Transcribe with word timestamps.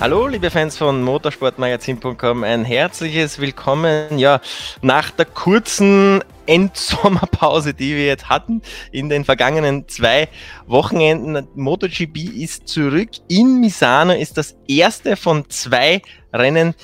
Hallo, 0.00 0.28
liebe 0.28 0.48
Fans 0.48 0.76
von 0.76 1.02
motorsportmagazin.com, 1.02 2.44
ein 2.44 2.64
herzliches 2.64 3.40
Willkommen. 3.40 4.16
Ja, 4.16 4.40
nach 4.80 5.10
der 5.10 5.26
kurzen 5.26 6.22
Endsommerpause, 6.46 7.74
die 7.74 7.96
wir 7.96 8.06
jetzt 8.06 8.28
hatten 8.28 8.62
in 8.92 9.08
den 9.08 9.24
vergangenen 9.24 9.88
zwei 9.88 10.28
Wochenenden. 10.68 11.48
MotoGP 11.56 12.16
ist 12.16 12.68
zurück. 12.68 13.08
In 13.26 13.58
Misano 13.58 14.12
ist 14.12 14.38
das 14.38 14.56
erste 14.68 15.16
von 15.16 15.50
zwei 15.50 16.00
Rennen 16.32 16.76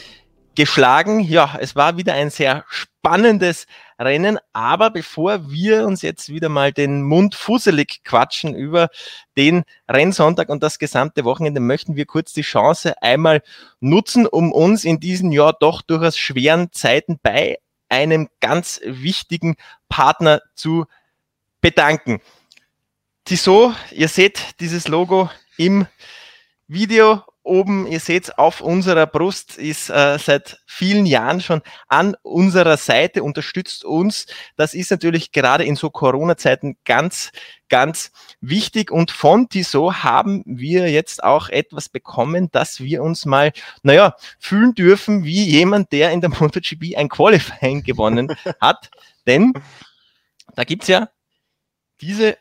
geschlagen. 0.56 1.20
Ja, 1.20 1.56
es 1.60 1.76
war 1.76 1.96
wieder 1.96 2.14
ein 2.14 2.30
sehr 2.30 2.64
spannendes 2.68 3.68
Rennen. 3.98 4.38
Aber 4.52 4.90
bevor 4.90 5.50
wir 5.50 5.86
uns 5.86 6.02
jetzt 6.02 6.28
wieder 6.28 6.48
mal 6.48 6.72
den 6.72 7.02
Mund 7.02 7.34
fusselig 7.34 8.02
quatschen 8.04 8.54
über 8.54 8.88
den 9.36 9.64
Rennsonntag 9.88 10.48
und 10.48 10.62
das 10.62 10.78
gesamte 10.78 11.24
Wochenende, 11.24 11.60
möchten 11.60 11.96
wir 11.96 12.06
kurz 12.06 12.32
die 12.32 12.42
Chance 12.42 13.00
einmal 13.02 13.42
nutzen, 13.80 14.26
um 14.26 14.52
uns 14.52 14.84
in 14.84 15.00
diesen 15.00 15.32
Jahr 15.32 15.54
doch 15.58 15.82
durchaus 15.82 16.16
schweren 16.18 16.72
Zeiten 16.72 17.18
bei 17.22 17.58
einem 17.88 18.28
ganz 18.40 18.80
wichtigen 18.84 19.56
Partner 19.88 20.42
zu 20.54 20.86
bedanken. 21.60 22.20
Tissot, 23.24 23.74
ihr 23.90 24.08
seht 24.08 24.60
dieses 24.60 24.88
Logo 24.88 25.30
im 25.56 25.86
Video 26.66 27.22
oben, 27.44 27.86
ihr 27.86 28.00
seht 28.00 28.38
auf 28.38 28.60
unserer 28.60 29.06
Brust, 29.06 29.58
ist 29.58 29.90
äh, 29.90 30.18
seit 30.18 30.58
vielen 30.66 31.06
Jahren 31.06 31.40
schon 31.40 31.62
an 31.88 32.16
unserer 32.22 32.76
Seite, 32.76 33.22
unterstützt 33.22 33.84
uns. 33.84 34.26
Das 34.56 34.74
ist 34.74 34.90
natürlich 34.90 35.30
gerade 35.30 35.64
in 35.64 35.76
so 35.76 35.90
Corona-Zeiten 35.90 36.76
ganz, 36.84 37.30
ganz 37.68 38.10
wichtig. 38.40 38.90
Und 38.90 39.10
von 39.10 39.48
Tissot 39.48 40.02
haben 40.02 40.42
wir 40.46 40.90
jetzt 40.90 41.22
auch 41.22 41.48
etwas 41.48 41.88
bekommen, 41.88 42.50
dass 42.50 42.80
wir 42.80 43.02
uns 43.02 43.26
mal, 43.26 43.52
naja, 43.82 44.16
fühlen 44.38 44.74
dürfen 44.74 45.24
wie 45.24 45.44
jemand, 45.44 45.92
der 45.92 46.10
in 46.12 46.20
der 46.20 46.30
MotoGP 46.40 46.96
ein 46.96 47.08
Qualifying 47.08 47.82
gewonnen 47.82 48.34
hat. 48.60 48.90
Denn 49.26 49.52
da 50.56 50.64
gibt's 50.64 50.88
ja 50.88 51.08
diese 52.00 52.36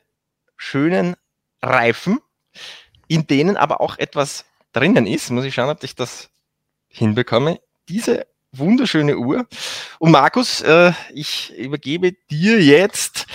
schönen 0.56 1.16
Reifen, 1.62 2.20
in 3.08 3.28
denen 3.28 3.58
aber 3.58 3.82
auch 3.82 3.98
etwas 3.98 4.46
drinnen 4.74 5.08
ist. 5.08 5.30
Muss 5.32 5.46
ich 5.46 5.54
schauen, 5.54 5.70
ob 5.70 5.84
ich 5.84 5.96
das 5.96 6.30
hinbekomme. 6.88 7.60
Diese 7.88 8.28
wunderschöne 8.52 9.18
Uhr. 9.18 9.48
Und 10.00 10.12
Markus, 10.12 10.62
äh, 10.62 10.94
ich 11.14 11.56
übergebe 11.58 12.14
dir 12.30 12.62
jetzt 12.62 13.26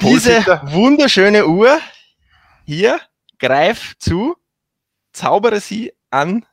diese 0.00 0.60
wunderschöne 0.64 1.46
Uhr. 1.46 1.78
Hier, 2.64 3.00
greif 3.38 3.94
zu, 3.98 4.36
zaubere 5.12 5.60
sie 5.60 5.92
an 6.10 6.46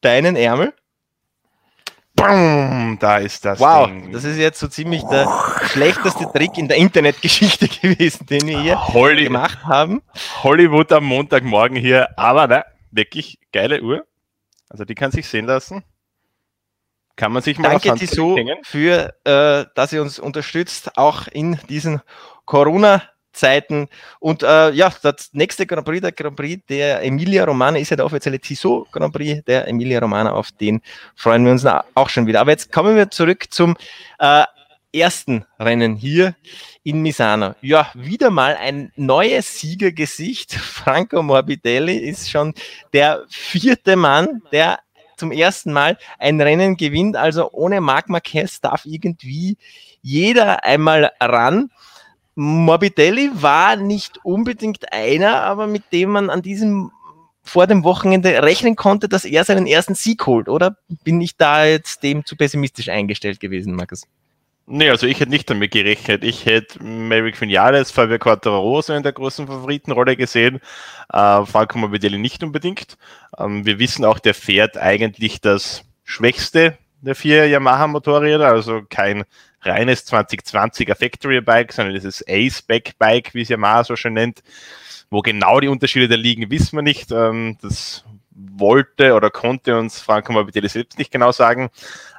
deinen 0.00 0.36
Ärmel. 0.36 0.74
Bam, 2.14 2.96
da 2.98 3.18
ist 3.18 3.44
das. 3.44 3.60
Wow, 3.60 3.88
Ding. 3.88 4.10
das 4.10 4.24
ist 4.24 4.38
jetzt 4.38 4.58
so 4.58 4.68
ziemlich 4.68 5.02
der 5.02 5.28
schlechteste 5.66 6.26
Trick 6.32 6.56
in 6.56 6.66
der 6.66 6.78
Internetgeschichte 6.78 7.68
gewesen, 7.82 8.24
den 8.26 8.46
wir 8.46 8.58
hier 8.58 8.88
Holly 8.88 9.24
gemacht 9.24 9.58
haben. 9.64 10.02
Hollywood 10.42 10.90
am 10.92 11.04
Montagmorgen 11.04 11.76
hier, 11.76 12.18
aber 12.18 12.46
ne, 12.46 12.64
wirklich 12.96 13.38
geile 13.52 13.82
Uhr. 13.82 14.06
Also 14.68 14.84
die 14.84 14.94
kann 14.94 15.12
sich 15.12 15.28
sehen 15.28 15.46
lassen. 15.46 15.84
Kann 17.16 17.32
man 17.32 17.42
sich 17.42 17.58
mal 17.58 17.70
Danke 17.70 17.94
Tissot 17.94 18.38
für, 18.64 19.14
äh, 19.24 19.64
dass 19.74 19.92
ihr 19.92 20.02
uns 20.02 20.18
unterstützt, 20.18 20.98
auch 20.98 21.28
in 21.28 21.58
diesen 21.68 22.02
Corona-Zeiten. 22.44 23.88
Und 24.20 24.42
äh, 24.42 24.70
ja, 24.72 24.92
das 25.02 25.30
nächste 25.32 25.66
Grand 25.66 25.86
Prix, 25.86 26.02
der 26.02 26.12
Grand 26.12 26.36
Prix 26.36 26.62
der 26.68 27.02
Emilia 27.02 27.44
Romana, 27.44 27.78
ist 27.78 27.88
ja 27.88 27.96
der 27.96 28.04
offizielle 28.04 28.38
Tissot 28.38 28.92
Grand 28.92 29.14
Prix 29.14 29.42
der 29.46 29.66
Emilia 29.66 29.98
Romana. 29.98 30.32
Auf 30.32 30.52
den 30.52 30.82
freuen 31.14 31.44
wir 31.46 31.52
uns 31.52 31.64
auch 31.64 32.08
schon 32.10 32.26
wieder. 32.26 32.40
Aber 32.40 32.50
jetzt 32.50 32.70
kommen 32.70 32.96
wir 32.96 33.10
zurück 33.10 33.46
zum 33.50 33.76
äh, 34.18 34.44
ersten 34.96 35.44
Rennen 35.58 35.96
hier 35.96 36.34
in 36.82 37.02
Misano. 37.02 37.54
Ja, 37.60 37.90
wieder 37.94 38.30
mal 38.30 38.56
ein 38.56 38.92
neues 38.96 39.60
Siegergesicht. 39.60 40.54
Franco 40.54 41.22
Morbidelli 41.22 41.96
ist 41.96 42.30
schon 42.30 42.54
der 42.92 43.24
vierte 43.28 43.96
Mann, 43.96 44.42
der 44.52 44.80
zum 45.16 45.32
ersten 45.32 45.72
Mal 45.72 45.98
ein 46.18 46.40
Rennen 46.40 46.76
gewinnt. 46.76 47.16
Also 47.16 47.50
ohne 47.52 47.80
Marc 47.80 48.08
Marquez 48.08 48.60
darf 48.60 48.84
irgendwie 48.84 49.56
jeder 50.02 50.64
einmal 50.64 51.12
ran. 51.20 51.70
Morbidelli 52.34 53.30
war 53.34 53.76
nicht 53.76 54.18
unbedingt 54.24 54.92
einer, 54.92 55.42
aber 55.42 55.66
mit 55.66 55.84
dem 55.92 56.10
man 56.10 56.30
an 56.30 56.42
diesem 56.42 56.92
vor 57.46 57.66
dem 57.66 57.84
Wochenende 57.84 58.42
rechnen 58.42 58.76
konnte, 58.76 59.08
dass 59.08 59.24
er 59.24 59.44
seinen 59.44 59.66
ersten 59.66 59.94
Sieg 59.94 60.26
holt, 60.26 60.48
oder 60.48 60.76
bin 61.04 61.20
ich 61.20 61.36
da 61.36 61.64
jetzt 61.64 62.02
dem 62.02 62.24
zu 62.24 62.36
pessimistisch 62.36 62.88
eingestellt 62.88 63.38
gewesen, 63.38 63.74
Markus? 63.74 64.02
Nee, 64.68 64.90
also 64.90 65.06
ich 65.06 65.20
hätte 65.20 65.30
nicht 65.30 65.48
damit 65.48 65.70
gerechnet. 65.70 66.24
Ich 66.24 66.44
hätte 66.44 66.82
Merrick 66.82 67.40
Vinales, 67.40 67.92
Fabio 67.92 68.18
Quattararo 68.18 68.80
in 68.88 69.04
der 69.04 69.12
großen 69.12 69.46
Favoritenrolle 69.46 70.16
gesehen. 70.16 70.60
Äh, 71.12 71.46
Falco 71.46 71.78
Morbidelli 71.78 72.18
nicht 72.18 72.42
unbedingt. 72.42 72.98
Ähm, 73.38 73.64
wir 73.64 73.78
wissen 73.78 74.04
auch, 74.04 74.18
der 74.18 74.34
fährt 74.34 74.76
eigentlich 74.76 75.40
das 75.40 75.84
schwächste 76.02 76.76
der 77.00 77.14
vier 77.14 77.46
Yamaha-Motorräder, 77.46 78.48
also 78.48 78.82
kein 78.88 79.24
reines 79.62 80.06
2020er 80.10 80.96
Factory-Bike, 80.96 81.72
sondern 81.72 81.94
dieses 81.94 82.24
Ace-Back-Bike, 82.26 83.34
wie 83.34 83.42
es 83.42 83.48
Yamaha 83.48 83.84
so 83.84 83.94
schön 83.94 84.14
nennt. 84.14 84.42
Wo 85.10 85.22
genau 85.22 85.60
die 85.60 85.68
Unterschiede 85.68 86.08
da 86.08 86.16
liegen, 86.16 86.50
wissen 86.50 86.76
wir 86.76 86.82
nicht. 86.82 87.12
Ähm, 87.12 87.56
das 87.62 88.04
wollte 88.30 89.14
oder 89.14 89.30
konnte 89.30 89.78
uns 89.78 90.00
Franco 90.00 90.32
Morbidelli 90.32 90.68
selbst 90.68 90.98
nicht 90.98 91.12
genau 91.12 91.30
sagen, 91.30 91.70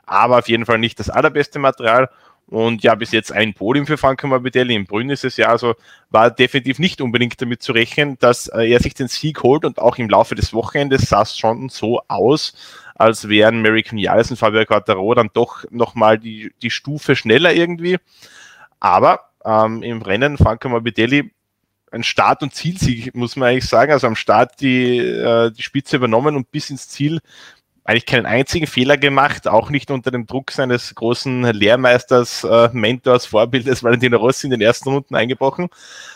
aber 0.05 0.39
auf 0.39 0.47
jeden 0.47 0.65
Fall 0.65 0.79
nicht 0.79 0.99
das 0.99 1.09
allerbeste 1.09 1.59
Material. 1.59 2.09
Und 2.49 2.81
ja, 2.81 2.95
bis 2.95 3.11
jetzt 3.11 3.33
ein 3.33 3.53
Podium 3.53 3.85
für 3.85 3.97
Franco 3.97 4.25
Morbidelli. 4.25 4.73
In 4.73 4.85
Brünn 4.85 5.09
ist 5.09 5.25
es 5.25 5.35
ja, 5.35 5.49
also 5.49 5.75
war 6.09 6.31
definitiv 6.31 6.79
nicht 6.79 7.01
unbedingt 7.01 7.41
damit 7.41 7.61
zu 7.61 7.73
rechnen, 7.73 8.17
dass 8.19 8.47
äh, 8.47 8.69
er 8.69 8.79
sich 8.79 8.93
den 8.93 9.09
Sieg 9.09 9.43
holt 9.43 9.65
und 9.65 9.79
auch 9.79 9.97
im 9.97 10.09
Laufe 10.09 10.33
des 10.33 10.53
Wochenendes 10.53 11.09
sah 11.09 11.23
es 11.23 11.37
schon 11.37 11.67
so 11.67 12.01
aus, 12.07 12.53
als 12.95 13.27
wären 13.27 13.61
Mary 13.61 13.83
Vinales 13.87 14.31
und 14.31 14.37
Fabio 14.37 14.65
Quattaro 14.65 15.13
dann 15.13 15.29
doch 15.33 15.65
nochmal 15.71 16.17
die, 16.17 16.53
die 16.61 16.71
Stufe 16.71 17.17
schneller 17.17 17.53
irgendwie. 17.53 17.97
Aber 18.79 19.29
ähm, 19.43 19.83
im 19.83 20.01
Rennen 20.01 20.37
Franco 20.37 20.69
Morbidelli 20.69 21.31
ein 21.91 22.03
Start- 22.03 22.43
und 22.43 22.53
Zielsieg, 22.53 23.15
muss 23.15 23.35
man 23.35 23.49
eigentlich 23.49 23.67
sagen. 23.67 23.91
Also 23.91 24.07
am 24.07 24.15
Start 24.15 24.59
die, 24.61 24.97
äh, 24.97 25.51
die 25.51 25.63
Spitze 25.63 25.97
übernommen 25.97 26.35
und 26.35 26.51
bis 26.51 26.69
ins 26.69 26.89
Ziel 26.89 27.19
eigentlich 27.87 28.05
keinen 28.05 28.25
einzigen 28.25 28.67
Fehler 28.67 28.97
gemacht, 28.97 29.47
auch 29.47 29.69
nicht 29.69 29.89
unter 29.91 30.11
dem 30.11 30.27
Druck 30.27 30.51
seines 30.51 30.93
großen 30.93 31.43
Lehrmeisters, 31.53 32.43
äh, 32.43 32.69
Mentors, 32.73 33.25
Vorbildes 33.25 33.81
Valentino 33.81 34.17
Rossi 34.17 34.47
in 34.47 34.51
den 34.51 34.59
ersten 34.59 34.89
Runden 34.89 35.15
eingebrochen. 35.15 35.69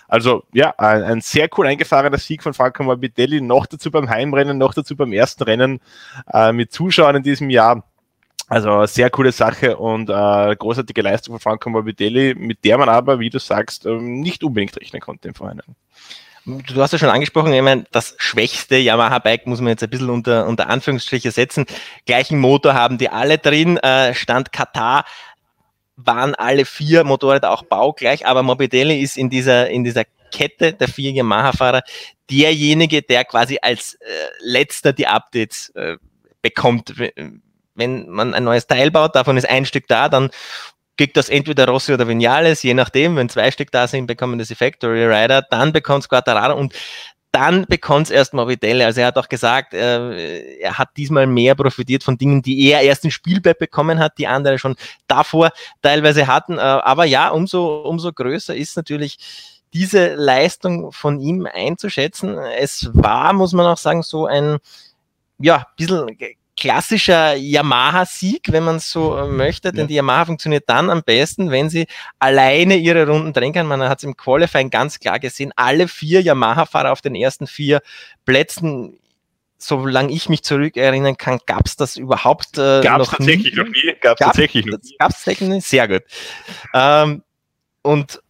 Also 0.09 0.43
ja, 0.51 0.73
ein, 0.77 1.01
ein 1.01 1.21
sehr 1.21 1.47
cool 1.57 1.67
eingefahrener 1.67 2.17
Sieg 2.17 2.43
von 2.43 2.53
Franco 2.53 2.83
Morbidelli, 2.83 3.39
noch 3.39 3.67
dazu 3.67 3.89
beim 3.89 4.09
Heimrennen, 4.09 4.57
noch 4.57 4.73
dazu 4.73 4.97
beim 4.97 5.13
ersten 5.13 5.43
Rennen 5.43 5.79
äh, 6.33 6.51
mit 6.51 6.73
Zuschauern 6.73 7.15
in 7.15 7.23
diesem 7.23 7.49
Jahr. 7.49 7.85
Also 8.49 8.85
sehr 8.85 9.09
coole 9.09 9.31
Sache 9.31 9.77
und 9.77 10.09
äh, 10.09 10.55
großartige 10.57 11.01
Leistung 11.01 11.35
von 11.35 11.39
Franco 11.39 11.69
Morbidelli, 11.69 12.35
mit 12.35 12.65
der 12.65 12.77
man 12.79 12.89
aber, 12.89 13.21
wie 13.21 13.29
du 13.29 13.39
sagst, 13.39 13.85
ähm, 13.85 14.19
nicht 14.19 14.43
unbedingt 14.43 14.75
rechnen 14.75 15.01
konnte 15.01 15.29
im 15.29 15.35
Vorhinein. 15.35 15.73
Du 16.46 16.81
hast 16.81 16.91
ja 16.91 16.97
schon 16.97 17.09
angesprochen, 17.09 17.53
ich 17.53 17.62
meine, 17.62 17.85
das 17.91 18.16
schwächste 18.18 18.78
Yamaha-Bike 18.78 19.46
muss 19.46 19.62
man 19.62 19.69
jetzt 19.69 19.84
ein 19.84 19.90
bisschen 19.90 20.09
unter, 20.09 20.47
unter 20.47 20.69
Anführungsstriche 20.69 21.31
setzen. 21.31 21.66
Gleichen 22.07 22.40
Motor 22.40 22.73
haben 22.73 22.97
die 22.97 23.09
alle 23.09 23.38
drin. 23.38 23.78
Äh, 23.78 24.16
Stand 24.16 24.52
Katar 24.52 25.05
waren 25.97 26.34
alle 26.34 26.66
vier 26.66 27.03
Motorräder 27.03 27.52
auch 27.52 27.64
baugleich, 27.64 28.26
aber 28.26 28.41
Morbidelli 28.41 29.02
ist 29.02 29.17
in 29.17 29.29
dieser, 29.29 29.70
in 29.70 29.84
dieser 29.84 30.03
Kette 30.32 30.73
der 30.73 30.88
vier 30.88 31.11
Yamaha-Fahrer 31.11 31.84
derjenige, 32.32 33.03
der 33.03 33.23
quasi 33.26 33.59
als 33.61 33.96
äh, 33.96 34.08
letzter 34.40 34.94
die 34.94 35.05
Updates 35.05 35.70
äh, 35.76 35.97
bekommt. 36.41 36.96
Wenn 37.76 38.09
man 38.09 38.34
ein 38.34 38.44
neues 38.44 38.66
Teil 38.66 38.90
baut, 38.90 39.16
davon 39.16 39.37
ist 39.37 39.47
ein 39.47 39.66
Stück 39.66 39.87
da, 39.87 40.09
dann 40.09 40.32
kriegt 40.97 41.17
das 41.17 41.29
entweder 41.29 41.67
Rossi 41.67 41.93
oder 41.93 42.08
Vinales, 42.08 42.64
je 42.64 42.73
nachdem, 42.73 43.16
wenn 43.16 43.29
zwei 43.29 43.52
Stück 43.52 43.72
da 43.72 43.88
sind, 43.88 44.08
bekommen 44.08 44.38
das 44.40 44.52
Factory 44.53 45.05
Rider, 45.05 45.41
dann 45.49 45.73
bekommt 45.73 46.03
es 46.03 46.09
Quattararo 46.09 46.58
und 46.58 46.73
dann 47.32 47.66
bekommt 47.66 48.08
es 48.08 48.11
erst 48.11 48.34
Morbidelli. 48.34 48.84
Also 48.84 49.02
er 49.02 49.08
hat 49.08 49.17
auch 49.17 49.29
gesagt, 49.29 49.73
äh, 49.73 50.58
er 50.58 50.78
hat 50.78 50.90
diesmal 50.97 51.28
mehr 51.28 51.55
profitiert 51.55 52.03
von 52.03 52.17
Dingen, 52.17 52.41
die 52.41 52.67
er 52.67 52.82
erst 52.82 53.05
im 53.05 53.11
Spielbett 53.11 53.58
bekommen 53.58 53.99
hat, 53.99 54.17
die 54.17 54.28
andere 54.28 54.59
schon 54.59 54.76
davor 55.08 55.52
teilweise 55.82 56.28
hatten. 56.28 56.58
Äh, 56.58 56.61
aber 56.61 57.05
ja, 57.05 57.29
umso, 57.29 57.84
umso 57.84 58.11
größer 58.11 58.53
ist 58.53 58.76
natürlich 58.76 59.17
diese 59.73 60.16
Leistung 60.16 60.91
von 60.91 61.22
ihm 61.22 61.47
einzuschätzen. 61.52 62.37
Es 62.37 62.90
war, 62.94 63.32
muss 63.32 63.53
man 63.53 63.66
auch 63.66 63.78
sagen, 63.78 64.03
so 64.03 64.26
ein 64.26 64.58
ja, 65.40 65.66
bisschen 65.78 66.17
klassischer 66.61 67.34
Yamaha-Sieg, 67.34 68.52
wenn 68.52 68.63
man 68.63 68.78
so 68.78 69.17
äh, 69.17 69.25
möchte, 69.25 69.72
denn 69.72 69.81
ja. 69.81 69.87
die 69.87 69.93
Yamaha 69.96 70.25
funktioniert 70.25 70.66
dann 70.67 70.91
am 70.91 71.02
besten, 71.02 71.49
wenn 71.49 71.72
sie 71.72 71.87
alleine 72.19 72.75
ihre 72.75 73.08
Runden 73.08 73.34
drehen 73.34 73.52
kann. 73.52 73.66
Man 73.66 73.81
hat 73.81 73.97
es 73.97 74.03
im 74.03 74.16
Qualifying 74.16 74.69
ganz 74.69 74.99
klar 74.99 75.17
gesehen, 75.17 75.52
alle 75.55 75.87
vier 75.87 76.22
Yamaha-Fahrer 76.22 76.91
auf 76.91 77.02
den 77.02 77.16
ersten 77.16 77.47
vier 77.47 77.81
Plätzen 78.25 78.99
solange 79.58 80.11
ich 80.11 80.29
mich 80.29 80.43
zurückerinnern 80.43 81.17
kann, 81.17 81.40
gab 81.46 81.66
es 81.66 81.75
das 81.75 81.96
überhaupt 81.96 82.58
äh, 82.58 82.81
gab's 82.81 83.11
noch 83.11 83.17
tatsächlich 83.17 83.53
nie. 83.53 83.59
noch 83.59 83.67
nie. 83.67 83.96
Gab 83.99 84.19
es 84.19 84.25
tatsächlich 84.25 84.66
noch 84.66 84.79
nie. 84.81 84.96
Gab 84.97 85.11
es 85.11 85.17
tatsächlich 85.17 85.49
nicht. 85.49 85.67
Sehr 85.67 85.87
gut. 85.87 86.02
Ähm, 86.73 87.23
und 87.84 88.22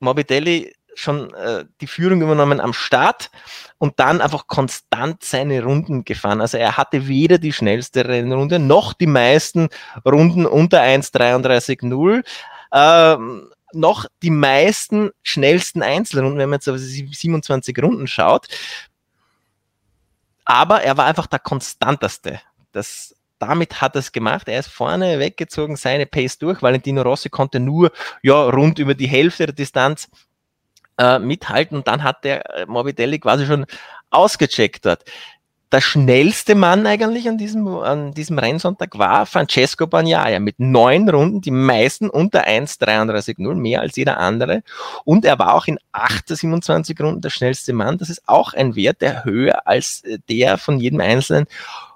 Morbidelli 0.00 0.74
schon 1.00 1.32
äh, 1.34 1.64
die 1.80 1.86
Führung 1.86 2.22
übernommen 2.22 2.60
am 2.60 2.72
Start 2.72 3.30
und 3.78 3.98
dann 3.98 4.20
einfach 4.20 4.46
konstant 4.46 5.24
seine 5.24 5.62
Runden 5.62 6.04
gefahren. 6.04 6.40
Also 6.40 6.58
er 6.58 6.76
hatte 6.76 7.08
weder 7.08 7.38
die 7.38 7.52
schnellste 7.52 8.06
Rennrunde 8.06 8.58
noch 8.58 8.92
die 8.92 9.06
meisten 9.06 9.68
Runden 10.04 10.46
unter 10.46 10.80
1,33,0. 10.82 12.24
Ähm, 12.72 13.50
noch 13.72 14.06
die 14.22 14.30
meisten 14.30 15.10
schnellsten 15.22 15.82
Einzelrunden, 15.82 16.38
wenn 16.38 16.48
man 16.50 16.58
jetzt 16.58 16.68
auf 16.68 16.78
27 16.78 17.76
Runden 17.82 18.06
schaut. 18.06 18.48
Aber 20.44 20.82
er 20.82 20.96
war 20.96 21.06
einfach 21.06 21.26
der 21.26 21.38
konstanteste. 21.38 22.40
Das, 22.72 23.14
damit 23.38 23.80
hat 23.80 23.94
er 23.94 24.00
es 24.00 24.12
gemacht. 24.12 24.48
Er 24.48 24.58
ist 24.58 24.68
vorne 24.68 25.18
weggezogen, 25.18 25.76
seine 25.76 26.06
Pace 26.06 26.38
durch. 26.38 26.62
Valentino 26.62 27.02
Rossi 27.02 27.28
konnte 27.28 27.60
nur 27.60 27.92
ja, 28.22 28.42
rund 28.44 28.78
über 28.78 28.94
die 28.94 29.06
Hälfte 29.06 29.46
der 29.46 29.54
Distanz 29.54 30.08
äh, 31.00 31.18
mithalten 31.18 31.76
und 31.76 31.88
dann 31.88 32.02
hat 32.02 32.24
der 32.24 32.48
äh, 32.54 32.66
Morbidelli 32.66 33.18
quasi 33.18 33.46
schon 33.46 33.66
ausgecheckt 34.10 34.86
dort 34.86 35.04
der 35.72 35.80
schnellste 35.80 36.54
Mann 36.56 36.86
eigentlich 36.86 37.28
an 37.28 37.38
diesem, 37.38 37.68
an 37.68 38.12
diesem 38.12 38.38
Rennsonntag 38.38 38.98
war 38.98 39.24
Francesco 39.24 39.86
Bagnaia 39.86 40.40
mit 40.40 40.58
neun 40.58 41.08
Runden, 41.08 41.40
die 41.40 41.52
meisten 41.52 42.10
unter 42.10 42.46
1,33,0, 42.46 43.54
mehr 43.54 43.80
als 43.80 43.94
jeder 43.94 44.18
andere. 44.18 44.62
Und 45.04 45.24
er 45.24 45.38
war 45.38 45.54
auch 45.54 45.66
in 45.66 45.78
27 46.26 47.00
Runden 47.00 47.20
der 47.20 47.30
schnellste 47.30 47.72
Mann. 47.72 47.98
Das 47.98 48.10
ist 48.10 48.26
auch 48.26 48.52
ein 48.52 48.74
Wert, 48.74 49.00
der 49.00 49.24
höher 49.24 49.66
als 49.66 50.02
äh, 50.02 50.18
der 50.28 50.58
von 50.58 50.80
jedem 50.80 51.00
einzelnen 51.00 51.46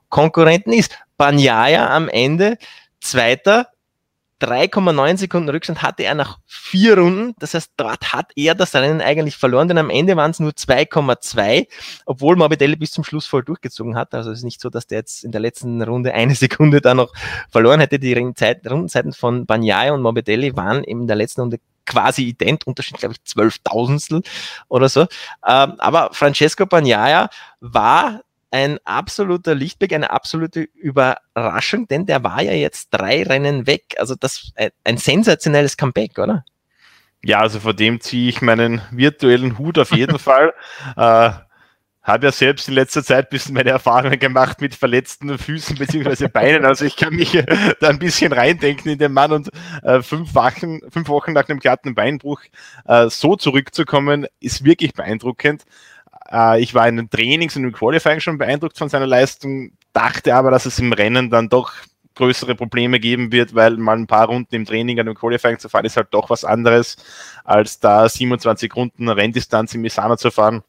Konkurrenten 0.08 0.72
ist. 0.72 0.96
Bagnaia 1.16 1.90
am 1.90 2.08
Ende 2.08 2.58
Zweiter 3.00 3.68
3,9 4.44 5.16
Sekunden 5.16 5.48
Rückstand 5.48 5.82
hatte 5.82 6.04
er 6.04 6.14
nach 6.14 6.38
vier 6.46 6.98
Runden. 6.98 7.34
Das 7.38 7.54
heißt, 7.54 7.72
dort 7.76 8.12
hat 8.12 8.30
er 8.36 8.54
das 8.54 8.74
Rennen 8.74 9.00
eigentlich 9.00 9.36
verloren, 9.36 9.68
denn 9.68 9.78
am 9.78 9.90
Ende 9.90 10.16
waren 10.16 10.30
es 10.30 10.40
nur 10.40 10.52
2,2, 10.52 11.66
obwohl 12.06 12.36
Morbidelli 12.36 12.76
bis 12.76 12.92
zum 12.92 13.04
Schluss 13.04 13.26
voll 13.26 13.42
durchgezogen 13.42 13.96
hat. 13.96 14.14
Also 14.14 14.30
es 14.30 14.38
ist 14.38 14.44
nicht 14.44 14.60
so, 14.60 14.70
dass 14.70 14.86
der 14.86 14.98
jetzt 14.98 15.24
in 15.24 15.32
der 15.32 15.40
letzten 15.40 15.82
Runde 15.82 16.14
eine 16.14 16.34
Sekunde 16.34 16.80
da 16.80 16.94
noch 16.94 17.12
verloren 17.50 17.80
hätte. 17.80 17.98
Die 17.98 18.12
Rundenzeiten 18.12 19.12
von 19.12 19.46
Banyaya 19.46 19.92
und 19.92 20.02
Morbidelli 20.02 20.56
waren 20.56 20.84
in 20.84 21.06
der 21.06 21.16
letzten 21.16 21.42
Runde 21.42 21.58
quasi 21.86 22.22
ident, 22.22 22.66
Unterschied, 22.66 22.98
glaube 22.98 23.14
ich, 23.14 23.24
zwölftausendstel 23.24 24.22
oder 24.68 24.88
so. 24.88 25.02
Ähm, 25.46 25.74
aber 25.78 26.10
Francesco 26.12 26.66
Bagnaia 26.66 27.28
war 27.60 28.22
ein 28.54 28.78
absoluter 28.84 29.52
Lichtblick, 29.52 29.92
eine 29.92 30.10
absolute 30.10 30.60
Überraschung, 30.60 31.88
denn 31.88 32.06
der 32.06 32.22
war 32.22 32.40
ja 32.40 32.52
jetzt 32.52 32.90
drei 32.90 33.24
Rennen 33.24 33.66
weg. 33.66 33.96
Also 33.98 34.14
das 34.14 34.52
ein, 34.54 34.70
ein 34.84 34.96
sensationelles 34.96 35.76
Comeback, 35.76 36.20
oder? 36.20 36.44
Ja, 37.24 37.40
also 37.40 37.58
vor 37.58 37.74
dem 37.74 38.00
ziehe 38.00 38.28
ich 38.28 38.42
meinen 38.42 38.80
virtuellen 38.92 39.58
Hut 39.58 39.76
auf 39.76 39.90
jeden 39.90 40.18
Fall. 40.20 40.54
Äh, 40.96 41.30
habe 42.04 42.26
ja 42.26 42.30
selbst 42.30 42.68
in 42.68 42.74
letzter 42.74 43.02
Zeit 43.02 43.26
ein 43.26 43.30
bisschen 43.30 43.54
meine 43.54 43.70
Erfahrungen 43.70 44.20
gemacht 44.20 44.60
mit 44.60 44.76
verletzten 44.76 45.36
Füßen 45.36 45.76
bzw. 45.76 46.28
Beinen. 46.28 46.64
Also 46.64 46.84
ich 46.84 46.94
kann 46.94 47.14
mich 47.16 47.32
da 47.80 47.88
ein 47.88 47.98
bisschen 47.98 48.32
reindenken 48.32 48.92
in 48.92 48.98
den 48.98 49.12
Mann 49.12 49.32
und 49.32 49.50
äh, 49.82 50.00
fünf, 50.00 50.32
Wochen, 50.36 50.78
fünf 50.90 51.08
Wochen 51.08 51.32
nach 51.32 51.48
einem 51.48 51.58
glatten 51.58 51.96
Beinbruch 51.96 52.42
äh, 52.84 53.08
so 53.08 53.34
zurückzukommen, 53.34 54.26
ist 54.38 54.64
wirklich 54.64 54.92
beeindruckend. 54.92 55.64
Äh, 56.34 56.60
ich 56.60 56.74
war 56.74 56.88
in 56.88 56.96
den 56.96 57.10
Trainings 57.10 57.56
und 57.56 57.64
im 57.64 57.72
Qualifying 57.72 58.20
schon 58.20 58.38
beeindruckt 58.38 58.76
von 58.76 58.88
seiner 58.88 59.06
Leistung, 59.06 59.72
dachte 59.92 60.34
aber, 60.34 60.50
dass 60.50 60.66
es 60.66 60.78
im 60.78 60.92
Rennen 60.92 61.30
dann 61.30 61.48
doch 61.48 61.72
größere 62.16 62.54
Probleme 62.54 63.00
geben 63.00 63.32
wird, 63.32 63.54
weil 63.54 63.76
mal 63.76 63.96
ein 63.96 64.06
paar 64.06 64.26
Runden 64.26 64.54
im 64.54 64.64
Training 64.64 65.00
an 65.00 65.06
dem 65.06 65.14
Qualifying 65.14 65.58
zu 65.58 65.68
fahren 65.68 65.84
ist 65.84 65.96
halt 65.96 66.08
doch 66.12 66.30
was 66.30 66.44
anderes, 66.44 66.96
als 67.44 67.80
da 67.80 68.08
27 68.08 68.74
Runden 68.74 69.08
Renndistanz 69.08 69.74
im 69.74 69.80
Misano 69.80 70.16
zu 70.16 70.30
fahren. 70.30 70.62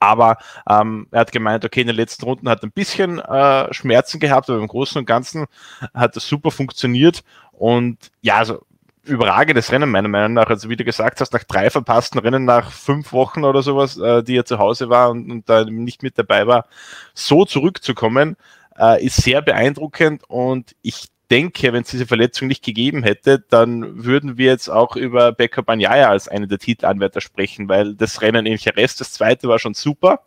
Aber 0.00 0.36
ähm, 0.68 1.08
er 1.10 1.20
hat 1.20 1.32
gemeint, 1.32 1.64
okay, 1.64 1.80
in 1.80 1.88
den 1.88 1.96
letzten 1.96 2.24
Runden 2.24 2.48
hat 2.48 2.62
er 2.62 2.68
ein 2.68 2.72
bisschen 2.72 3.18
äh, 3.18 3.72
Schmerzen 3.74 4.20
gehabt, 4.20 4.48
aber 4.48 4.60
im 4.60 4.68
Großen 4.68 4.98
und 4.98 5.06
Ganzen 5.06 5.46
hat 5.92 6.14
das 6.14 6.28
super 6.28 6.50
funktioniert. 6.50 7.24
Und 7.52 7.98
ja, 8.20 8.36
also 8.36 8.64
überragendes 9.08 9.72
Rennen, 9.72 9.90
meiner 9.90 10.08
Meinung 10.08 10.34
nach. 10.34 10.48
Also 10.48 10.68
wie 10.68 10.76
du 10.76 10.84
gesagt 10.84 11.20
hast, 11.20 11.32
nach 11.32 11.44
drei 11.44 11.70
verpassten 11.70 12.20
Rennen, 12.20 12.44
nach 12.44 12.70
fünf 12.70 13.12
Wochen 13.12 13.44
oder 13.44 13.62
sowas, 13.62 13.96
äh, 13.98 14.22
die 14.22 14.36
er 14.36 14.44
zu 14.44 14.58
Hause 14.58 14.88
war 14.88 15.10
und, 15.10 15.30
und 15.30 15.48
da 15.48 15.64
nicht 15.64 16.02
mit 16.02 16.18
dabei 16.18 16.46
war, 16.46 16.66
so 17.14 17.44
zurückzukommen, 17.44 18.36
äh, 18.78 19.04
ist 19.04 19.16
sehr 19.16 19.42
beeindruckend 19.42 20.22
und 20.28 20.76
ich 20.82 21.08
denke, 21.30 21.72
wenn 21.72 21.82
es 21.82 21.90
diese 21.90 22.06
Verletzung 22.06 22.48
nicht 22.48 22.64
gegeben 22.64 23.02
hätte, 23.02 23.44
dann 23.50 24.04
würden 24.04 24.38
wir 24.38 24.46
jetzt 24.46 24.68
auch 24.68 24.96
über 24.96 25.32
Becca 25.32 25.60
Banyaya 25.60 26.08
als 26.08 26.28
einen 26.28 26.48
der 26.48 26.58
Titelanwärter 26.58 27.20
sprechen, 27.20 27.68
weil 27.68 27.94
das 27.94 28.22
Rennen 28.22 28.46
in 28.46 28.56
Jerez, 28.56 28.96
das 28.96 29.12
zweite 29.12 29.48
war 29.48 29.58
schon 29.58 29.74
super. 29.74 30.22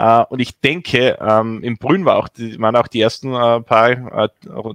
Uh, 0.00 0.24
und 0.28 0.38
ich 0.38 0.60
denke, 0.60 1.18
ähm, 1.20 1.60
im 1.64 1.76
Brünn 1.76 2.04
war 2.04 2.18
auch 2.18 2.28
die, 2.28 2.60
waren 2.60 2.76
auch 2.76 2.86
die 2.86 3.00
ersten 3.00 3.34
äh, 3.34 3.60
paar 3.62 3.90
äh, 3.90 4.28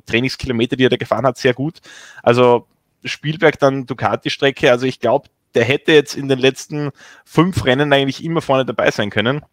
Trainingskilometer, 0.05 0.75
die 0.75 0.83
er 0.83 0.89
da 0.89 0.97
gefahren 0.97 1.25
hat, 1.25 1.37
sehr 1.37 1.53
gut. 1.53 1.79
Also 2.21 2.67
Spielberg 3.03 3.59
dann 3.59 3.85
Ducati-Strecke. 3.85 4.71
Also 4.71 4.85
ich 4.85 4.99
glaube, 4.99 5.29
der 5.55 5.65
hätte 5.65 5.91
jetzt 5.91 6.15
in 6.15 6.27
den 6.27 6.39
letzten 6.39 6.91
fünf 7.25 7.65
Rennen 7.65 7.93
eigentlich 7.93 8.23
immer 8.23 8.41
vorne 8.41 8.65
dabei 8.65 8.91
sein 8.91 9.09
können. 9.09 9.43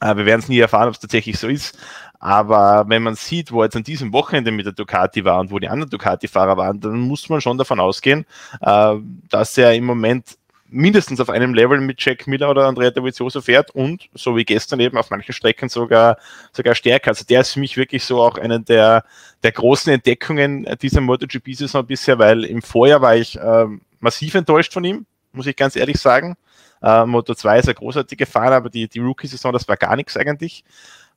Äh, 0.00 0.16
wir 0.16 0.26
werden 0.26 0.40
es 0.40 0.48
nie 0.48 0.58
erfahren, 0.58 0.88
ob 0.88 0.94
es 0.94 1.00
tatsächlich 1.00 1.38
so 1.38 1.48
ist. 1.48 1.78
Aber 2.18 2.84
wenn 2.88 3.02
man 3.02 3.14
sieht, 3.14 3.52
wo 3.52 3.62
jetzt 3.64 3.76
an 3.76 3.82
diesem 3.82 4.12
Wochenende 4.12 4.52
mit 4.52 4.66
der 4.66 4.72
Ducati 4.72 5.24
war 5.24 5.40
und 5.40 5.50
wo 5.50 5.58
die 5.58 5.68
anderen 5.68 5.90
Ducati-Fahrer 5.90 6.56
waren, 6.56 6.80
dann 6.80 7.00
muss 7.00 7.28
man 7.28 7.40
schon 7.40 7.58
davon 7.58 7.80
ausgehen, 7.80 8.26
äh, 8.60 8.94
dass 9.28 9.58
er 9.58 9.74
im 9.74 9.84
Moment 9.84 10.38
mindestens 10.72 11.20
auf 11.20 11.30
einem 11.30 11.54
Level 11.54 11.80
mit 11.80 12.04
Jack 12.04 12.26
Miller 12.26 12.50
oder 12.50 12.66
Andrea 12.66 12.90
Dovizioso 12.90 13.40
fährt 13.40 13.70
und 13.72 14.08
so 14.14 14.36
wie 14.36 14.44
gestern 14.44 14.80
eben 14.80 14.96
auf 14.96 15.10
manchen 15.10 15.32
Strecken 15.32 15.68
sogar, 15.68 16.16
sogar 16.52 16.74
stärker. 16.74 17.10
Also 17.10 17.24
der 17.24 17.42
ist 17.42 17.52
für 17.52 17.60
mich 17.60 17.76
wirklich 17.76 18.04
so 18.04 18.20
auch 18.20 18.38
eine 18.38 18.60
der, 18.60 19.04
der 19.42 19.52
großen 19.52 19.92
Entdeckungen 19.92 20.66
dieser 20.80 21.00
MotoGP-Saison 21.00 21.86
bisher, 21.86 22.18
weil 22.18 22.44
im 22.44 22.62
Vorjahr 22.62 23.02
war 23.02 23.14
ich 23.14 23.38
äh, 23.38 23.66
massiv 24.00 24.34
enttäuscht 24.34 24.72
von 24.72 24.84
ihm, 24.84 25.06
muss 25.32 25.46
ich 25.46 25.56
ganz 25.56 25.76
ehrlich 25.76 25.98
sagen. 25.98 26.36
Äh, 26.82 27.06
Moto 27.06 27.34
2 27.34 27.58
ist 27.60 27.68
ein 27.68 27.74
großartiger 27.74 28.26
Fahrer, 28.26 28.56
aber 28.56 28.70
die, 28.70 28.88
die 28.88 28.98
Rookie-Saison, 28.98 29.52
das 29.52 29.68
war 29.68 29.76
gar 29.76 29.94
nichts 29.94 30.16
eigentlich. 30.16 30.64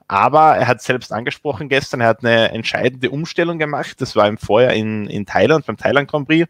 Aber 0.08 0.56
er 0.56 0.68
hat 0.68 0.82
selbst 0.84 1.12
angesprochen 1.12 1.68
gestern, 1.68 2.02
er 2.02 2.08
hat 2.08 2.24
eine 2.24 2.52
entscheidende 2.52 3.10
Umstellung 3.10 3.58
gemacht. 3.58 4.00
Das 4.02 4.16
war 4.16 4.28
im 4.28 4.38
Vorjahr 4.38 4.74
in, 4.74 5.08
in 5.08 5.26
Thailand, 5.26 5.66
beim 5.66 5.78
Thailand 5.78 6.10
Grand 6.10 6.28
Prix. 6.28 6.48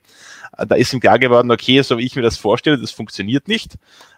Äh, 0.57 0.67
da 0.67 0.75
ist 0.75 0.93
ihm 0.93 0.99
klar 0.99 1.19
geworden, 1.19 1.51
okay, 1.51 1.81
so 1.81 1.97
wie 1.97 2.05
ich 2.05 2.15
mir 2.15 2.21
das 2.21 2.37
vorstelle, 2.37 2.77
das 2.77 2.91
funktioniert 2.91 3.47
nicht. 3.47 3.75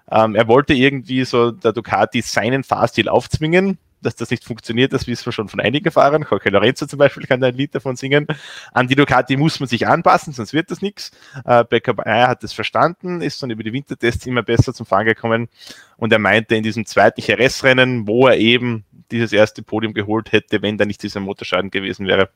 Ähm, 0.10 0.36
er 0.36 0.48
wollte 0.48 0.74
irgendwie 0.74 1.24
so 1.26 1.52
der 1.52 1.74
Ducati 1.74 2.22
seinen 2.22 2.64
Fahrstil 2.64 3.10
aufzwingen. 3.10 3.78
Dass 4.02 4.16
das 4.16 4.30
nicht 4.30 4.44
funktioniert, 4.44 4.94
das 4.94 5.08
wissen 5.08 5.26
wir 5.26 5.32
schon 5.32 5.50
von 5.50 5.60
einigen 5.60 5.92
Fahrern. 5.92 6.26
Jorge 6.30 6.50
Lorenzo 6.50 6.86
zum 6.86 7.00
Beispiel 7.00 7.26
kann 7.26 7.42
da 7.42 7.48
ein 7.48 7.56
Lied 7.56 7.74
davon 7.74 7.96
singen. 7.96 8.28
An 8.72 8.88
die 8.88 8.96
Ducati 8.96 9.38
muss 9.38 9.60
man 9.60 9.68
sich 9.68 9.88
anpassen, 9.88 10.34
sonst 10.34 10.54
wird 10.54 10.70
das 10.70 10.82
nichts. 10.82 11.12
Äh, 11.46 11.64
Becker 11.64 11.94
Bayer 11.96 12.28
hat 12.28 12.44
das 12.44 12.54
verstanden, 12.54 13.22
ist 13.22 13.42
dann 13.42 13.50
über 13.50 13.64
die 13.64 13.74
Wintertests 13.74 14.26
immer 14.26 14.44
besser 14.44 14.74
zum 14.74 14.86
Fahren 14.86 15.06
gekommen. 15.06 15.50
Und 15.98 16.14
er 16.14 16.20
meinte 16.20 16.56
in 16.56 16.64
diesem 16.64 16.86
zweiten 16.86 17.22
Jerez-Rennen, 17.22 18.08
wo 18.08 18.28
er 18.28 18.38
eben 18.38 18.86
dieses 19.12 19.34
erste 19.34 19.64
Podium 19.64 19.94
geholt 19.94 20.32
hätte, 20.32 20.62
wenn 20.62 20.78
da 20.78 20.86
nicht 20.86 21.02
dieser 21.02 21.20
Motorschaden 21.20 21.72
gewesen 21.72 22.08
wäre, 22.08 22.30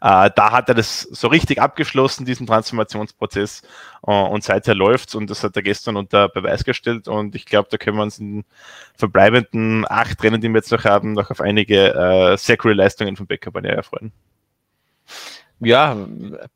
äh, 0.00 0.30
da 0.34 0.52
hat 0.52 0.68
er 0.68 0.74
das 0.74 1.02
so 1.02 1.28
richtig 1.28 1.60
abgeschlossen, 1.60 2.24
diesen 2.24 2.46
Transformationsprozess. 2.46 3.62
Äh, 4.06 4.10
und 4.10 4.42
seither 4.42 4.74
läuft's 4.74 5.14
und 5.14 5.28
das 5.28 5.44
hat 5.44 5.56
er 5.56 5.62
gestern 5.62 5.96
unter 5.96 6.28
Beweis 6.28 6.64
gestellt. 6.64 7.08
Und 7.08 7.34
ich 7.34 7.44
glaube, 7.46 7.68
da 7.70 7.76
können 7.76 7.96
wir 7.96 8.02
uns 8.02 8.18
in 8.18 8.36
den 8.36 8.44
verbleibenden 8.96 9.84
acht 9.88 10.22
Rennen, 10.22 10.40
die 10.40 10.48
wir 10.48 10.56
jetzt 10.56 10.72
noch 10.72 10.84
haben, 10.84 11.12
noch 11.12 11.30
auf 11.30 11.40
einige 11.40 11.94
äh, 11.94 12.36
sehr 12.36 12.56
coole 12.56 12.74
Leistungen 12.74 13.16
von 13.16 13.26
Becker 13.26 13.50
Bagnaia 13.50 13.82
freuen. 13.82 14.12
Ja, 15.62 15.94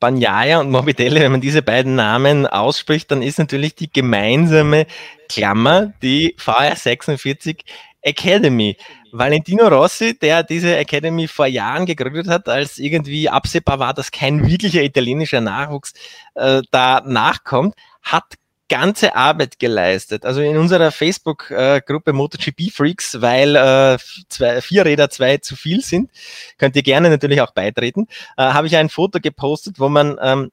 Banyaya 0.01 0.61
und 0.61 0.71
Morbidelli, 0.71 1.21
wenn 1.21 1.33
man 1.33 1.43
diese 1.43 1.61
beiden 1.61 1.95
Namen 1.95 2.47
ausspricht, 2.47 3.11
dann 3.11 3.21
ist 3.21 3.39
natürlich 3.39 3.75
die 3.75 3.93
gemeinsame 3.93 4.87
Klammer 5.29 5.93
die 6.03 6.35
VR46 6.39 7.59
Academy. 8.01 8.79
Valentino 9.17 9.69
Rossi, 9.69 10.19
der 10.19 10.43
diese 10.43 10.77
Academy 10.77 11.29
vor 11.29 11.47
Jahren 11.47 11.87
gegründet 11.87 12.27
hat, 12.27 12.49
als 12.49 12.79
irgendwie 12.79 13.29
absehbar 13.29 13.79
war, 13.79 13.95
dass 13.95 14.11
kein 14.11 14.45
wirklicher 14.45 14.83
italienischer 14.83 15.41
Nachwuchs 15.41 15.93
äh, 16.35 16.63
da 16.73 17.01
nachkommt, 17.07 17.77
hat 18.03 18.25
ganze 18.69 19.15
Arbeit 19.15 19.61
geleistet. 19.61 20.25
Also 20.25 20.41
in 20.41 20.57
unserer 20.57 20.91
Facebook-Gruppe 20.91 22.13
MotoGP 22.13 22.73
Freaks, 22.73 23.21
weil 23.21 23.55
äh, 23.55 23.99
zwei, 24.29 24.61
vier 24.61 24.85
Räder 24.85 25.11
zwei 25.11 25.37
zu 25.37 25.55
viel 25.55 25.81
sind, 25.81 26.11
könnt 26.59 26.75
ihr 26.75 26.83
gerne 26.83 27.09
natürlich 27.09 27.41
auch 27.41 27.53
beitreten, 27.53 28.09
äh, 28.37 28.43
habe 28.43 28.67
ich 28.67 28.77
ein 28.77 28.89
Foto 28.89 29.21
gepostet, 29.21 29.79
wo 29.79 29.89
man 29.89 30.19
ähm, 30.21 30.51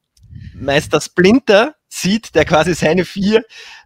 Meister 0.54 1.02
Splinter 1.02 1.76
sieht, 1.88 2.34
der 2.36 2.46
quasi 2.46 2.74
seine 2.74 3.04
vier 3.04 3.44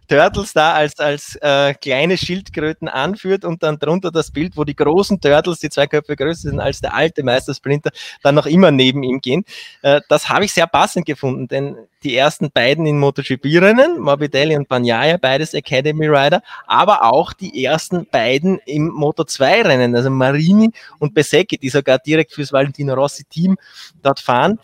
Turtles 0.08 0.52
da 0.52 0.74
als, 0.74 0.98
als 1.00 1.36
äh, 1.42 1.74
kleine 1.74 2.16
Schildkröten 2.16 2.88
anführt 2.88 3.44
und 3.44 3.62
dann 3.62 3.78
drunter 3.78 4.12
das 4.12 4.30
Bild, 4.30 4.56
wo 4.56 4.64
die 4.64 4.76
großen 4.76 5.20
Turtles, 5.20 5.58
die 5.58 5.68
zwei 5.68 5.86
Köpfe 5.86 6.14
größer 6.14 6.50
sind 6.50 6.60
als 6.60 6.80
der 6.80 6.94
alte 6.94 7.24
Meister 7.24 7.54
Splinter, 7.54 7.90
dann 8.22 8.36
noch 8.36 8.46
immer 8.46 8.70
neben 8.70 9.02
ihm 9.02 9.20
gehen. 9.20 9.44
Äh, 9.82 10.00
das 10.08 10.28
habe 10.28 10.44
ich 10.44 10.52
sehr 10.52 10.68
passend 10.68 11.06
gefunden, 11.06 11.48
denn 11.48 11.76
die 12.04 12.16
ersten 12.16 12.52
beiden 12.52 12.86
in 12.86 13.00
MotoGP-Rennen, 13.00 13.98
Morbidelli 13.98 14.56
und 14.56 14.68
Banyaya, 14.68 15.16
beides 15.16 15.54
Academy 15.54 16.06
Rider, 16.06 16.42
aber 16.68 17.02
auch 17.02 17.32
die 17.32 17.64
ersten 17.64 18.06
beiden 18.06 18.60
im 18.66 18.90
Moto2-Rennen, 18.90 19.96
also 19.96 20.10
Marini 20.10 20.70
und 21.00 21.14
Besecchi, 21.14 21.58
die 21.58 21.70
sogar 21.70 21.98
direkt 21.98 22.32
fürs 22.32 22.52
Valentino 22.52 22.94
Rossi-Team 22.94 23.56
dort 24.02 24.20
fahren. 24.20 24.60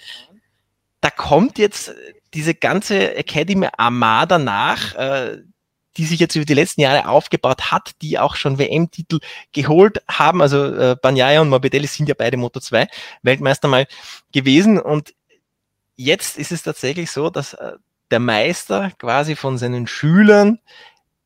Da 1.02 1.11
kommt 1.11 1.59
jetzt 1.59 1.94
diese 2.32 2.54
ganze 2.54 3.14
Academy 3.14 3.68
Armada 3.76 4.38
nach, 4.38 4.94
äh, 4.94 5.42
die 5.99 6.06
sich 6.06 6.21
jetzt 6.21 6.35
über 6.37 6.47
die 6.47 6.54
letzten 6.54 6.80
Jahre 6.80 7.06
aufgebaut 7.06 7.71
hat, 7.71 7.90
die 8.00 8.18
auch 8.18 8.37
schon 8.37 8.59
WM-Titel 8.59 9.18
geholt 9.52 10.02
haben. 10.09 10.40
Also 10.40 10.64
äh, 10.64 10.97
Banyaya 11.00 11.42
und 11.42 11.50
Morbidelli 11.50 11.87
sind 11.87 12.09
ja 12.09 12.14
beide 12.16 12.38
Moto 12.38 12.61
2 12.61 12.88
Weltmeister 13.23 13.68
mal 13.68 13.87
gewesen. 14.32 14.80
Und 14.80 15.12
jetzt 15.97 16.38
ist 16.38 16.52
es 16.52 16.62
tatsächlich 16.62 17.11
so, 17.11 17.28
dass 17.28 17.52
äh, 17.52 17.73
der 18.11 18.21
Meister 18.21 18.92
quasi 18.99 19.37
von 19.37 19.59
seinen 19.59 19.87
Schülern 19.87 20.61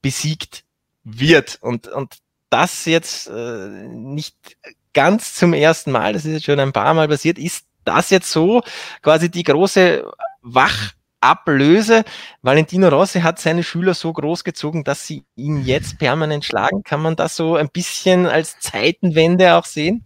besiegt 0.03 0.65
wird. 1.05 1.59
Und, 1.61 1.87
und 1.89 2.17
das 2.51 2.87
jetzt 2.87 3.29
äh, 3.29 3.69
nicht 3.69 4.57
ganz 4.95 5.35
zum 5.35 5.53
ersten 5.53 5.93
Mal, 5.93 6.13
das 6.13 6.25
ist 6.25 6.33
jetzt 6.33 6.45
schon 6.47 6.59
ein 6.59 6.73
paar 6.73 6.95
Mal 6.95 7.09
passiert, 7.09 7.39
ist 7.39 7.67
das 7.87 8.11
jetzt 8.11 8.31
so 8.31 8.63
quasi 9.03 9.31
die 9.31 9.43
große 9.43 10.05
Wachablöse. 10.43 12.05
Valentino 12.43 12.89
Rossi 12.89 13.21
hat 13.21 13.39
seine 13.39 13.63
Schüler 13.63 13.95
so 13.95 14.13
großgezogen, 14.13 14.85
dass 14.85 15.07
sie 15.07 15.25
ihn 15.35 15.65
jetzt 15.65 15.99
permanent 15.99 16.45
schlagen. 16.45 16.83
Kann 16.83 17.01
man 17.01 17.17
das 17.17 17.37
so 17.37 17.57
ein 17.57 17.69
bisschen 17.69 18.27
als 18.27 18.59
Zeitenwende 18.61 19.55
auch 19.55 19.65
sehen? 19.65 20.05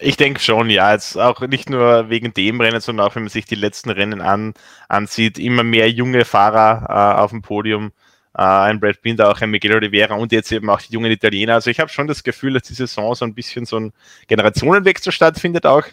Ich 0.00 0.16
denke 0.16 0.40
schon, 0.40 0.70
ja. 0.70 0.92
Jetzt 0.92 1.16
auch 1.16 1.40
nicht 1.40 1.70
nur 1.70 2.10
wegen 2.10 2.34
dem 2.34 2.60
Rennen, 2.60 2.80
sondern 2.80 3.06
auch 3.06 3.14
wenn 3.14 3.24
man 3.24 3.30
sich 3.30 3.46
die 3.46 3.54
letzten 3.54 3.90
Rennen 3.90 4.20
an, 4.20 4.54
ansieht, 4.88 5.38
immer 5.38 5.62
mehr 5.64 5.90
junge 5.90 6.24
Fahrer 6.24 6.86
äh, 6.88 7.20
auf 7.20 7.30
dem 7.30 7.42
Podium. 7.42 7.92
Äh, 8.36 8.42
ein 8.42 8.80
Brad 8.80 9.00
Binder, 9.02 9.30
auch 9.30 9.40
ein 9.40 9.50
Miguel 9.50 9.74
Oliveira 9.74 10.14
und 10.14 10.30
jetzt 10.32 10.52
eben 10.52 10.68
auch 10.70 10.80
die 10.80 10.92
jungen 10.92 11.10
Italiener. 11.10 11.54
Also 11.54 11.70
ich 11.70 11.80
habe 11.80 11.90
schon 11.90 12.06
das 12.06 12.22
Gefühl, 12.22 12.52
dass 12.54 12.64
die 12.64 12.74
Saison 12.74 13.14
so 13.14 13.24
ein 13.24 13.34
bisschen 13.34 13.64
so 13.64 13.78
ein 13.78 13.92
Generationenwechsel 14.28 15.12
stattfindet 15.12 15.66
auch 15.66 15.84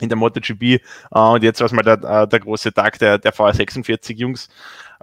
in 0.00 0.08
der 0.08 0.16
MotoGP. 0.16 0.62
Äh, 0.62 0.78
und 1.10 1.42
jetzt 1.42 1.60
war 1.60 1.66
es 1.66 1.72
mal 1.72 1.82
der, 1.82 2.02
äh, 2.02 2.28
der 2.28 2.40
große 2.40 2.72
Tag 2.72 2.98
der, 2.98 3.18
der 3.18 3.32
VR46 3.32 4.14
Jungs. 4.16 4.48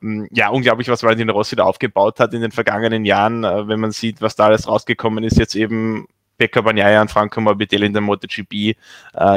Ähm, 0.01 0.27
ja, 0.31 0.49
unglaublich, 0.49 0.87
was 0.89 1.03
Valentino 1.03 1.33
Rossi 1.33 1.55
da 1.55 1.63
aufgebaut 1.63 2.19
hat 2.19 2.33
in 2.33 2.41
den 2.41 2.51
vergangenen 2.51 3.05
Jahren, 3.05 3.43
äh, 3.43 3.67
wenn 3.67 3.79
man 3.79 3.91
sieht, 3.91 4.21
was 4.21 4.35
da 4.35 4.45
alles 4.45 4.67
rausgekommen 4.67 5.23
ist. 5.23 5.37
Jetzt 5.37 5.55
eben 5.55 6.07
Pekka 6.37 6.61
Bagnaia 6.61 7.01
und 7.01 7.11
Franco 7.11 7.39
Morbidelli 7.39 7.85
in 7.85 7.93
der 7.93 8.01
MotoGP. 8.01 8.75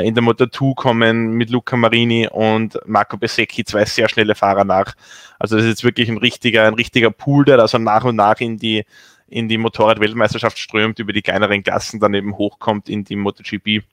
In 0.02 0.14
der 0.16 0.24
Moto2 0.24 0.74
kommen 0.74 1.34
mit 1.34 1.48
Luca 1.48 1.76
Marini 1.76 2.26
und 2.28 2.76
Marco 2.86 3.16
Besecchi 3.16 3.64
zwei 3.64 3.84
sehr 3.84 4.08
schnelle 4.08 4.34
Fahrer 4.34 4.64
nach. 4.64 4.96
Also 5.38 5.54
das 5.54 5.64
ist 5.64 5.70
jetzt 5.70 5.84
wirklich 5.84 6.08
ein 6.08 6.16
richtiger, 6.16 6.66
ein 6.66 6.74
richtiger 6.74 7.12
Pool, 7.12 7.44
der 7.44 7.60
also 7.60 7.78
nach 7.78 8.02
und 8.02 8.16
nach 8.16 8.40
in 8.40 8.56
die 8.56 8.84
in 9.28 9.48
die 9.48 9.58
Motorrad-Weltmeisterschaft 9.58 10.58
strömt, 10.58 10.98
über 10.98 11.12
die 11.12 11.22
kleineren 11.22 11.62
Klassen 11.62 12.00
dann 12.00 12.14
eben 12.14 12.36
hochkommt 12.36 12.88
in 12.88 13.04
die 13.04 13.16
MotoGP 13.16 13.84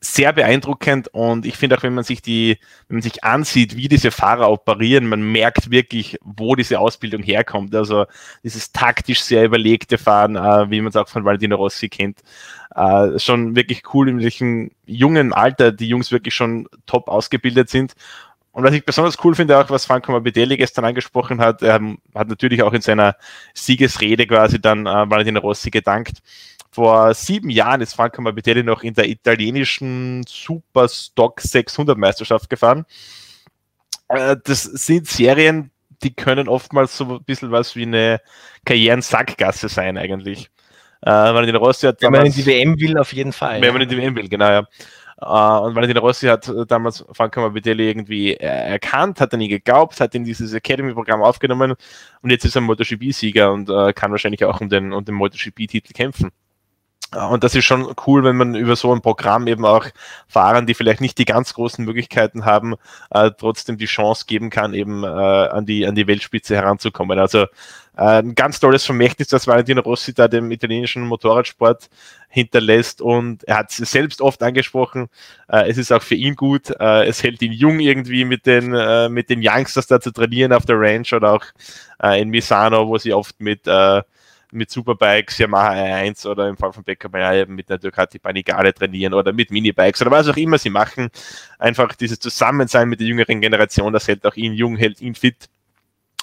sehr 0.00 0.32
beeindruckend 0.32 1.08
und 1.08 1.46
ich 1.46 1.56
finde 1.56 1.78
auch, 1.78 1.82
wenn 1.82 1.94
man 1.94 2.04
sich 2.04 2.20
die, 2.20 2.58
wenn 2.88 2.96
man 2.96 3.02
sich 3.02 3.24
ansieht, 3.24 3.76
wie 3.76 3.88
diese 3.88 4.10
Fahrer 4.10 4.50
operieren, 4.50 5.06
man 5.06 5.22
merkt 5.32 5.70
wirklich, 5.70 6.18
wo 6.22 6.54
diese 6.54 6.78
Ausbildung 6.78 7.22
herkommt. 7.22 7.74
Also 7.74 8.04
dieses 8.42 8.72
taktisch 8.72 9.22
sehr 9.22 9.44
überlegte 9.44 9.96
Fahren, 9.96 10.36
äh, 10.36 10.70
wie 10.70 10.80
man 10.80 10.90
es 10.90 10.96
auch 10.96 11.08
von 11.08 11.24
Valentino 11.24 11.56
Rossi 11.56 11.88
kennt, 11.88 12.20
äh, 12.74 13.18
schon 13.18 13.56
wirklich 13.56 13.82
cool, 13.94 14.08
in 14.08 14.20
welchem 14.20 14.70
jungen 14.84 15.32
Alter 15.32 15.72
die 15.72 15.88
Jungs 15.88 16.12
wirklich 16.12 16.34
schon 16.34 16.68
top 16.86 17.08
ausgebildet 17.08 17.70
sind. 17.70 17.94
Und 18.52 18.62
was 18.62 18.72
ich 18.72 18.84
besonders 18.84 19.16
cool 19.24 19.34
finde, 19.34 19.58
auch 19.58 19.68
was 19.70 19.86
Franco 19.86 20.12
Morbidelli 20.12 20.56
gestern 20.56 20.84
angesprochen 20.84 21.40
hat, 21.40 21.62
er 21.62 21.80
hat 22.14 22.28
natürlich 22.28 22.62
auch 22.62 22.72
in 22.72 22.82
seiner 22.82 23.16
Siegesrede 23.52 24.26
quasi 24.28 24.60
dann 24.60 24.86
äh, 24.86 25.10
Valentino 25.10 25.40
Rossi 25.40 25.70
gedankt 25.70 26.22
vor 26.74 27.14
sieben 27.14 27.50
Jahren 27.50 27.80
ist 27.82 27.94
Franco 27.94 28.20
Morbidelli 28.20 28.64
noch 28.64 28.82
in 28.82 28.94
der 28.94 29.08
italienischen 29.08 30.24
Superstock 30.26 31.40
600 31.40 31.96
Meisterschaft 31.96 32.50
gefahren. 32.50 32.84
Äh, 34.08 34.36
das 34.42 34.64
sind 34.64 35.06
Serien, 35.06 35.70
die 36.02 36.12
können 36.12 36.48
oftmals 36.48 36.96
so 36.96 37.04
ein 37.04 37.24
bisschen 37.24 37.52
was 37.52 37.76
wie 37.76 37.82
eine 37.82 38.20
Karrieren-Sackgasse 38.64 39.68
sein 39.68 39.96
eigentlich. 39.96 40.50
Äh, 41.02 41.10
Valentino 41.10 41.60
Rossi 41.60 41.86
hat 41.86 42.02
wenn 42.02 42.10
man 42.10 42.26
in 42.26 42.32
die 42.32 42.44
WM 42.44 42.80
will, 42.80 42.98
auf 42.98 43.12
jeden 43.12 43.32
Fall. 43.32 43.60
Wenn 43.60 43.72
man 43.72 43.82
in 43.82 43.88
die 43.88 43.96
WM 43.96 44.16
will, 44.16 44.28
genau, 44.28 44.50
ja. 44.50 44.66
Uh, 45.22 45.66
und 45.66 45.76
Valentino 45.76 46.00
Rossi 46.00 46.26
hat 46.26 46.52
damals 46.66 47.04
Franco 47.12 47.40
Morbidelli 47.40 47.88
irgendwie 47.88 48.34
erkannt, 48.34 49.20
hat 49.20 49.32
er 49.32 49.38
nie 49.38 49.46
geglaubt, 49.46 50.00
hat 50.00 50.12
in 50.16 50.24
dieses 50.24 50.52
Academy-Programm 50.52 51.22
aufgenommen 51.22 51.74
und 52.20 52.30
jetzt 52.30 52.44
ist 52.44 52.56
er 52.56 52.62
MotoGP-Sieger 52.62 53.52
und 53.52 53.70
uh, 53.70 53.92
kann 53.94 54.10
wahrscheinlich 54.10 54.44
auch 54.44 54.60
um 54.60 54.68
den, 54.68 54.92
um 54.92 55.04
den 55.04 55.14
MotoGP-Titel 55.14 55.92
kämpfen. 55.92 56.32
Und 57.14 57.44
das 57.44 57.54
ist 57.54 57.64
schon 57.64 57.94
cool, 58.06 58.24
wenn 58.24 58.36
man 58.36 58.54
über 58.54 58.76
so 58.76 58.92
ein 58.92 59.00
Programm 59.00 59.46
eben 59.46 59.64
auch 59.64 59.86
Fahrern, 60.26 60.66
die 60.66 60.74
vielleicht 60.74 61.00
nicht 61.00 61.18
die 61.18 61.24
ganz 61.24 61.54
großen 61.54 61.84
Möglichkeiten 61.84 62.44
haben, 62.44 62.74
äh, 63.10 63.30
trotzdem 63.38 63.78
die 63.78 63.86
Chance 63.86 64.24
geben 64.26 64.50
kann, 64.50 64.74
eben 64.74 65.04
äh, 65.04 65.06
an, 65.06 65.66
die, 65.66 65.86
an 65.86 65.94
die 65.94 66.06
Weltspitze 66.06 66.56
heranzukommen. 66.56 67.18
Also 67.18 67.46
äh, 67.96 68.22
ein 68.22 68.34
ganz 68.34 68.58
tolles 68.58 68.84
Vermächtnis, 68.84 69.28
das 69.28 69.46
Valentino 69.46 69.80
Rossi 69.82 70.14
da 70.14 70.26
dem 70.26 70.50
italienischen 70.50 71.06
Motorradsport 71.06 71.88
hinterlässt 72.28 73.00
und 73.00 73.44
er 73.44 73.58
hat 73.58 73.70
es 73.70 73.76
selbst 73.90 74.20
oft 74.20 74.42
angesprochen, 74.42 75.08
äh, 75.48 75.68
es 75.68 75.78
ist 75.78 75.92
auch 75.92 76.02
für 76.02 76.16
ihn 76.16 76.34
gut, 76.34 76.70
äh, 76.80 77.06
es 77.06 77.22
hält 77.22 77.40
ihn 77.42 77.52
jung 77.52 77.78
irgendwie 77.78 78.24
mit 78.24 78.46
den, 78.46 78.74
äh, 78.74 79.08
mit 79.08 79.30
den 79.30 79.40
Youngsters 79.40 79.86
da 79.86 80.00
zu 80.00 80.10
trainieren 80.10 80.52
auf 80.52 80.66
der 80.66 80.80
Ranch 80.80 81.12
oder 81.12 81.34
auch 81.34 81.44
in 82.16 82.28
Misano, 82.28 82.88
wo 82.88 82.98
sie 82.98 83.14
oft 83.14 83.40
mit 83.40 83.66
mit 84.54 84.70
Superbikes, 84.70 85.38
Yamaha 85.38 85.72
R1 85.72 86.26
oder 86.26 86.48
im 86.48 86.56
Fall 86.56 86.72
von 86.72 86.84
Becker 86.84 87.08
mit 87.46 87.68
der 87.68 87.78
Ducati 87.78 88.18
Panigale 88.18 88.72
trainieren 88.72 89.14
oder 89.14 89.32
mit 89.32 89.50
Minibikes 89.50 90.00
oder 90.02 90.10
was 90.10 90.28
auch 90.28 90.36
immer 90.36 90.58
sie 90.58 90.70
machen. 90.70 91.10
Einfach 91.58 91.94
dieses 91.94 92.18
Zusammensein 92.18 92.88
mit 92.88 93.00
der 93.00 93.06
jüngeren 93.06 93.40
Generation, 93.40 93.92
das 93.92 94.08
hält 94.08 94.24
auch 94.26 94.36
ihn 94.36 94.54
jung, 94.54 94.76
hält 94.76 95.00
ihn 95.00 95.14
fit 95.14 95.48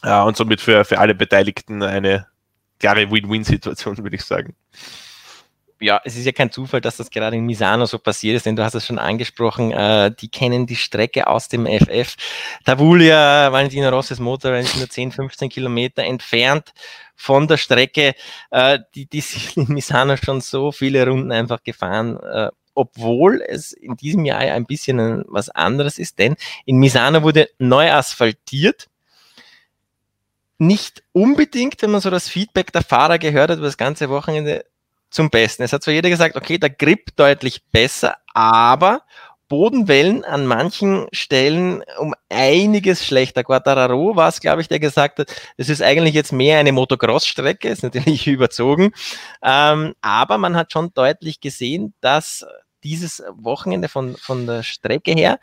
äh, 0.04 0.22
und 0.22 0.38
somit 0.38 0.62
für, 0.62 0.86
für 0.86 1.00
alle 1.00 1.16
Beteiligten 1.16 1.84
eine 1.84 2.28
klare 2.80 3.12
Win-Win-Situation, 3.12 3.98
würde 3.98 4.16
ich 4.16 4.24
sagen 4.24 4.56
ja, 5.82 6.00
es 6.06 6.16
ist 6.16 6.26
ja 6.26 6.32
kein 6.32 6.52
Zufall, 6.52 6.80
dass 6.80 6.98
das 6.98 7.10
gerade 7.10 7.36
in 7.36 7.46
Misano 7.46 7.86
so 7.86 7.98
passiert 7.98 8.36
ist, 8.36 8.46
denn 8.46 8.56
du 8.56 8.64
hast 8.64 8.76
es 8.76 8.86
schon 8.86 9.00
angesprochen, 9.00 9.72
äh, 9.72 10.12
die 10.12 10.30
kennen 10.30 10.68
die 10.68 10.76
Strecke 10.76 11.28
aus 11.28 11.48
dem 11.48 11.66
FF. 11.66 12.16
Tavulia, 12.64 13.52
Valentino 13.52 13.90
Rosses 13.90 14.20
Motorrad 14.20 14.64
ist 14.64 14.78
nur 14.78 14.88
10, 14.88 15.12
15 15.12 15.50
Kilometer 15.50 16.04
entfernt 16.04 16.72
von 17.16 17.48
der 17.48 17.58
Strecke. 17.58 18.14
Äh, 18.52 18.80
die, 18.94 19.08
die 19.08 19.22
sind 19.22 19.58
in 19.58 19.74
Misano 19.74 20.16
schon 20.18 20.40
so 20.42 20.72
viele 20.72 21.06
Runden 21.06 21.32
einfach 21.32 21.64
gefahren, 21.64 22.18
äh, 22.20 22.50
obwohl 22.76 23.42
es 23.42 23.74
in 23.74 23.98
diesem 23.98 24.24
Jahr 24.24 24.40
ein 24.40 24.66
bisschen 24.66 25.26
was 25.28 25.50
anderes 25.50 25.98
ist, 25.98 26.20
denn 26.20 26.36
in 26.66 26.78
Misano 26.78 27.24
wurde 27.24 27.50
neu 27.58 27.92
asphaltiert 27.92 28.88
nicht 30.62 31.02
unbedingt, 31.12 31.82
wenn 31.82 31.90
man 31.90 32.02
so 32.02 32.12
das 32.12 32.30
Feedback 32.30 32.72
der 32.72 32.84
Fahrer 32.84 33.18
gehört 33.18 33.50
hat 33.50 33.58
über 33.58 33.66
das 33.66 33.78
ganze 33.78 34.12
Wochenende, 34.12 34.64
zum 35.12 35.30
Besten. 35.30 35.64
Es 35.64 35.74
hat 35.74 35.84
zwar 35.84 35.94
jeder 35.94 36.10
gesagt, 36.10 36.36
okay, 36.36 36.58
der 36.58 36.72
Grip 36.72 37.16
deutlich 37.16 37.64
besser, 37.72 38.16
aber 38.34 39.02
Bodenwellen 39.52 40.24
an 40.24 40.46
manchen 40.48 41.08
Stellen 41.12 41.84
um 42.00 42.16
einiges 42.30 43.06
schlechter. 43.06 43.44
Quattararo 43.44 44.16
war 44.16 44.30
es, 44.30 44.40
glaube 44.40 44.62
ich, 44.62 44.70
der 44.70 44.80
gesagt 44.80 45.20
hat, 45.20 45.36
es 45.58 45.68
ist 45.68 45.82
eigentlich 45.82 46.16
jetzt 46.16 46.32
mehr 46.32 46.58
eine 46.58 46.72
Motocross-Strecke, 46.72 47.68
ist 47.68 47.84
natürlich 47.84 48.26
überzogen, 48.28 48.94
ähm, 49.44 49.94
aber 50.00 50.38
man 50.38 50.56
hat 50.56 50.72
schon 50.72 50.94
deutlich 50.94 51.42
gesehen, 51.42 51.94
dass 52.00 52.46
dieses 52.86 53.22
Wochenende 53.36 53.90
von, 53.90 54.16
von 54.16 54.48
der 54.48 54.64
Strecke 54.64 55.12
her 55.12 55.38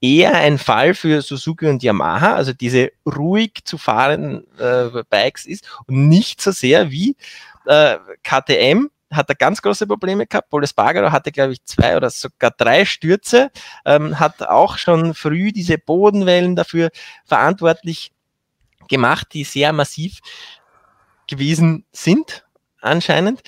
eher 0.00 0.34
ein 0.36 0.56
Fall 0.56 0.94
für 0.94 1.20
Suzuki 1.20 1.66
und 1.66 1.82
Yamaha, 1.82 2.34
also 2.34 2.54
diese 2.54 2.92
ruhig 3.04 3.64
zu 3.64 3.76
fahrenden 3.76 4.46
äh, 4.58 5.02
Bikes 5.10 5.44
ist 5.44 5.68
und 5.86 6.08
nicht 6.08 6.40
so 6.40 6.50
sehr 6.50 6.90
wie 6.90 7.14
äh, 7.66 7.98
KTM, 8.22 8.88
hat 9.10 9.28
er 9.28 9.34
ganz 9.34 9.60
große 9.60 9.86
Probleme 9.86 10.26
gehabt. 10.26 10.50
Paul 10.50 10.64
Espargaro 10.64 11.10
hatte, 11.12 11.32
glaube 11.32 11.52
ich, 11.52 11.64
zwei 11.64 11.96
oder 11.96 12.10
sogar 12.10 12.52
drei 12.52 12.84
Stürze, 12.84 13.50
ähm, 13.84 14.18
hat 14.18 14.42
auch 14.42 14.78
schon 14.78 15.14
früh 15.14 15.52
diese 15.52 15.78
Bodenwellen 15.78 16.56
dafür 16.56 16.90
verantwortlich 17.24 18.12
gemacht, 18.88 19.28
die 19.32 19.44
sehr 19.44 19.72
massiv 19.72 20.20
gewesen 21.26 21.84
sind, 21.92 22.44
anscheinend. 22.80 23.42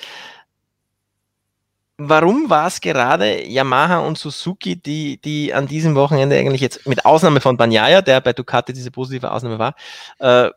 warum 1.97 2.49
war 2.49 2.67
es 2.67 2.81
gerade 2.81 3.45
Yamaha 3.47 3.99
und 3.99 4.17
Suzuki, 4.17 4.75
die, 4.75 5.19
die 5.21 5.53
an 5.53 5.67
diesem 5.67 5.95
Wochenende 5.95 6.37
eigentlich 6.37 6.61
jetzt, 6.61 6.87
mit 6.87 7.05
Ausnahme 7.05 7.39
von 7.39 7.57
Banyaya, 7.57 8.01
der 8.01 8.21
bei 8.21 8.33
Ducati 8.33 8.73
diese 8.73 8.91
positive 8.91 9.31
Ausnahme 9.31 9.59
war, 9.59 9.75
äh, 10.19 10.49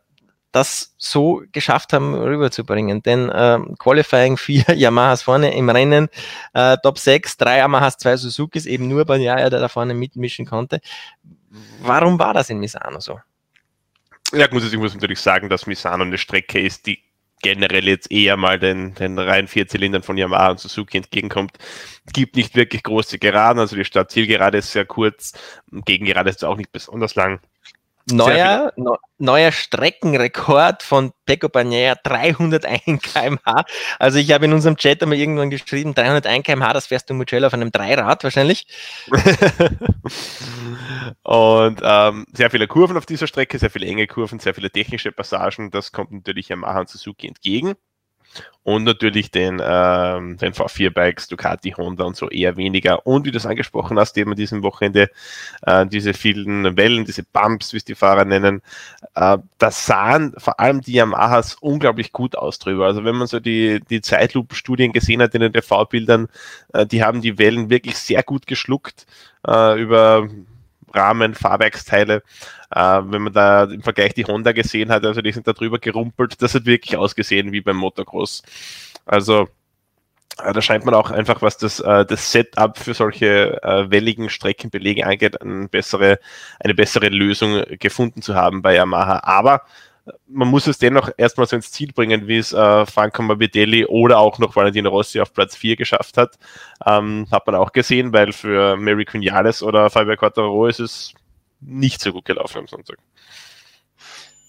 das 0.57 0.95
so 0.97 1.43
geschafft 1.51 1.93
haben, 1.93 2.15
rüberzubringen. 2.15 3.03
Denn 3.03 3.29
äh, 3.29 3.59
Qualifying 3.77 4.37
4 4.37 4.75
Yamahas 4.75 5.21
vorne 5.21 5.55
im 5.55 5.69
Rennen, 5.69 6.09
äh, 6.53 6.77
Top 6.83 6.97
6, 6.97 7.37
drei 7.37 7.59
Yamahas, 7.59 7.97
zwei 7.97 8.17
Suzukis, 8.17 8.65
eben 8.65 8.87
nur 8.87 9.05
Banyaya, 9.05 9.49
der 9.49 9.59
da 9.59 9.67
vorne 9.67 9.93
mitmischen 9.93 10.45
konnte. 10.45 10.81
Warum 11.81 12.19
war 12.19 12.33
das 12.33 12.49
in 12.49 12.59
Misano 12.59 12.99
so? 12.99 13.19
Ja, 14.33 14.47
gut, 14.47 14.63
ich 14.63 14.77
muss 14.77 14.93
natürlich 14.93 15.21
sagen, 15.21 15.47
dass 15.47 15.67
Misano 15.67 16.03
eine 16.03 16.17
Strecke 16.17 16.59
ist, 16.59 16.85
die 16.85 16.99
generell 17.41 17.87
jetzt 17.87 18.11
eher 18.11 18.35
mal 18.35 18.59
den, 18.59 18.95
den 18.95 19.17
reinen 19.19 19.47
Vierzylindern 19.47 20.03
von 20.03 20.17
Yamaha 20.17 20.51
und 20.51 20.59
Suzuki 20.59 20.97
entgegenkommt. 20.97 21.57
Gibt 22.11 22.35
nicht 22.35 22.55
wirklich 22.55 22.83
große 22.83 23.19
Geraden, 23.19 23.59
also 23.59 23.75
die 23.75 23.85
Startzielgerade 23.85 24.57
ist 24.57 24.71
sehr 24.71 24.85
kurz, 24.85 25.33
Gegengerade 25.71 26.29
ist 26.29 26.43
auch 26.43 26.57
nicht 26.57 26.71
besonders 26.71 27.15
lang. 27.15 27.39
Neuer, 28.09 28.71
neuer 29.17 29.51
Streckenrekord 29.51 30.81
von 30.81 31.11
Pecco 31.25 31.49
Bagnaia, 31.49 31.95
301 31.95 33.01
km/h. 33.01 33.65
Also 33.99 34.17
ich 34.17 34.31
habe 34.31 34.45
in 34.45 34.53
unserem 34.53 34.77
Chat 34.77 35.03
einmal 35.03 35.17
irgendwann 35.17 35.49
geschrieben, 35.49 35.93
301 35.93 36.45
km/h, 36.45 36.73
das 36.73 36.87
fährst 36.87 37.09
du 37.09 37.13
Mugello 37.13 37.47
auf 37.47 37.53
einem 37.53 37.71
Dreirad 37.71 38.23
wahrscheinlich. 38.23 38.67
und 41.23 41.81
ähm, 41.83 42.25
sehr 42.31 42.49
viele 42.49 42.67
Kurven 42.67 42.97
auf 42.97 43.05
dieser 43.05 43.27
Strecke, 43.27 43.59
sehr 43.59 43.69
viele 43.69 43.87
enge 43.87 44.07
Kurven, 44.07 44.39
sehr 44.39 44.53
viele 44.53 44.71
technische 44.71 45.11
Passagen. 45.11 45.69
Das 45.71 45.91
kommt 45.91 46.11
natürlich 46.11 46.47
Yamaha 46.47 46.79
und 46.79 46.89
Suzuki 46.89 47.27
entgegen 47.27 47.75
und 48.67 48.83
natürlich 48.83 49.31
den, 49.31 49.61
ähm, 49.63 50.35
den 50.35 50.51
V4-Bikes, 50.51 51.29
Ducati, 51.29 51.71
Honda 51.71 52.03
und 52.03 52.17
so 52.17 52.29
eher 52.29 52.57
weniger. 52.57 53.07
Und 53.07 53.25
wie 53.25 53.31
du 53.31 53.37
es 53.37 53.45
angesprochen 53.45 53.97
hast, 53.97 54.17
eben 54.17 54.31
an 54.31 54.35
diesem 54.35 54.61
Wochenende 54.61 55.09
äh, 55.61 55.85
diese 55.85 56.13
vielen 56.13 56.75
Wellen, 56.75 57.05
diese 57.05 57.23
Bumps, 57.23 57.71
wie 57.71 57.77
es 57.77 57.85
die 57.85 57.95
Fahrer 57.95 58.25
nennen, 58.25 58.61
äh, 59.15 59.37
da 59.57 59.71
sahen 59.71 60.33
vor 60.37 60.59
allem 60.59 60.81
die 60.81 60.91
Yamahas 60.91 61.55
unglaublich 61.55 62.11
gut 62.11 62.35
aus 62.35 62.59
drüber. 62.59 62.87
Also 62.87 63.05
wenn 63.05 63.15
man 63.15 63.27
so 63.27 63.39
die, 63.39 63.79
die 63.89 64.01
Zeitlupenstudien 64.01 64.91
gesehen 64.91 65.21
hat 65.21 65.33
in 65.33 65.39
den 65.39 65.53
TV-Bildern, 65.53 66.27
äh, 66.73 66.85
die 66.85 67.01
haben 67.05 67.21
die 67.21 67.37
Wellen 67.37 67.69
wirklich 67.69 67.97
sehr 67.97 68.21
gut 68.21 68.47
geschluckt 68.47 69.05
äh, 69.47 69.81
über 69.81 70.27
Rahmen, 70.93 71.35
Fahrwerksteile. 71.35 72.23
Äh, 72.71 72.79
wenn 72.79 73.23
man 73.23 73.33
da 73.33 73.63
im 73.63 73.83
Vergleich 73.83 74.13
die 74.13 74.25
Honda 74.25 74.51
gesehen 74.51 74.91
hat, 74.91 75.05
also 75.05 75.21
die 75.21 75.31
sind 75.31 75.47
da 75.47 75.53
drüber 75.53 75.79
gerumpelt, 75.79 76.41
das 76.41 76.55
hat 76.55 76.65
wirklich 76.65 76.97
ausgesehen 76.97 77.51
wie 77.51 77.61
beim 77.61 77.77
Motocross. 77.77 78.43
Also 79.05 79.47
äh, 80.43 80.53
da 80.53 80.61
scheint 80.61 80.85
man 80.85 80.93
auch 80.93 81.11
einfach, 81.11 81.41
was 81.41 81.57
das, 81.57 81.79
äh, 81.79 82.05
das 82.05 82.31
Setup 82.31 82.77
für 82.77 82.93
solche 82.93 83.61
äh, 83.63 83.89
welligen 83.89 84.29
Streckenbelege 84.29 85.05
angeht, 85.05 85.41
eine 85.41 85.67
bessere, 85.67 86.19
eine 86.59 86.75
bessere 86.75 87.09
Lösung 87.09 87.63
gefunden 87.79 88.21
zu 88.21 88.35
haben 88.35 88.61
bei 88.61 88.75
Yamaha. 88.75 89.21
Aber 89.23 89.63
man 90.27 90.47
muss 90.47 90.67
es 90.67 90.77
dennoch 90.77 91.09
erstmal 91.17 91.47
so 91.47 91.55
ins 91.55 91.71
Ziel 91.71 91.91
bringen, 91.93 92.27
wie 92.27 92.37
es 92.37 92.53
äh, 92.53 92.85
Franco 92.85 93.21
Morbidelli 93.21 93.85
oder 93.85 94.19
auch 94.19 94.39
noch 94.39 94.55
Valentino 94.55 94.89
Rossi 94.89 95.19
auf 95.19 95.33
Platz 95.33 95.55
4 95.55 95.75
geschafft 95.75 96.17
hat. 96.17 96.37
Ähm, 96.85 97.27
hat 97.31 97.45
man 97.47 97.55
auch 97.55 97.71
gesehen, 97.71 98.13
weil 98.13 98.31
für 98.33 98.77
Mary 98.77 99.05
Quinales 99.05 99.63
oder 99.63 99.89
Fabio 99.89 100.15
Quattaro 100.15 100.67
ist 100.67 100.79
es 100.79 101.13
nicht 101.59 102.01
so 102.01 102.13
gut 102.13 102.25
gelaufen 102.25 102.59
am 102.59 102.67
Sonntag. 102.67 102.97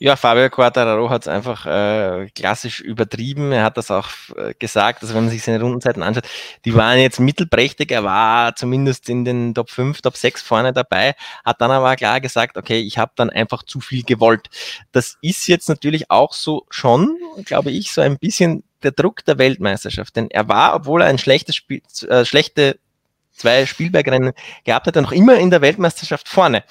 Ja, 0.00 0.14
Fabio 0.14 0.49
Quartararo 0.49 1.11
hat 1.11 1.23
es 1.23 1.28
einfach 1.28 1.67
äh, 1.67 2.28
klassisch 2.33 2.81
übertrieben. 2.81 3.50
Er 3.50 3.64
hat 3.64 3.76
das 3.76 3.90
auch 3.90 4.09
äh, 4.37 4.55
gesagt, 4.57 5.02
also 5.02 5.12
wenn 5.14 5.25
man 5.25 5.31
sich 5.31 5.43
seine 5.43 5.61
Rundenzeiten 5.61 6.05
anschaut, 6.05 6.28
die 6.64 6.75
waren 6.75 7.00
jetzt 7.00 7.19
mittelprächtig. 7.19 7.90
Er 7.90 8.05
war 8.05 8.55
zumindest 8.55 9.09
in 9.09 9.25
den 9.25 9.55
Top 9.55 9.71
5, 9.71 10.00
Top 10.00 10.17
6 10.17 10.40
vorne 10.43 10.73
dabei, 10.73 11.17
hat 11.45 11.61
dann 11.61 11.73
aber 11.73 11.97
klar 11.97 12.21
gesagt, 12.21 12.56
okay, 12.56 12.78
ich 12.78 12.97
habe 12.97 13.11
dann 13.17 13.28
einfach 13.28 13.65
zu 13.65 13.80
viel 13.80 14.04
gewollt. 14.04 14.49
Das 14.93 15.19
ist 15.21 15.49
jetzt 15.49 15.69
natürlich 15.69 16.13
auch 16.13 16.32
so 16.32 16.65
schon, 16.71 17.19
glaube 17.45 17.73
ich, 17.73 17.91
so 17.91 18.00
ein 18.00 18.19
bisschen 18.19 18.63
der 18.84 18.93
Druck 18.93 19.25
der 19.25 19.39
Weltmeisterschaft. 19.39 20.15
Denn 20.15 20.30
er 20.30 20.49
war, 20.49 20.76
obwohl 20.76 21.02
er 21.02 21.08
ein 21.08 21.19
schlechtes 21.19 21.56
Spiel, 21.56 21.82
äh, 22.08 22.25
schlechte 22.25 22.78
zwei 23.32 23.67
Spielbergrennen 23.67 24.32
gehabt 24.65 24.87
hat, 24.87 24.95
er 24.95 25.02
noch 25.02 25.13
immer 25.13 25.37
in 25.37 25.50
der 25.50 25.61
Weltmeisterschaft 25.61 26.28
vorne. 26.28 26.63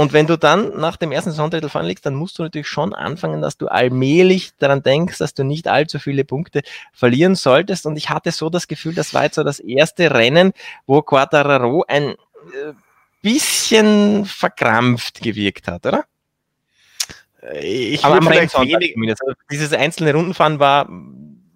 Und 0.00 0.12
wenn 0.12 0.28
du 0.28 0.38
dann 0.38 0.78
nach 0.78 0.96
dem 0.96 1.10
ersten 1.10 1.30
Saisontretel 1.30 1.68
vorne 1.68 1.88
liegst, 1.88 2.06
dann 2.06 2.14
musst 2.14 2.38
du 2.38 2.44
natürlich 2.44 2.68
schon 2.68 2.94
anfangen, 2.94 3.42
dass 3.42 3.58
du 3.58 3.66
allmählich 3.66 4.52
daran 4.56 4.80
denkst, 4.80 5.18
dass 5.18 5.34
du 5.34 5.42
nicht 5.42 5.66
allzu 5.66 5.98
viele 5.98 6.24
Punkte 6.24 6.62
verlieren 6.92 7.34
solltest. 7.34 7.84
Und 7.84 7.96
ich 7.96 8.08
hatte 8.08 8.30
so 8.30 8.48
das 8.48 8.68
Gefühl, 8.68 8.94
das 8.94 9.12
war 9.12 9.24
jetzt 9.24 9.34
so 9.34 9.42
das 9.42 9.58
erste 9.58 10.12
Rennen, 10.12 10.52
wo 10.86 11.02
Quattararo 11.02 11.84
ein 11.88 12.10
äh, 12.10 12.14
bisschen 13.22 14.24
verkrampft 14.24 15.20
gewirkt 15.20 15.66
hat, 15.66 15.84
oder? 15.84 16.04
Ich 17.60 18.04
aber 18.04 18.18
am 18.18 18.28
Rennen 18.28 18.48
wenig... 18.50 18.94
Also 19.20 19.32
dieses 19.50 19.72
einzelne 19.72 20.14
Rundenfahren 20.14 20.60
war 20.60 20.88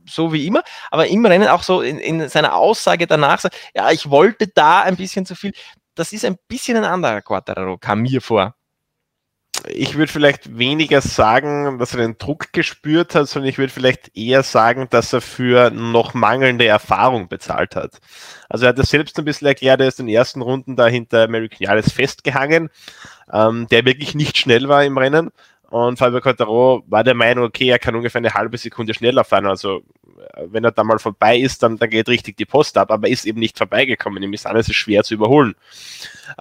so 0.05 0.33
wie 0.33 0.49
immer, 0.49 0.65
aber 0.91 1.07
im 1.07 1.25
Rennen 1.25 1.47
auch 1.47 1.63
so 1.63 1.81
in, 1.81 2.01
in 2.01 2.29
seiner 2.29 2.57
Aussage 2.57 3.07
danach, 3.07 3.39
so, 3.39 3.49
ja, 3.73 3.93
ich 3.93 4.11
wollte 4.11 4.49
da 4.49 4.81
ein 4.81 4.97
bisschen 4.97 5.27
zu 5.27 5.37
viel 5.37 5.53
das 5.95 6.13
ist 6.13 6.25
ein 6.25 6.37
bisschen 6.49 6.77
ein 6.77 6.85
anderer 6.85 7.23
Quattararo, 7.23 7.79
kam 7.79 8.03
mir 8.03 8.21
vor. 8.21 8.55
Ich 9.69 9.95
würde 9.97 10.11
vielleicht 10.11 10.59
weniger 10.59 11.01
sagen, 11.01 11.79
dass 11.79 11.95
er 11.95 12.01
den 12.01 12.19
Druck 12.19 12.53
gespürt 12.53 13.15
hat, 13.15 13.29
sondern 13.29 13.49
ich 13.49 13.59
würde 13.59 13.73
vielleicht 13.73 14.17
eher 14.17 14.43
sagen, 14.43 14.89
dass 14.91 15.13
er 15.13 15.21
für 15.21 15.71
noch 15.71 16.15
mangelnde 16.15 16.67
Erfahrung 16.67 17.29
bezahlt 17.29 17.77
hat. 17.77 17.99
Also 18.49 18.65
er 18.65 18.71
hat 18.71 18.79
es 18.79 18.89
selbst 18.89 19.19
ein 19.19 19.25
bisschen 19.25 19.47
erklärt, 19.47 19.81
er 19.81 19.89
ist 19.89 20.01
in 20.01 20.07
den 20.07 20.17
ersten 20.17 20.43
Runden 20.43 20.75
da 20.75 20.87
hinter 20.87 21.25
American 21.25 21.59
Jales 21.61 21.93
festgehangen, 21.93 22.71
ähm, 23.33 23.69
der 23.71 23.85
wirklich 23.85 24.15
nicht 24.15 24.37
schnell 24.37 24.69
war 24.69 24.85
im 24.85 24.99
Rennen. 24.99 25.31
Und 25.73 25.97
Fabio 25.97 26.21
Quattaro 26.21 26.85
war 26.87 27.03
der 27.03 27.15
Meinung, 27.15 27.47
okay, 27.47 27.71
er 27.71 27.79
kann 27.79 27.97
ungefähr 27.97 28.19
eine 28.19 28.35
halbe 28.35 28.59
Sekunde 28.59 28.93
schneller 28.93 29.25
fahren. 29.25 29.47
Also 29.47 29.83
wenn 30.45 30.65
er 30.65 30.71
da 30.71 30.85
mal 30.85 30.99
vorbei 30.99 31.39
ist, 31.39 31.63
dann, 31.63 31.79
dann 31.79 31.89
geht 31.89 32.11
richtig 32.11 32.37
die 32.37 32.45
Post 32.45 32.77
ab, 32.77 32.91
aber 32.91 33.07
er 33.07 33.13
ist 33.15 33.25
eben 33.25 33.41
nicht 33.41 33.57
vorbeigekommen. 33.57 34.23
Im 34.23 34.29
Missan 34.29 34.55
ist 34.57 34.69
es 34.69 34.77
schwer 34.77 35.03
zu 35.03 35.15
überholen. 35.15 35.55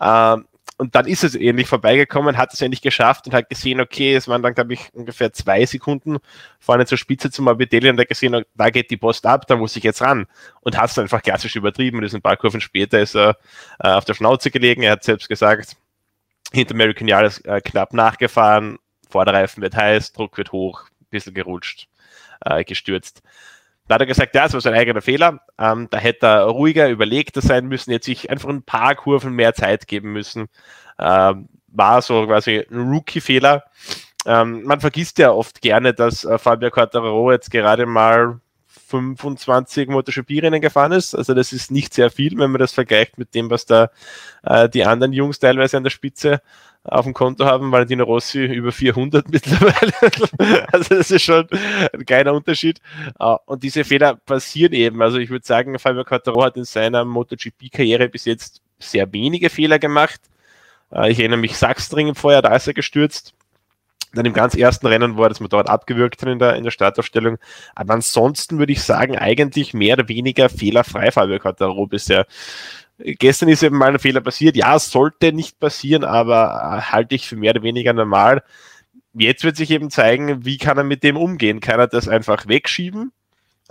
Ähm, 0.02 0.48
und 0.76 0.96
dann 0.96 1.06
ist 1.06 1.24
es 1.24 1.36
ähnlich 1.36 1.68
vorbeigekommen, 1.68 2.38
hat 2.38 2.54
es 2.54 2.60
endlich 2.60 2.82
geschafft 2.82 3.26
und 3.26 3.34
hat 3.34 3.50
gesehen, 3.50 3.80
okay, 3.80 4.16
es 4.16 4.28
waren 4.28 4.44
dann, 4.44 4.54
glaube 4.54 4.74
ich, 4.74 4.94
ungefähr 4.94 5.32
zwei 5.32 5.66
Sekunden 5.66 6.18
vorne 6.60 6.86
zur 6.86 6.98
Spitze 6.98 7.32
zum 7.32 7.46
Morbidelli 7.46 7.90
und 7.90 8.00
hat 8.02 8.10
gesehen, 8.10 8.44
da 8.54 8.70
geht 8.70 8.92
die 8.92 8.98
Post 8.98 9.26
ab, 9.26 9.48
da 9.48 9.56
muss 9.56 9.78
ich 9.78 9.84
jetzt 9.86 10.02
ran. 10.02 10.26
Und 10.60 10.78
hat 10.78 10.90
es 10.90 11.00
einfach 11.00 11.22
klassisch 11.22 11.56
übertrieben 11.56 12.00
und 12.00 12.04
ist 12.04 12.16
ein 12.16 12.22
paar 12.22 12.36
Kurven 12.36 12.60
später 12.60 13.00
ist 13.00 13.16
er 13.16 13.38
äh, 13.80 13.92
auf 13.92 14.04
der 14.04 14.14
Schnauze 14.14 14.52
gelegen. 14.52 14.84
Er 14.84 14.92
hat 14.92 15.06
selbst 15.06 15.30
gesagt, 15.30 15.78
hinter 16.52 16.74
American 16.74 17.08
Jahres 17.08 17.40
äh, 17.46 17.62
knapp 17.62 17.94
nachgefahren, 17.94 18.78
Vorderreifen 19.12 19.62
wird 19.62 19.76
heiß, 19.76 20.14
Druck 20.14 20.38
wird 20.38 20.52
hoch, 20.52 20.86
bisschen 21.10 21.34
gerutscht, 21.34 21.88
äh, 22.46 22.64
gestürzt. 22.64 23.22
Da 23.88 23.96
hat 23.96 24.02
er 24.02 24.08
gesagt, 24.08 24.34
ja, 24.36 24.46
es 24.46 24.54
war 24.54 24.62
sein 24.62 24.74
eigener 24.74 25.02
Fehler. 25.02 25.42
Ähm, 25.60 25.88
da 25.90 25.98
hätte 25.98 26.26
er 26.26 26.44
ruhiger, 26.46 26.90
überlegter 26.90 27.42
sein 27.42 27.68
müssen, 27.68 27.92
jetzt 27.92 28.06
sich 28.06 28.30
einfach 28.30 28.50
ein 28.50 28.64
paar 28.64 28.96
Kurven 28.96 29.34
mehr 29.34 29.54
Zeit 29.54 29.88
geben 29.88 30.14
müssen. 30.14 30.48
Ähm, 30.98 31.50
war 31.68 32.02
so 32.02 32.26
quasi 32.26 32.66
ein 32.72 32.90
Rookie-Fehler. 32.90 33.66
Ähm, 34.26 34.64
man 34.64 34.80
vergisst 34.80 35.18
ja 35.18 35.32
oft 35.32 35.62
gerne, 35.62 35.94
dass 35.94 36.24
äh, 36.24 36.38
Fabio 36.38 36.70
Quartararo 36.70 37.32
jetzt 37.32 37.52
gerade 37.52 37.86
mal 37.86 38.40
25 38.68 39.90
MotoGP-Rennen 39.90 40.62
gefahren 40.62 40.92
ist. 40.92 41.16
Also 41.16 41.34
das 41.34 41.54
ist 41.54 41.72
nicht 41.72 41.94
sehr 41.94 42.12
viel, 42.12 42.38
wenn 42.38 42.52
man 42.52 42.60
das 42.60 42.74
vergleicht 42.74 43.18
mit 43.18 43.34
dem, 43.34 43.50
was 43.50 43.66
da 43.66 43.90
äh, 44.44 44.70
die 44.70 44.86
anderen 44.86 45.14
Jungs 45.14 45.40
teilweise 45.40 45.78
an 45.78 45.84
der 45.84 45.90
Spitze 45.90 46.42
auf 46.84 47.06
dem 47.06 47.14
Konto 47.14 47.46
haben. 47.46 47.72
Valentino 47.72 48.04
Rossi 48.04 48.46
über 48.46 48.72
400 48.72 49.30
mittlerweile. 49.30 50.68
also 50.72 50.96
das 50.96 51.12
ist 51.12 51.24
schon 51.24 51.48
ein 51.94 52.06
kleiner 52.06 52.34
Unterschied. 52.34 52.82
Äh, 53.20 53.36
und 53.46 53.64
diese 53.64 53.84
Fehler 53.84 54.16
passieren 54.16 54.74
eben. 54.74 55.02
Also 55.02 55.18
ich 55.18 55.30
würde 55.30 55.46
sagen, 55.46 55.78
Fabio 55.80 56.04
Quattro 56.04 56.44
hat 56.44 56.58
in 56.58 56.66
seiner 56.66 57.06
MotoGP-Karriere 57.06 58.10
bis 58.10 58.26
jetzt 58.26 58.62
sehr 58.80 59.12
wenige 59.14 59.50
Fehler 59.50 59.80
gemacht. 59.80 60.22
Äh, 60.92 61.12
ich 61.12 61.20
erinnere 61.20 61.40
mich 61.40 61.58
Sachsenring 61.58 62.10
im 62.10 62.16
Vorjahr, 62.16 62.42
da 62.42 62.56
ist 62.56 62.68
er 62.68 62.74
gestürzt. 62.74 63.34
Dann 64.14 64.26
im 64.26 64.34
ganz 64.34 64.56
ersten 64.56 64.88
Rennen 64.88 65.18
war, 65.18 65.32
man 65.40 65.50
dort 65.50 65.70
abgewürgt 65.70 66.22
in 66.24 66.38
der, 66.38 66.58
in 66.58 66.66
der 66.66 66.72
Startaufstellung. 66.72 67.38
Aber 67.76 67.94
ansonsten 67.94 68.60
würde 68.60 68.74
ich 68.74 68.84
sagen, 68.84 69.18
eigentlich 69.18 69.74
mehr 69.74 69.94
oder 69.94 70.10
weniger 70.10 70.50
fehlerfrei 70.50 71.12
Fabio 71.12 71.40
Quattro 71.40 71.88
bisher. 71.88 72.26
Gestern 73.04 73.50
ist 73.50 73.64
eben 73.64 73.78
mal 73.78 73.90
ein 73.90 74.00
Fehler 74.00 74.22
passiert. 74.22 74.56
Ja, 74.56 74.76
es 74.76 74.92
sollte 74.92 75.34
nicht 75.34 75.60
passieren, 75.60 76.04
aber 76.04 76.80
äh, 76.80 76.92
halte 76.92 77.16
ich 77.16 77.28
für 77.28 77.36
mehr 77.36 77.52
oder 77.52 77.64
weniger 77.64 77.94
normal. 77.94 78.44
Jetzt 79.14 79.44
wird 79.44 79.58
sich 79.58 79.72
eben 79.72 79.90
zeigen, 79.90 80.46
wie 80.46 80.58
kann 80.58 80.78
er 80.78 80.84
mit 80.84 81.04
dem 81.04 81.18
umgehen. 81.18 81.60
Kann 81.60 81.80
er 81.80 81.88
das 81.88 82.08
einfach 82.08 82.48
wegschieben 82.48 83.12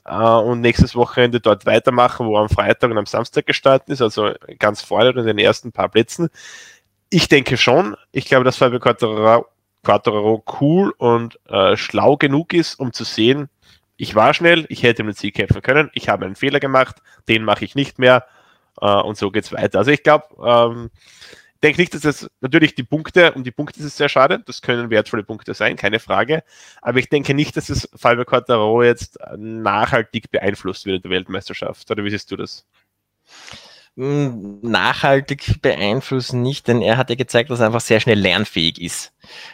äh, 0.05 0.15
und 0.15 0.61
nächstes 0.61 0.95
Wochenende 0.95 1.41
dort 1.41 1.67
weitermachen, 1.67 2.27
wo 2.27 2.37
er 2.37 2.43
am 2.43 2.49
Freitag 2.49 2.91
und 2.91 2.99
am 2.99 3.07
Samstag 3.07 3.47
gestartet 3.47 3.89
ist, 3.91 4.03
also 4.03 4.33
ganz 4.59 4.83
vorne 4.83 5.11
in 5.11 5.27
den 5.27 5.39
ersten 5.39 5.73
paar 5.73 5.89
Plätzen. 5.89 6.29
Ich 7.11 7.29
denke 7.29 7.57
schon. 7.57 7.97
Ich 8.13 8.27
glaube, 8.27 8.45
dass 8.45 8.57
Fabio 8.57 8.81
Quattararo, 8.81 9.47
Quattararo 9.83 10.45
cool 10.61 10.93
und 10.99 11.39
äh, 11.49 11.77
schlau 11.77 12.17
genug 12.17 12.53
ist, 12.53 12.79
um 12.79 12.93
zu 12.93 13.05
sehen, 13.05 13.49
ich 13.97 14.15
war 14.15 14.33
schnell, 14.33 14.65
ich 14.71 14.83
hätte 14.83 15.03
den 15.03 15.13
Sieg 15.13 15.35
kämpfen 15.35 15.61
können, 15.61 15.91
ich 15.93 16.09
habe 16.09 16.25
einen 16.25 16.35
Fehler 16.35 16.59
gemacht, 16.59 16.97
den 17.29 17.45
mache 17.45 17.67
ich 17.67 17.75
nicht 17.75 17.99
mehr 17.99 18.25
äh, 18.81 19.01
und 19.03 19.17
so 19.17 19.31
geht 19.31 19.45
es 19.45 19.53
weiter. 19.53 19.79
Also 19.79 19.91
ich 19.91 20.03
glaube, 20.03 20.27
ähm, 20.45 20.91
denke 21.63 21.81
nicht, 21.81 21.95
dass 21.95 22.05
es 22.05 22.31
natürlich 22.41 22.75
die 22.75 22.83
Punkte, 22.83 23.33
um 23.33 23.45
die 23.45 23.51
Punkte 23.51 23.81
ist 23.81 23.87
es 23.87 23.97
sehr 23.97 24.09
schade, 24.09 24.43
das 24.45 24.63
können 24.63 24.91
wertvolle 24.91 25.23
Punkte 25.23 25.55
sein, 25.55 25.77
keine 25.77 26.01
Frage, 26.01 26.43
aber 26.81 26.99
ich 26.99 27.09
denke 27.09 27.35
nicht, 27.35 27.57
dass 27.57 27.69
es 27.69 27.89
Fabio 27.95 28.25
Quattaro 28.25 28.83
jetzt 28.83 29.19
nachhaltig 29.37 30.31
beeinflusst 30.31 30.87
wird 30.87 30.97
in 30.97 31.03
der 31.03 31.11
Weltmeisterschaft, 31.11 31.91
oder 31.91 32.05
wie 32.05 32.11
siehst 32.11 32.31
du 32.31 32.37
das? 32.37 32.67
nachhaltig 33.97 35.61
beeinflussen 35.61 36.41
nicht, 36.43 36.69
denn 36.69 36.81
er 36.81 36.97
hat 36.97 37.11
ja 37.11 37.17
gezeigt, 37.17 37.51
dass 37.51 37.61
er 37.61 37.67
einfach 37.67 37.81
sehr 37.81 38.01
schnell 38.01 38.19
lernfähig 38.19 38.81
ist. 38.81 39.13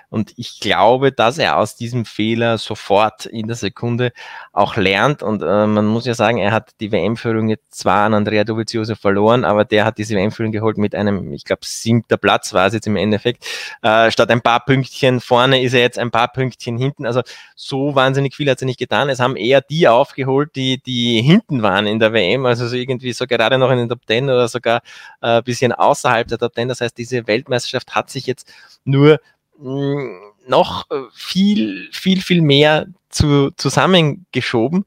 Und 0.09 0.33
ich 0.37 0.61
glaube, 0.61 1.13
dass 1.13 1.39
er 1.39 1.57
aus 1.59 1.77
diesem 1.77 2.05
Fehler 2.05 2.59
sofort 2.59 3.27
in 3.27 3.47
der 3.47 3.57
Sekunde 3.57 4.13
auch 4.53 4.77
lernt. 4.77 5.23
Und 5.23 5.43
äh, 5.43 5.67
man 5.67 5.87
muss 5.87 6.07
ja 6.07 6.15
sagen, 6.15 6.39
er 6.39 6.53
hat 6.53 6.73
die 6.81 6.93
WM-Führung 6.93 7.49
jetzt 7.49 7.75
zwar 7.75 8.07
an 8.07 8.15
Andrea 8.15 8.45
Dovizioso 8.45 8.95
verloren, 8.95 9.45
aber 9.45 9.65
der 9.65 9.85
hat 9.85 9.99
diese 9.99 10.15
WM-Führung 10.17 10.53
geholt 10.53 10.79
mit 10.79 10.95
einem, 10.95 11.33
ich 11.33 11.45
glaube, 11.45 11.63
siebter 11.65 12.17
Platz 12.17 12.53
war 12.53 12.67
es 12.67 12.75
jetzt 12.75 12.87
im 12.87 12.97
Endeffekt. 12.97 13.45
Äh, 13.83 14.11
statt 14.11 14.31
ein 14.31 14.41
paar 14.41 14.65
Pünktchen 14.65 15.21
vorne 15.21 15.63
ist 15.63 15.75
er 15.75 15.81
jetzt 15.81 15.99
ein 15.99 16.11
paar 16.11 16.29
Pünktchen 16.29 16.79
hinten. 16.79 17.07
Also 17.07 17.23
so 17.55 17.95
wahnsinnig 17.95 18.35
viel 18.35 18.51
hat 18.51 18.61
er 18.63 18.67
nicht 18.67 18.79
getan. 18.79 19.09
Es 19.09 19.21
haben 19.21 19.37
eher 19.37 19.61
die 19.61 19.89
aufgeholt, 19.89 20.55
die, 20.57 20.81
die 20.83 21.23
hinten 21.23 21.63
waren 21.63 21.87
in 21.87 21.99
der 21.99 22.13
WM, 22.13 22.47
also 22.47 22.67
so 22.69 22.77
irgendwie 22.77 23.13
so 23.13 23.27
gerade 23.27 23.59
noch 23.59 23.71
in 23.71 23.79
den 23.79 23.89
Top 23.89 24.07
Ten 24.07 24.25
oder 24.25 24.49
sogar 24.49 24.83
äh, 25.21 25.43
bisschen 25.43 25.73
außerhalb 25.73 26.29
der 26.29 26.39
Top 26.39 26.55
Ten. 26.55 26.69
Das 26.69 26.81
heißt, 26.81 26.97
diese 26.97 27.27
Weltmeisterschaft 27.27 27.95
hat 27.95 28.11
sich 28.11 28.27
jetzt 28.27 28.53
nur 28.85 29.21
noch 29.59 30.91
äh, 30.91 31.03
viel, 31.13 31.89
viel, 31.93 32.21
viel 32.21 32.43
mehr 32.43 32.87
zu, 33.09 33.51
zusammengeschoben. 33.53 34.85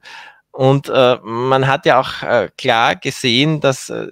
Und 0.52 0.88
äh, 0.88 1.18
man 1.22 1.66
hat 1.66 1.86
ja 1.86 2.00
auch 2.00 2.22
äh, 2.22 2.50
klar 2.56 2.96
gesehen, 2.96 3.60
dass 3.60 3.90
äh, 3.90 4.08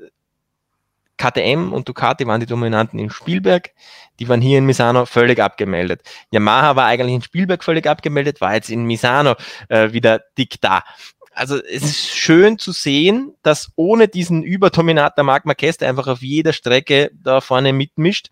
KTM 1.18 1.72
und 1.72 1.88
Ducati 1.88 2.26
waren 2.26 2.40
die 2.40 2.46
Dominanten 2.46 2.98
in 2.98 3.10
Spielberg, 3.10 3.70
die 4.18 4.28
waren 4.28 4.40
hier 4.40 4.58
in 4.58 4.66
Misano 4.66 5.04
völlig 5.04 5.40
abgemeldet. 5.40 6.02
Yamaha 6.30 6.76
war 6.76 6.86
eigentlich 6.86 7.14
in 7.14 7.22
Spielberg 7.22 7.62
völlig 7.64 7.86
abgemeldet, 7.86 8.40
war 8.40 8.54
jetzt 8.54 8.70
in 8.70 8.84
Misano 8.84 9.34
äh, 9.68 9.92
wieder 9.92 10.20
dick 10.38 10.60
da. 10.60 10.84
Also 11.32 11.56
es 11.62 11.82
ist 11.82 12.16
schön 12.16 12.58
zu 12.58 12.72
sehen, 12.72 13.34
dass 13.42 13.70
ohne 13.76 14.08
diesen 14.08 14.42
Überdominator 14.42 15.24
Marc 15.24 15.44
Marquez, 15.44 15.76
der 15.76 15.88
einfach 15.88 16.08
auf 16.08 16.22
jeder 16.22 16.52
Strecke 16.52 17.10
da 17.14 17.40
vorne 17.40 17.72
mitmischt, 17.72 18.30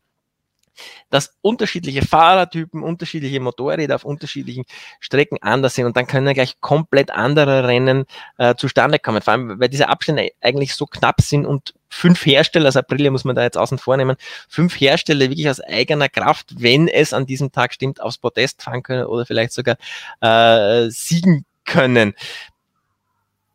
dass 1.10 1.36
unterschiedliche 1.40 2.02
Fahrertypen, 2.02 2.82
unterschiedliche 2.82 3.40
Motorräder 3.40 3.94
auf 3.94 4.04
unterschiedlichen 4.04 4.64
Strecken 5.00 5.38
anders 5.40 5.74
sind 5.74 5.86
und 5.86 5.96
dann 5.96 6.06
können 6.06 6.32
gleich 6.34 6.60
komplett 6.60 7.10
andere 7.10 7.66
Rennen 7.66 8.04
äh, 8.38 8.54
zustande 8.54 8.98
kommen. 8.98 9.22
Vor 9.22 9.32
allem, 9.32 9.60
weil 9.60 9.68
diese 9.68 9.88
Abstände 9.88 10.30
eigentlich 10.40 10.74
so 10.74 10.86
knapp 10.86 11.20
sind 11.20 11.46
und 11.46 11.74
fünf 11.88 12.24
Hersteller, 12.26 12.66
also 12.66 12.80
Aprilia 12.80 13.10
muss 13.10 13.24
man 13.24 13.36
da 13.36 13.42
jetzt 13.42 13.58
außen 13.58 13.78
vornehmen, 13.78 14.16
fünf 14.48 14.78
Hersteller 14.80 15.28
wirklich 15.30 15.48
aus 15.48 15.60
eigener 15.60 16.08
Kraft, 16.08 16.54
wenn 16.58 16.88
es 16.88 17.12
an 17.12 17.26
diesem 17.26 17.52
Tag 17.52 17.72
stimmt, 17.72 18.00
aufs 18.00 18.18
Podest 18.18 18.62
fahren 18.62 18.82
können 18.82 19.06
oder 19.06 19.26
vielleicht 19.26 19.52
sogar 19.52 19.76
äh, 20.20 20.88
siegen 20.90 21.44
können 21.64 22.14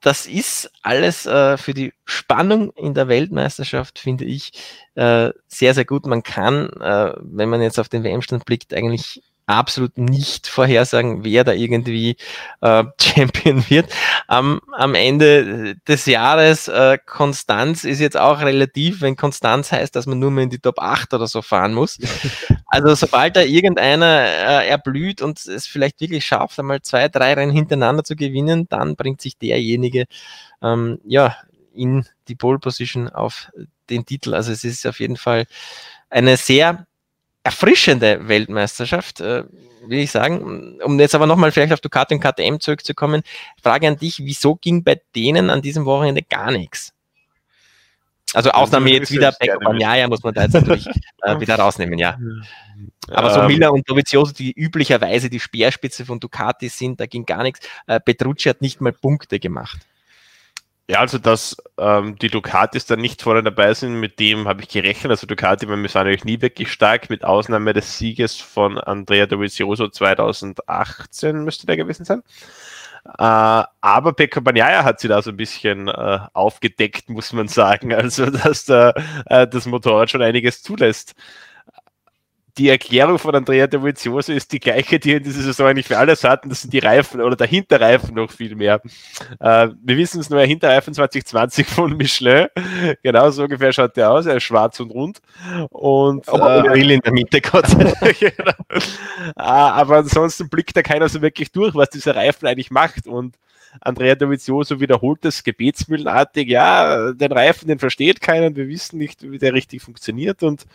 das 0.01 0.25
ist 0.25 0.71
alles 0.81 1.25
äh, 1.25 1.57
für 1.57 1.73
die 1.73 1.93
Spannung 2.05 2.71
in 2.71 2.93
der 2.93 3.07
Weltmeisterschaft, 3.07 3.99
finde 3.99 4.25
ich, 4.25 4.51
äh, 4.95 5.31
sehr, 5.47 5.73
sehr 5.73 5.85
gut. 5.85 6.05
Man 6.07 6.23
kann, 6.23 6.69
äh, 6.81 7.13
wenn 7.21 7.49
man 7.49 7.61
jetzt 7.61 7.79
auf 7.79 7.87
den 7.87 8.03
WM-Stand 8.03 8.45
blickt, 8.45 8.73
eigentlich 8.73 9.21
absolut 9.51 9.97
nicht 9.97 10.47
vorhersagen, 10.47 11.23
wer 11.23 11.43
da 11.43 11.51
irgendwie 11.51 12.17
äh, 12.61 12.83
Champion 13.01 13.63
wird. 13.69 13.91
Am, 14.27 14.61
am 14.71 14.95
Ende 14.95 15.75
des 15.87 16.05
Jahres, 16.05 16.67
äh, 16.67 16.97
Konstanz 17.05 17.83
ist 17.83 17.99
jetzt 17.99 18.17
auch 18.17 18.41
relativ, 18.41 19.01
wenn 19.01 19.15
Konstanz 19.15 19.71
heißt, 19.71 19.95
dass 19.95 20.05
man 20.05 20.19
nur 20.19 20.31
mehr 20.31 20.45
in 20.45 20.49
die 20.49 20.59
Top 20.59 20.79
8 20.79 21.13
oder 21.13 21.27
so 21.27 21.41
fahren 21.41 21.73
muss. 21.73 21.97
Also 22.73 22.95
sobald 22.95 23.35
da 23.35 23.41
irgendeiner 23.41 24.21
äh, 24.23 24.69
erblüht 24.69 25.21
und 25.21 25.45
es 25.45 25.67
vielleicht 25.67 25.99
wirklich 25.99 26.25
schafft, 26.25 26.57
einmal 26.57 26.81
zwei, 26.81 27.09
drei 27.09 27.33
Rennen 27.33 27.51
hintereinander 27.51 28.05
zu 28.05 28.15
gewinnen, 28.15 28.67
dann 28.69 28.95
bringt 28.95 29.19
sich 29.19 29.37
derjenige 29.37 30.05
ähm, 30.61 30.99
ja 31.03 31.35
in 31.73 32.05
die 32.29 32.35
Pole 32.35 32.59
Position 32.59 33.09
auf 33.09 33.51
den 33.89 34.05
Titel. 34.05 34.33
Also 34.33 34.51
es 34.51 34.63
ist 34.63 34.87
auf 34.87 35.01
jeden 35.01 35.17
Fall 35.17 35.47
eine 36.09 36.37
sehr 36.37 36.87
erfrischende 37.43 38.27
Weltmeisterschaft, 38.27 39.19
äh, 39.19 39.43
will 39.85 39.99
ich 39.99 40.11
sagen. 40.11 40.79
Um 40.83 40.99
jetzt 40.99 41.15
aber 41.15 41.25
nochmal 41.25 41.51
vielleicht 41.51 41.73
auf 41.73 41.81
Ducati 41.81 42.15
und 42.15 42.21
KTM 42.21 42.59
zurückzukommen, 42.59 43.23
Frage 43.61 43.87
an 43.87 43.97
dich, 43.97 44.19
wieso 44.19 44.55
ging 44.55 44.83
bei 44.83 45.01
denen 45.15 45.49
an 45.49 45.61
diesem 45.61 45.85
Wochenende 45.85 46.21
gar 46.21 46.51
nichts? 46.51 46.93
Also 48.33 48.51
Ausnahme 48.51 48.91
jetzt 48.91 49.11
wieder 49.11 49.31
Pecco 49.33 49.59
Bagnaia 49.59 50.07
muss 50.07 50.23
man 50.23 50.33
da 50.33 50.43
jetzt 50.43 50.53
natürlich 50.53 50.87
äh, 51.23 51.39
wieder 51.39 51.55
rausnehmen, 51.55 51.99
ja. 51.99 52.17
Aber 53.09 53.33
so 53.33 53.41
ähm. 53.41 53.47
Miller 53.47 53.73
und 53.73 53.89
Dovizioso, 53.89 54.31
die 54.33 54.53
üblicherweise 54.53 55.29
die 55.29 55.39
Speerspitze 55.39 56.05
von 56.05 56.19
Ducati 56.19 56.69
sind, 56.69 56.99
da 56.99 57.07
ging 57.07 57.25
gar 57.25 57.43
nichts. 57.43 57.67
Äh, 57.87 57.99
Petrucci 57.99 58.47
hat 58.49 58.61
nicht 58.61 58.79
mal 58.79 58.93
Punkte 58.93 59.39
gemacht. 59.39 59.79
Ja, 60.91 60.99
also 60.99 61.19
dass 61.19 61.55
ähm, 61.77 62.17
die 62.17 62.27
Ducatis 62.27 62.85
dann 62.85 62.99
nicht 62.99 63.21
vorne 63.21 63.41
dabei 63.43 63.73
sind, 63.73 64.01
mit 64.01 64.19
dem 64.19 64.45
habe 64.49 64.61
ich 64.61 64.67
gerechnet. 64.67 65.09
Also 65.09 65.25
Ducati 65.25 65.69
war 65.69 65.77
natürlich 65.77 66.25
nie 66.25 66.41
wirklich 66.41 66.69
stark, 66.69 67.09
mit 67.09 67.23
Ausnahme 67.23 67.71
des 67.71 67.97
Sieges 67.97 68.35
von 68.35 68.77
Andrea 68.77 69.25
Dovizioso 69.25 69.87
2018 69.87 71.45
müsste 71.45 71.65
der 71.65 71.77
gewesen 71.77 72.03
sein. 72.03 72.23
Äh, 73.05 73.63
aber 73.79 74.11
Pecco 74.13 74.41
Bagnaia 74.41 74.83
hat 74.83 74.99
sie 74.99 75.07
da 75.07 75.21
so 75.21 75.29
ein 75.31 75.37
bisschen 75.37 75.87
äh, 75.87 76.19
aufgedeckt, 76.33 77.09
muss 77.09 77.31
man 77.31 77.47
sagen. 77.47 77.93
Also 78.01 78.25
dass 78.29 78.65
da, 78.65 78.93
äh, 79.27 79.47
das 79.47 79.65
Motorrad 79.67 80.09
schon 80.11 80.21
einiges 80.21 80.61
zulässt 80.61 81.15
die 82.57 82.69
Erklärung 82.69 83.17
von 83.17 83.35
Andrea 83.35 83.67
Dovizioso 83.67 84.31
ist 84.31 84.51
die 84.51 84.59
gleiche, 84.59 84.99
die 84.99 85.13
in 85.13 85.23
dieser 85.23 85.41
Saison 85.41 85.67
eigentlich 85.67 85.87
für 85.87 85.97
alles 85.97 86.23
hatten. 86.23 86.49
Das 86.49 86.61
sind 86.61 86.73
die 86.73 86.79
Reifen 86.79 87.21
oder 87.21 87.35
der 87.35 87.47
Hinterreifen 87.47 88.15
noch 88.15 88.31
viel 88.31 88.55
mehr. 88.55 88.81
Äh, 89.39 89.69
wir 89.81 89.97
wissen 89.97 90.19
es 90.19 90.29
nur, 90.29 90.39
der 90.39 90.47
Hinterreifen 90.47 90.93
2020 90.93 91.67
von 91.67 91.95
Michelin. 91.97 92.47
Genau 93.03 93.29
so 93.31 93.43
ungefähr 93.43 93.71
schaut 93.71 93.95
der 93.95 94.11
aus. 94.11 94.25
Er 94.25 94.37
ist 94.37 94.43
schwarz 94.43 94.79
und 94.79 94.91
rund. 94.91 95.19
Und, 95.69 96.27
aber 96.29 96.75
äh, 96.75 96.93
in 96.93 96.99
der 96.99 97.13
Mitte, 97.13 97.41
Gott 97.41 97.65
genau. 98.19 98.51
äh, 98.69 99.31
aber 99.35 99.97
ansonsten 99.97 100.49
blickt 100.49 100.75
da 100.75 100.81
keiner 100.81 101.07
so 101.09 101.21
wirklich 101.21 101.51
durch, 101.51 101.73
was 101.75 101.89
dieser 101.89 102.15
Reifen 102.15 102.47
eigentlich 102.47 102.71
macht. 102.71 103.07
Und 103.07 103.37
Andrea 103.79 104.15
Dovizioso 104.15 104.79
wiederholt 104.79 105.23
das 105.23 105.43
gebetsmühlenartig. 105.43 106.49
Ja, 106.49 107.13
den 107.13 107.31
Reifen, 107.31 107.67
den 107.67 107.79
versteht 107.79 108.21
keiner. 108.21 108.55
Wir 108.55 108.67
wissen 108.67 108.97
nicht, 108.97 109.29
wie 109.29 109.37
der 109.37 109.53
richtig 109.53 109.81
funktioniert. 109.81 110.43
Und, 110.43 110.65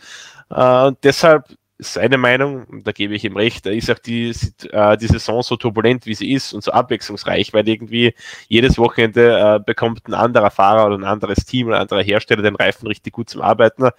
äh, 0.51 0.87
und 0.87 0.99
deshalb 1.03 1.45
seine 1.79 2.17
Meinung, 2.17 2.83
da 2.85 2.93
gebe 2.93 3.15
ich 3.15 3.25
ihm 3.25 3.37
recht, 3.37 3.67
da 3.67 3.71
ist 3.71 3.91
auch 3.91 3.99
die, 3.99 4.35
äh, 4.71 4.97
die 4.97 5.07
Saison 5.07 5.43
so 5.43 5.57
turbulent, 5.57 6.07
wie 6.07 6.15
sie 6.15 6.33
ist 6.33 6.53
und 6.55 6.65
so 6.65 6.73
abwechslungsreich, 6.73 7.53
weil 7.53 7.69
irgendwie 7.69 8.15
jedes 8.49 8.79
Wochenende 8.79 9.39
äh, 9.39 9.61
bekommt 9.65 10.09
ein 10.09 10.15
anderer 10.15 10.51
Fahrer 10.51 10.87
oder 10.87 10.97
ein 10.97 11.05
anderes 11.05 11.45
Team 11.45 11.67
oder 11.69 11.77
ein 11.77 11.83
anderer 11.83 12.03
Hersteller 12.03 12.43
den 12.43 12.57
Reifen 12.57 12.87
richtig 12.87 13.13
gut 13.13 13.29
zum 13.29 13.43
Arbeiten 13.43 13.91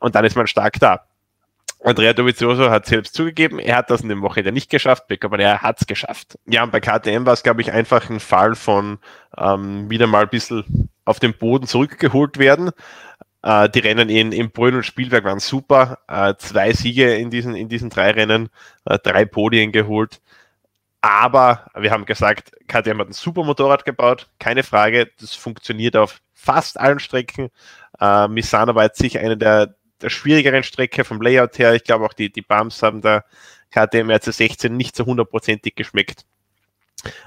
und 0.00 0.14
dann 0.14 0.24
ist 0.24 0.36
man 0.36 0.46
stark 0.46 0.78
da. 0.78 1.06
Andrea 1.84 2.12
Dovizioso 2.14 2.70
hat 2.70 2.86
selbst 2.86 3.14
zugegeben, 3.14 3.58
er 3.58 3.76
hat 3.76 3.90
das 3.90 4.00
in 4.00 4.08
dem 4.08 4.22
Wochenende 4.22 4.52
nicht 4.52 4.70
geschafft, 4.70 5.04
aber 5.22 5.38
er 5.38 5.62
hat 5.62 5.80
es 5.80 5.86
geschafft. 5.86 6.38
Ja, 6.46 6.62
und 6.62 6.72
bei 6.72 6.80
KTM 6.80 7.26
war 7.26 7.34
es, 7.34 7.42
glaube 7.42 7.60
ich, 7.60 7.70
einfach 7.70 8.08
ein 8.08 8.20
Fall 8.20 8.54
von 8.54 8.98
ähm, 9.36 9.90
wieder 9.90 10.06
mal 10.06 10.22
ein 10.22 10.28
bisschen 10.28 10.88
auf 11.04 11.20
den 11.20 11.34
Boden 11.34 11.66
zurückgeholt 11.66 12.38
werden. 12.38 12.70
Äh, 13.46 13.70
die 13.70 13.78
Rennen 13.78 14.08
in, 14.08 14.32
in 14.32 14.50
Brünn 14.50 14.74
und 14.74 14.82
Spielberg 14.84 15.24
waren 15.24 15.38
super. 15.38 16.00
Äh, 16.08 16.34
zwei 16.38 16.72
Siege 16.72 17.14
in 17.14 17.30
diesen, 17.30 17.54
in 17.54 17.68
diesen 17.68 17.90
drei 17.90 18.10
Rennen, 18.10 18.48
äh, 18.86 18.98
drei 18.98 19.24
Podien 19.24 19.70
geholt. 19.70 20.20
Aber 21.00 21.70
wir 21.76 21.92
haben 21.92 22.06
gesagt, 22.06 22.50
KTM 22.66 22.98
hat 22.98 23.08
ein 23.08 23.12
super 23.12 23.44
Motorrad 23.44 23.84
gebaut, 23.84 24.28
keine 24.40 24.64
Frage. 24.64 25.12
Das 25.20 25.34
funktioniert 25.34 25.96
auf 25.96 26.20
fast 26.34 26.80
allen 26.80 26.98
Strecken. 26.98 27.50
Äh, 28.00 28.26
Misano 28.26 28.74
war 28.74 28.84
jetzt 28.84 28.98
sicher 28.98 29.20
eine 29.20 29.36
der, 29.36 29.76
der 30.02 30.10
schwierigeren 30.10 30.64
Strecke 30.64 31.04
vom 31.04 31.22
Layout 31.22 31.56
her. 31.60 31.74
Ich 31.74 31.84
glaube 31.84 32.04
auch 32.04 32.14
die, 32.14 32.32
die 32.32 32.42
Bumps 32.42 32.82
haben 32.82 33.00
der 33.00 33.24
KTM 33.70 34.10
RC16 34.10 34.70
nicht 34.70 34.96
so 34.96 35.06
hundertprozentig 35.06 35.76
geschmeckt. 35.76 36.24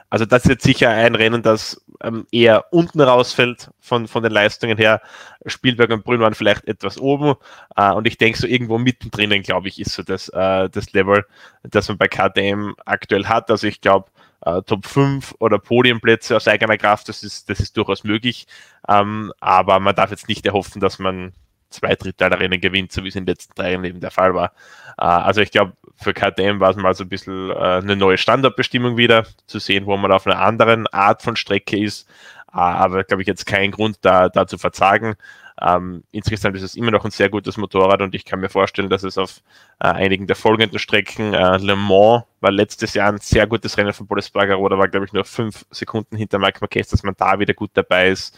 Also 0.09 0.25
das 0.25 0.43
ist 0.43 0.49
jetzt 0.49 0.63
sicher 0.63 0.89
ein 0.89 1.15
Rennen, 1.15 1.43
das 1.43 1.81
ähm, 2.03 2.25
eher 2.31 2.73
unten 2.73 3.01
rausfällt 3.01 3.69
von, 3.79 4.07
von 4.07 4.23
den 4.23 4.31
Leistungen 4.31 4.77
her. 4.77 5.01
Spielberg 5.45 5.91
und 5.91 6.03
Brünn 6.03 6.19
waren 6.21 6.33
vielleicht 6.33 6.67
etwas 6.67 6.97
oben 6.99 7.35
äh, 7.75 7.91
und 7.91 8.07
ich 8.07 8.17
denke 8.17 8.39
so 8.39 8.47
irgendwo 8.47 8.77
mittendrin, 8.77 9.43
glaube 9.43 9.67
ich, 9.67 9.79
ist 9.79 9.93
so 9.93 10.03
das, 10.03 10.29
äh, 10.29 10.69
das 10.69 10.93
Level, 10.93 11.25
das 11.63 11.87
man 11.87 11.97
bei 11.97 12.07
KTM 12.07 12.73
aktuell 12.85 13.25
hat. 13.27 13.51
Also 13.51 13.67
ich 13.67 13.81
glaube, 13.81 14.09
äh, 14.41 14.61
Top 14.63 14.85
5 14.85 15.35
oder 15.39 15.59
Podiumplätze 15.59 16.35
aus 16.35 16.47
eigener 16.47 16.77
Kraft, 16.77 17.09
das 17.09 17.23
ist, 17.23 17.49
das 17.49 17.59
ist 17.59 17.77
durchaus 17.77 18.03
möglich. 18.03 18.47
Ähm, 18.87 19.31
aber 19.39 19.79
man 19.79 19.95
darf 19.95 20.11
jetzt 20.11 20.27
nicht 20.27 20.45
erhoffen, 20.45 20.81
dass 20.81 20.99
man 20.99 21.33
zwei 21.69 21.95
Drittel 21.95 22.25
aller 22.25 22.39
Rennen 22.39 22.61
gewinnt, 22.61 22.91
so 22.91 23.03
wie 23.03 23.09
es 23.09 23.15
in 23.15 23.25
den 23.25 23.33
letzten 23.33 23.53
drei 23.55 23.71
Jahren 23.71 23.85
eben 23.85 23.99
der 23.99 24.11
Fall 24.11 24.33
war. 24.33 24.53
Äh, 24.97 25.05
also 25.05 25.41
ich 25.41 25.51
glaube, 25.51 25.73
für 25.95 26.13
KTM 26.13 26.59
war 26.59 26.71
es 26.71 26.77
mal 26.77 26.93
so 26.93 27.03
ein 27.03 27.09
bisschen 27.09 27.49
äh, 27.51 27.53
eine 27.53 27.95
neue 27.95 28.17
Standardbestimmung 28.17 28.97
wieder, 28.97 29.25
zu 29.47 29.59
sehen, 29.59 29.85
wo 29.85 29.95
man 29.97 30.11
auf 30.11 30.25
einer 30.25 30.39
anderen 30.39 30.87
Art 30.87 31.21
von 31.21 31.35
Strecke 31.35 31.77
ist. 31.77 32.07
Aber 32.51 33.03
glaube 33.03 33.21
ich 33.21 33.27
jetzt 33.27 33.45
keinen 33.45 33.71
Grund 33.71 33.97
da, 34.01 34.29
da 34.29 34.47
zu 34.47 34.57
verzagen. 34.57 35.15
Ähm, 35.61 36.03
insgesamt 36.11 36.55
ist 36.55 36.63
es 36.63 36.75
immer 36.75 36.91
noch 36.91 37.03
ein 37.03 37.11
sehr 37.11 37.29
gutes 37.29 37.57
Motorrad 37.57 38.01
und 38.01 38.15
ich 38.15 38.23
kann 38.23 38.39
mir 38.39 38.49
vorstellen, 38.49 38.89
dass 38.89 39.03
es 39.03 39.17
auf 39.17 39.41
äh, 39.79 39.87
einigen 39.87 40.25
der 40.25 40.37
folgenden 40.37 40.79
Strecken, 40.79 41.33
äh, 41.33 41.57
Le 41.57 41.75
Mans 41.75 42.23
war 42.39 42.51
letztes 42.51 42.93
Jahr 42.93 43.11
ein 43.11 43.17
sehr 43.17 43.45
gutes 43.45 43.77
Rennen 43.77 43.91
von 43.91 44.07
Boris 44.07 44.29
Bagaro, 44.29 44.69
da 44.69 44.77
war 44.77 44.87
glaube 44.87 45.05
ich 45.05 45.13
nur 45.13 45.25
fünf 45.25 45.65
Sekunden 45.69 46.15
hinter 46.15 46.39
Mike 46.39 46.59
Marquez, 46.61 46.87
dass 46.89 47.03
man 47.03 47.15
da 47.17 47.39
wieder 47.39 47.53
gut 47.53 47.71
dabei 47.73 48.09
ist. 48.09 48.37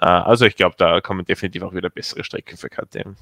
Äh, 0.00 0.06
also 0.06 0.46
ich 0.46 0.56
glaube, 0.56 0.76
da 0.78 1.00
kommen 1.02 1.26
definitiv 1.26 1.62
auch 1.62 1.74
wieder 1.74 1.90
bessere 1.90 2.24
Strecken 2.24 2.56
für 2.56 2.70
KTM. 2.70 3.16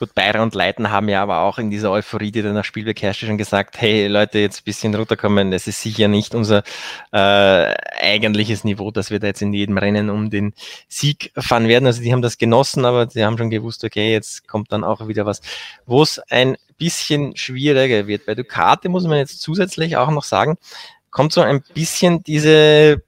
Gut, 0.00 0.14
Bayern 0.14 0.40
und 0.40 0.54
Leiten 0.54 0.90
haben 0.90 1.10
ja 1.10 1.22
aber 1.22 1.40
auch 1.40 1.58
in 1.58 1.70
dieser 1.70 1.90
Euphorie, 1.90 2.32
die 2.32 2.40
dann 2.40 2.54
nach 2.54 2.64
Spielberg 2.64 3.02
herrschte, 3.02 3.26
schon 3.26 3.36
gesagt, 3.36 3.78
hey 3.82 4.06
Leute, 4.06 4.38
jetzt 4.38 4.60
ein 4.60 4.64
bisschen 4.64 4.94
runterkommen, 4.94 5.50
das 5.50 5.66
ist 5.66 5.82
sicher 5.82 6.08
nicht 6.08 6.34
unser 6.34 6.62
äh, 7.12 7.74
eigentliches 8.00 8.64
Niveau, 8.64 8.90
dass 8.92 9.10
wir 9.10 9.20
da 9.20 9.26
jetzt 9.26 9.42
in 9.42 9.52
jedem 9.52 9.76
Rennen 9.76 10.08
um 10.08 10.30
den 10.30 10.54
Sieg 10.88 11.32
fahren 11.36 11.68
werden. 11.68 11.84
Also 11.84 12.00
die 12.00 12.14
haben 12.14 12.22
das 12.22 12.38
genossen, 12.38 12.86
aber 12.86 13.04
die 13.04 13.22
haben 13.22 13.36
schon 13.36 13.50
gewusst, 13.50 13.84
okay, 13.84 14.10
jetzt 14.10 14.48
kommt 14.48 14.72
dann 14.72 14.84
auch 14.84 15.06
wieder 15.06 15.26
was, 15.26 15.42
wo 15.84 16.02
es 16.02 16.18
ein 16.30 16.56
bisschen 16.78 17.36
schwieriger 17.36 18.06
wird. 18.06 18.24
Bei 18.24 18.34
Ducati 18.34 18.88
muss 18.88 19.04
man 19.04 19.18
jetzt 19.18 19.42
zusätzlich 19.42 19.98
auch 19.98 20.10
noch 20.10 20.24
sagen, 20.24 20.56
kommt 21.10 21.34
so 21.34 21.42
ein 21.42 21.62
bisschen 21.74 22.22
diese 22.22 23.02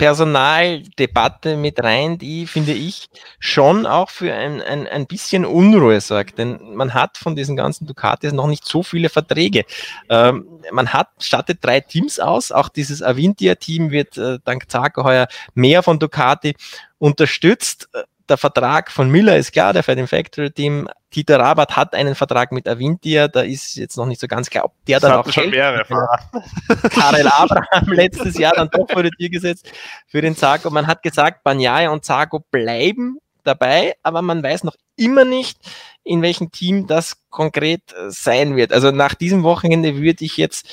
Personaldebatte 0.00 1.58
mit 1.58 1.84
rein, 1.84 2.16
die, 2.16 2.46
finde 2.46 2.72
ich, 2.72 3.10
schon 3.38 3.84
auch 3.84 4.08
für 4.08 4.32
ein, 4.32 4.62
ein, 4.62 4.86
ein 4.86 5.06
bisschen 5.06 5.44
Unruhe 5.44 6.00
sorgt. 6.00 6.38
Denn 6.38 6.58
man 6.74 6.94
hat 6.94 7.18
von 7.18 7.36
diesen 7.36 7.54
ganzen 7.54 7.86
Ducatis 7.86 8.32
noch 8.32 8.46
nicht 8.46 8.64
so 8.64 8.82
viele 8.82 9.10
Verträge. 9.10 9.66
Ähm, 10.08 10.46
man 10.72 10.94
hat, 10.94 11.08
stattet 11.20 11.58
drei 11.60 11.80
Teams 11.80 12.18
aus. 12.18 12.50
Auch 12.50 12.70
dieses 12.70 13.02
Avintia-Team 13.02 13.90
wird 13.90 14.16
äh, 14.16 14.38
dank 14.42 14.70
Zarko 14.70 15.04
heuer 15.04 15.28
mehr 15.52 15.82
von 15.82 15.98
Ducati 15.98 16.56
unterstützt 16.98 17.90
der 18.30 18.38
Vertrag 18.38 18.90
von 18.90 19.10
Miller 19.10 19.36
ist 19.36 19.52
klar, 19.52 19.72
der 19.72 19.82
fährt 19.82 19.98
im 19.98 20.06
Factory-Team. 20.06 20.88
Tito 21.10 21.34
Rabat 21.34 21.76
hat 21.76 21.94
einen 21.94 22.14
Vertrag 22.14 22.52
mit 22.52 22.68
Avintia, 22.68 23.26
da 23.26 23.40
ist 23.40 23.74
jetzt 23.74 23.96
noch 23.96 24.06
nicht 24.06 24.20
so 24.20 24.28
ganz 24.28 24.48
klar, 24.48 24.66
ob 24.66 24.72
der 24.86 25.00
das 25.00 25.10
dann 25.10 25.18
auch 25.18 25.30
schon 25.30 25.50
mehrere 25.50 25.84
Karel 26.90 27.26
Abraham 27.26 27.92
letztes 27.92 28.38
Jahr 28.38 28.54
dann 28.54 28.70
doch 28.70 28.88
vor 28.88 29.02
die 29.02 29.10
Tür 29.10 29.28
gesetzt 29.28 29.70
für 30.06 30.22
den 30.22 30.36
Zago. 30.36 30.70
Man 30.70 30.86
hat 30.86 31.02
gesagt, 31.02 31.42
Banyaya 31.42 31.90
und 31.90 32.04
Zago 32.04 32.44
bleiben 32.50 33.18
dabei, 33.42 33.96
aber 34.04 34.22
man 34.22 34.42
weiß 34.42 34.62
noch 34.64 34.76
immer 34.96 35.24
nicht, 35.24 35.58
in 36.04 36.22
welchem 36.22 36.52
Team 36.52 36.86
das 36.86 37.16
konkret 37.30 37.82
sein 38.08 38.54
wird. 38.54 38.72
Also 38.72 38.92
nach 38.92 39.14
diesem 39.14 39.42
Wochenende 39.42 39.96
würde 39.96 40.24
ich 40.24 40.36
jetzt 40.36 40.68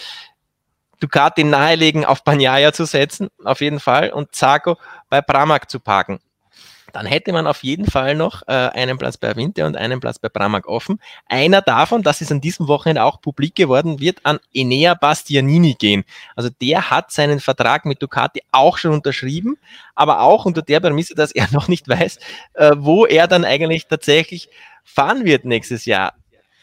Ducati 0.99 1.43
nahelegen, 1.43 2.05
auf 2.05 2.23
Banyaya 2.23 2.73
zu 2.73 2.85
setzen, 2.85 3.29
auf 3.43 3.61
jeden 3.61 3.79
Fall, 3.79 4.11
und 4.11 4.35
Zago 4.35 4.77
bei 5.09 5.21
Pramac 5.21 5.69
zu 5.69 5.79
parken 5.79 6.19
dann 6.93 7.05
hätte 7.05 7.31
man 7.33 7.47
auf 7.47 7.63
jeden 7.63 7.85
Fall 7.85 8.15
noch 8.15 8.43
äh, 8.47 8.51
einen 8.51 8.97
Platz 8.97 9.17
bei 9.17 9.35
Winter 9.35 9.65
und 9.65 9.75
einen 9.75 9.99
Platz 9.99 10.19
bei 10.19 10.29
Bramag 10.29 10.67
offen. 10.67 10.99
Einer 11.27 11.61
davon, 11.61 12.03
das 12.03 12.21
ist 12.21 12.31
an 12.31 12.41
diesem 12.41 12.67
Wochenende 12.67 13.03
auch 13.03 13.21
publik 13.21 13.55
geworden, 13.55 13.99
wird 13.99 14.19
an 14.23 14.39
Enea 14.53 14.93
Bastianini 14.93 15.75
gehen. 15.77 16.03
Also 16.35 16.49
der 16.61 16.89
hat 16.89 17.11
seinen 17.11 17.39
Vertrag 17.39 17.85
mit 17.85 18.01
Ducati 18.01 18.41
auch 18.51 18.77
schon 18.77 18.91
unterschrieben, 18.91 19.57
aber 19.95 20.21
auch 20.21 20.45
unter 20.45 20.61
der 20.61 20.79
Prämisse, 20.79 21.15
dass 21.15 21.31
er 21.31 21.47
noch 21.51 21.67
nicht 21.67 21.87
weiß, 21.87 22.19
äh, 22.53 22.71
wo 22.77 23.05
er 23.05 23.27
dann 23.27 23.45
eigentlich 23.45 23.87
tatsächlich 23.87 24.49
fahren 24.83 25.25
wird 25.25 25.45
nächstes 25.45 25.85
Jahr 25.85 26.13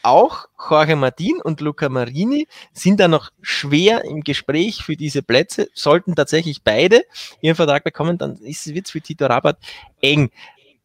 auch 0.05 0.47
Jorge 0.69 0.95
Martin 0.95 1.41
und 1.41 1.61
Luca 1.61 1.89
Marini 1.89 2.47
sind 2.73 2.99
da 2.99 3.07
noch 3.07 3.31
schwer 3.41 4.05
im 4.05 4.21
Gespräch 4.21 4.83
für 4.83 4.95
diese 4.95 5.23
Plätze. 5.23 5.69
Sollten 5.73 6.15
tatsächlich 6.15 6.63
beide 6.63 7.03
ihren 7.41 7.55
Vertrag 7.55 7.83
bekommen, 7.83 8.17
dann 8.17 8.39
wird 8.39 8.85
es 8.85 8.91
für 8.91 9.01
Tito 9.01 9.25
Rabat 9.25 9.57
eng. 10.01 10.31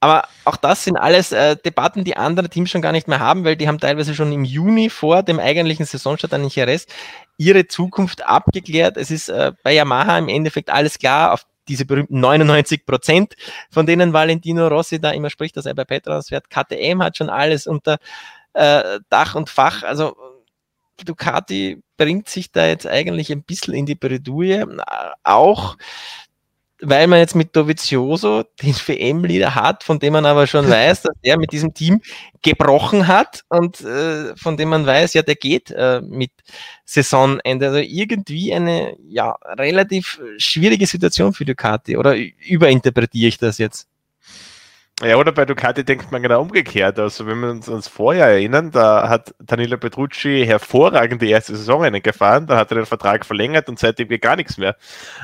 Aber 0.02 0.26
auch 0.44 0.56
das 0.56 0.84
sind 0.84 0.96
alles 0.96 1.30
äh, 1.30 1.56
Debatten, 1.56 2.04
die 2.04 2.16
andere 2.16 2.48
Teams 2.48 2.70
schon 2.70 2.80
gar 2.80 2.92
nicht 2.92 3.06
mehr 3.06 3.20
haben, 3.20 3.44
weil 3.44 3.56
die 3.56 3.68
haben 3.68 3.78
teilweise 3.78 4.14
schon 4.14 4.32
im 4.32 4.44
Juni 4.44 4.88
vor 4.88 5.22
dem 5.22 5.38
eigentlichen 5.38 5.84
Saisonstart 5.84 6.32
an 6.32 6.48
Jerez 6.48 6.86
ihre 7.36 7.66
Zukunft 7.66 8.26
abgeklärt. 8.26 8.96
Es 8.96 9.10
ist 9.10 9.28
äh, 9.28 9.52
bei 9.62 9.74
Yamaha 9.74 10.16
im 10.18 10.28
Endeffekt 10.28 10.70
alles 10.70 10.98
klar. 10.98 11.34
Auf 11.34 11.44
diese 11.68 11.84
berühmten 11.84 12.18
99 12.18 12.86
Prozent, 12.86 13.34
von 13.70 13.84
denen 13.86 14.14
Valentino 14.14 14.68
Rossi 14.68 15.00
da 15.00 15.10
immer 15.10 15.30
spricht, 15.30 15.56
dass 15.56 15.66
er 15.66 15.74
bei 15.74 15.84
Petronas 15.84 16.28
fährt. 16.28 16.48
KTM 16.48 17.02
hat 17.02 17.18
schon 17.18 17.28
alles 17.28 17.66
unter 17.66 17.98
äh, 18.54 19.00
Dach 19.08 19.34
und 19.34 19.48
Fach. 19.48 19.82
Also 19.82 20.16
Ducati 21.04 21.82
bringt 21.96 22.28
sich 22.28 22.52
da 22.52 22.66
jetzt 22.66 22.86
eigentlich 22.86 23.30
ein 23.30 23.42
bisschen 23.42 23.74
in 23.74 23.86
die 23.86 23.94
Bredouille, 23.94 24.66
auch 25.22 25.76
weil 26.82 27.06
man 27.06 27.18
jetzt 27.18 27.34
mit 27.34 27.54
Dovizioso 27.54 28.44
den 28.62 28.74
WM-Leader 28.74 29.54
hat, 29.54 29.84
von 29.84 29.98
dem 29.98 30.14
man 30.14 30.26
aber 30.26 30.46
schon 30.46 30.68
weiß, 30.70 31.02
dass 31.02 31.14
er 31.22 31.38
mit 31.38 31.52
diesem 31.52 31.74
Team 31.74 32.00
gebrochen 32.42 33.06
hat 33.06 33.44
und 33.48 33.80
äh, 33.82 34.34
von 34.36 34.56
dem 34.56 34.70
man 34.70 34.86
weiß, 34.86 35.14
ja, 35.14 35.22
der 35.22 35.34
geht 35.34 35.70
äh, 35.70 36.00
mit 36.00 36.30
Saisonende. 36.84 37.66
Also 37.68 37.78
irgendwie 37.78 38.54
eine 38.54 38.96
ja 39.06 39.36
relativ 39.44 40.20
schwierige 40.38 40.86
Situation 40.86 41.34
für 41.34 41.44
Ducati. 41.44 41.96
Oder 41.96 42.16
überinterpretiere 42.16 43.28
ich 43.28 43.38
das 43.38 43.58
jetzt? 43.58 43.86
Ja, 45.02 45.16
oder 45.16 45.32
bei 45.32 45.46
Ducati 45.46 45.82
denkt 45.82 46.12
man 46.12 46.22
genau 46.22 46.42
umgekehrt. 46.42 46.98
Also 46.98 47.26
wenn 47.26 47.40
wir 47.40 47.48
uns 47.48 47.70
ans 47.70 47.88
Vorjahr 47.88 48.28
erinnern, 48.28 48.70
da 48.70 49.08
hat 49.08 49.34
Danilo 49.38 49.78
Petrucci 49.78 50.44
hervorragend 50.44 51.22
die 51.22 51.30
erste 51.30 51.56
Saison 51.56 51.82
einen 51.84 52.02
gefahren, 52.02 52.46
dann 52.46 52.58
hat 52.58 52.70
er 52.70 52.74
den 52.74 52.86
Vertrag 52.86 53.24
verlängert 53.24 53.70
und 53.70 53.78
seitdem 53.78 54.08
geht 54.08 54.20
gar 54.20 54.36
nichts 54.36 54.58
mehr. 54.58 54.76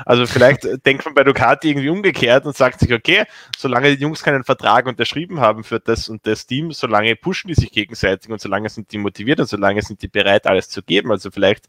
Also 0.03 0.25
vielleicht 0.25 0.63
denkt 0.87 1.05
man 1.05 1.13
bei 1.13 1.23
Ducati 1.23 1.69
irgendwie 1.69 1.89
umgekehrt 1.89 2.47
und 2.47 2.57
sagt 2.57 2.79
sich, 2.79 2.91
okay, 2.91 3.25
solange 3.55 3.95
die 3.95 4.01
Jungs 4.01 4.23
keinen 4.23 4.43
Vertrag 4.43 4.87
unterschrieben 4.87 5.41
haben 5.41 5.63
für 5.63 5.79
das 5.79 6.09
und 6.09 6.25
das 6.25 6.47
Team, 6.47 6.71
solange 6.71 7.15
pushen 7.15 7.47
die 7.47 7.53
sich 7.53 7.71
gegenseitig 7.71 8.31
und 8.31 8.41
solange 8.41 8.69
sind 8.69 8.91
die 8.91 8.97
motiviert 8.97 9.39
und 9.39 9.47
solange 9.47 9.83
sind 9.83 10.01
die 10.01 10.07
bereit, 10.07 10.47
alles 10.47 10.69
zu 10.69 10.81
geben. 10.81 11.11
Also 11.11 11.29
vielleicht 11.29 11.67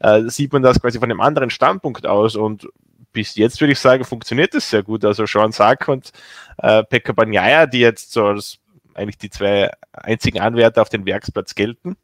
äh, 0.00 0.22
sieht 0.28 0.54
man 0.54 0.62
das 0.62 0.80
quasi 0.80 0.98
von 0.98 1.10
einem 1.10 1.20
anderen 1.20 1.50
Standpunkt 1.50 2.06
aus 2.06 2.36
und 2.36 2.68
bis 3.12 3.34
jetzt 3.36 3.60
würde 3.60 3.72
ich 3.72 3.78
sagen, 3.78 4.04
funktioniert 4.04 4.54
das 4.54 4.70
sehr 4.70 4.82
gut. 4.82 5.04
Also 5.04 5.26
Sean 5.26 5.52
Sack 5.52 5.88
und 5.88 6.12
äh, 6.58 6.82
Pekka 6.84 7.12
Banyaya, 7.12 7.66
die 7.66 7.80
jetzt 7.80 8.12
so 8.12 8.26
als 8.26 8.58
eigentlich 8.94 9.18
die 9.18 9.30
zwei 9.30 9.70
einzigen 9.92 10.40
Anwärter 10.40 10.82
auf 10.82 10.88
den 10.88 11.06
Werksplatz 11.06 11.54
gelten, 11.54 11.96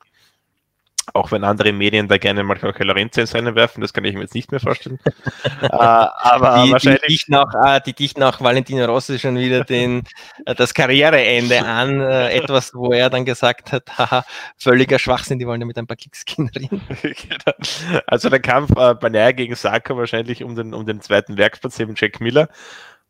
auch 1.15 1.31
wenn 1.31 1.45
andere 1.45 1.73
Medien 1.73 2.09
da 2.09 2.19
gerne 2.19 2.43
manchmal 2.43 2.75
Lorenzo 2.79 3.21
ins 3.21 3.35
Rennen 3.35 3.55
werfen, 3.55 3.81
das 3.81 3.93
kann 3.93 4.05
ich 4.05 4.15
mir 4.15 4.23
jetzt 4.23 4.35
nicht 4.35 4.51
mehr 4.51 4.61
vorstellen. 4.61 4.99
äh, 5.63 5.69
aber 5.69 6.65
die, 6.65 6.73
wahrscheinlich. 6.73 7.01
Die 7.03 7.13
dichten, 7.13 7.35
auch, 7.35 7.53
äh, 7.65 7.81
die 7.85 7.93
dichten 7.93 8.23
auch 8.23 8.41
Valentino 8.41 8.85
Rossi 8.85 9.19
schon 9.19 9.37
wieder 9.37 9.65
den, 9.65 10.03
äh, 10.45 10.55
das 10.55 10.75
Karriereende 10.75 11.65
an. 11.65 12.01
Äh, 12.01 12.31
etwas, 12.33 12.75
wo 12.75 12.93
er 12.93 13.09
dann 13.09 13.25
gesagt 13.25 13.73
hat, 13.73 13.99
haha, 13.99 14.25
völliger 14.59 14.99
Schwachsinn, 14.99 15.39
die 15.39 15.47
wollen 15.47 15.61
ja 15.61 15.67
mit 15.67 15.79
ein 15.79 15.87
paar 15.87 15.97
Klicks 15.97 16.25
generieren. 16.25 16.83
genau. 17.03 18.03
Also 18.07 18.29
der 18.29 18.41
Kampf 18.41 18.71
äh, 18.73 18.95
Banaya 18.95 19.33
gegen 19.33 19.55
Saka 19.55 19.97
wahrscheinlich 19.97 20.43
um 20.43 20.57
den, 20.57 20.75
um 20.75 20.87
den 20.87 21.01
zweiten 21.01 21.37
Werksplatz, 21.37 21.79
eben 21.79 21.95
Jack 21.97 22.21
Miller. 22.21 22.49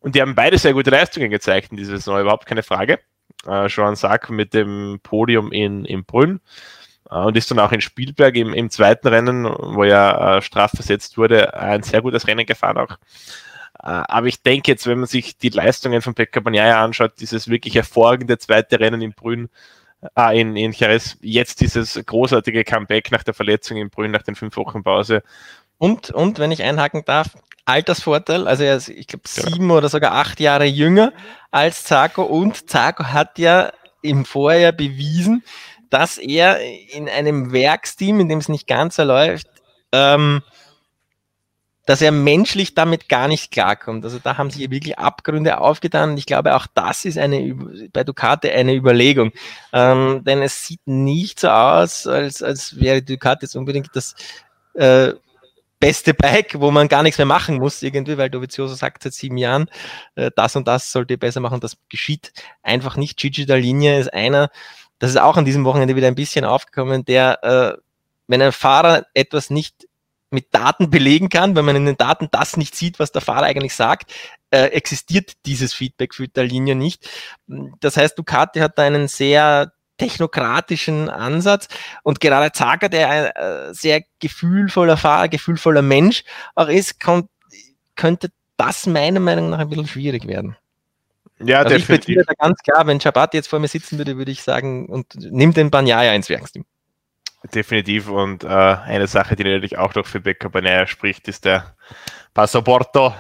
Und 0.01 0.15
die 0.15 0.21
haben 0.21 0.35
beide 0.35 0.59
sehr 0.59 0.75
gute 0.75 0.91
Leistungen 0.91 1.31
gezeigt 1.31 1.71
in 1.71 1.77
dieser 1.77 1.97
Saison, 1.97 2.21
überhaupt 2.21 2.47
keine 2.47 2.63
Frage. 2.63 3.01
Äh, 3.47 3.69
Sean 3.69 3.97
Sack 3.97 4.31
mit 4.31 4.55
dem 4.55 5.01
Podium 5.03 5.51
in, 5.51 5.85
in 5.85 6.05
Brünn 6.05 6.37
äh, 6.37 6.86
und 7.11 7.37
ist 7.37 7.51
dann 7.51 7.59
auch 7.59 7.73
in 7.73 7.81
Spielberg 7.81 8.37
im, 8.37 8.53
im 8.53 8.71
zweiten 8.71 9.09
Rennen, 9.09 9.45
wo 9.45 9.85
er 9.85 10.37
äh, 10.37 10.43
strafversetzt 10.43 11.19
wurde, 11.19 11.55
ein 11.55 11.83
sehr 11.83 12.03
gutes 12.03 12.27
Rennen 12.27 12.47
gefahren 12.47 12.79
auch. 12.79 12.97
Äh, 13.83 14.03
aber 14.09 14.27
ich 14.27 14.43
denke 14.43 14.71
jetzt, 14.71 14.87
wenn 14.87 14.99
man 14.99 15.07
sich 15.07 15.37
die 15.39 15.51
Leistungen 15.51 16.03
von 16.03 16.15
Pekka 16.15 16.41
Bagnaia 16.41 16.83
anschaut, 16.83 17.13
dieses 17.21 17.49
wirklich 17.49 17.75
hervorragende 17.75 18.39
zweite 18.39 18.81
Rennen 18.81 19.03
in 19.03 19.13
Brünn, 19.13 19.49
äh, 20.17 20.41
in, 20.41 20.57
in 20.57 20.73
Jerez, 20.73 21.17
jetzt 21.21 21.61
dieses 21.61 22.01
großartige 22.05 22.65
Comeback 22.65 23.11
nach 23.13 23.23
der 23.23 23.35
Verletzung 23.35 23.77
in 23.77 23.91
Brünn, 23.91 24.11
nach 24.11 24.23
den 24.23 24.35
fünf 24.35 24.57
Wochen 24.57 24.83
Pause. 24.83 25.23
Und, 25.79 26.11
und 26.11 26.39
wenn 26.39 26.53
ich 26.53 26.63
einhaken 26.63 27.05
darf, 27.05 27.37
Altersvorteil, 27.67 28.47
also 28.47 28.63
er 28.63 28.77
ist, 28.77 28.89
ich 28.89 29.09
glaube, 29.09 29.29
sieben 29.29 29.69
ja. 29.69 29.77
oder 29.77 29.89
sogar 29.89 30.13
acht 30.13 30.41
Jahre 30.41 30.65
jünger 30.65 31.13
als 31.51 31.85
Zarko 31.85 32.23
und 32.23 32.71
Zarko 32.71 33.05
hat 33.05 33.39
ja 33.39 33.73
im 34.03 34.25
Vorjahr 34.25 34.73
bewiesen, 34.73 35.43
dass 35.91 36.19
er 36.19 36.61
in 36.93 37.09
einem 37.09 37.53
Werksteam, 37.53 38.21
in 38.21 38.29
dem 38.29 38.39
es 38.39 38.49
nicht 38.49 38.67
ganz 38.67 38.97
so 38.97 39.05
läuft, 39.05 39.49
ähm, 39.93 40.43
dass 41.87 42.03
er 42.03 42.11
menschlich 42.11 42.75
damit 42.75 43.09
gar 43.09 43.29
nicht 43.29 43.53
klarkommt. 43.53 44.05
Also 44.05 44.19
da 44.19 44.37
haben 44.37 44.51
sich 44.51 44.69
wirklich 44.71 44.99
Abgründe 44.99 45.61
aufgetan 45.61 46.11
und 46.11 46.19
ich 46.19 46.27
glaube 46.27 46.57
auch 46.57 46.67
das 46.75 47.05
ist 47.05 47.17
eine 47.17 47.55
bei 47.93 48.03
Ducati 48.03 48.51
eine 48.51 48.75
Überlegung. 48.75 49.33
Ähm, 49.73 50.23
denn 50.25 50.43
es 50.43 50.67
sieht 50.67 50.81
nicht 50.87 51.39
so 51.41 51.49
aus, 51.49 52.07
als, 52.09 52.43
als 52.43 52.81
wäre 52.81 53.03
Ducati 53.03 53.47
jetzt 53.47 53.55
unbedingt 53.55 53.95
das 53.95 54.17
äh, 54.75 55.13
beste 55.79 56.15
Bike, 56.15 56.59
wo 56.61 56.71
man 56.73 56.89
gar 56.89 57.05
nichts 57.05 57.19
mehr 57.19 57.27
machen 57.27 57.59
muss 57.59 57.83
irgendwie, 57.83 58.19
weil 58.19 58.31
Dovizioso 58.31 58.75
sagt 58.75 59.05
seit 59.05 59.15
sieben 59.15 59.37
Jahren, 59.37 59.71
äh, 60.17 60.31
das 60.35 60.57
und 60.57 60.67
das 60.67 60.91
sollte 60.91 61.15
ihr 61.15 61.19
besser 61.19 61.41
machen. 61.41 61.61
Das 61.61 61.77
geschieht 61.89 62.33
einfach 62.63 62.97
nicht. 62.97 63.17
Gigi 63.19 63.45
Linie 63.45 64.01
ist 64.01 64.13
einer, 64.13 64.51
das 64.99 65.11
ist 65.11 65.19
auch 65.19 65.37
an 65.37 65.45
diesem 65.45 65.65
Wochenende 65.65 65.97
wieder 65.97 66.09
ein 66.09 66.15
bisschen 66.15 66.45
aufgekommen, 66.45 67.05
der, 67.05 67.45
äh, 67.45 67.81
wenn 68.27 68.43
ein 68.43 68.53
Fahrer 68.53 69.07
etwas 69.15 69.51
nicht 69.51 69.87
mit 70.31 70.55
Daten 70.55 70.91
belegen 70.91 71.29
kann, 71.29 71.55
wenn 71.55 71.65
man 71.65 71.77
in 71.77 71.87
den 71.87 71.97
Daten 71.97 72.29
das 72.31 72.57
nicht 72.57 72.75
sieht, 72.75 72.99
was 72.99 73.13
der 73.13 73.23
Fahrer 73.23 73.45
eigentlich 73.45 73.75
sagt, 73.75 74.13
äh, 74.51 74.67
existiert 74.67 75.33
dieses 75.47 75.73
Feedback 75.73 76.15
für 76.15 76.29
der 76.29 76.45
Linie 76.45 76.75
nicht. 76.75 77.09
Das 77.81 77.97
heißt, 77.97 78.19
Ducati 78.19 78.59
hat 78.59 78.77
da 78.79 78.83
einen 78.83 79.09
sehr 79.09 79.73
technokratischen 79.99 81.09
Ansatz 81.09 81.69
und 82.03 82.21
gerade 82.21 82.53
Zager, 82.53 82.89
der 82.89 83.09
ein 83.09 83.25
äh, 83.27 83.75
sehr 83.75 84.03
gefühlvoller 84.19 84.97
Fahrer, 84.97 85.29
gefühlvoller 85.29 85.83
Mensch 85.83 86.25
auch 86.55 86.69
ist, 86.69 87.01
kommt, 87.01 87.31
könnte 87.95 88.31
das 88.57 88.87
meiner 88.87 89.21
Meinung 89.21 89.51
nach 89.51 89.59
ein 89.59 89.69
bisschen 89.69 89.87
schwierig 89.89 90.27
werden. 90.27 90.57
Ja, 91.39 91.59
also 91.59 91.77
definitiv. 91.77 92.19
Ich 92.19 92.27
da 92.27 92.33
ganz 92.35 92.59
klar, 92.63 92.87
wenn 92.87 93.01
Shabbat 93.01 93.35
jetzt 93.35 93.49
vor 93.49 93.59
mir 93.59 93.69
sitzen 93.69 93.99
würde, 93.99 94.17
würde 94.17 94.31
ich 94.31 94.43
sagen, 94.43 94.87
und 94.87 95.15
nimm 95.17 95.53
den 95.53 95.71
Banyaya 95.71 96.15
ins 96.15 96.29
Werksteam. 96.29 96.65
Definitiv. 97.55 98.09
Und 98.09 98.45
äh, 98.45 98.49
eine 98.49 99.07
Sache, 99.07 99.37
die 99.37 99.45
natürlich 99.45 99.79
auch 99.79 99.95
noch 99.95 100.07
für 100.07 100.21
Becca 100.21 100.49
Banyaya 100.49 100.87
spricht, 100.87 101.29
ist 101.29 101.45
der 101.45 101.77
Passaporto, 102.35 103.15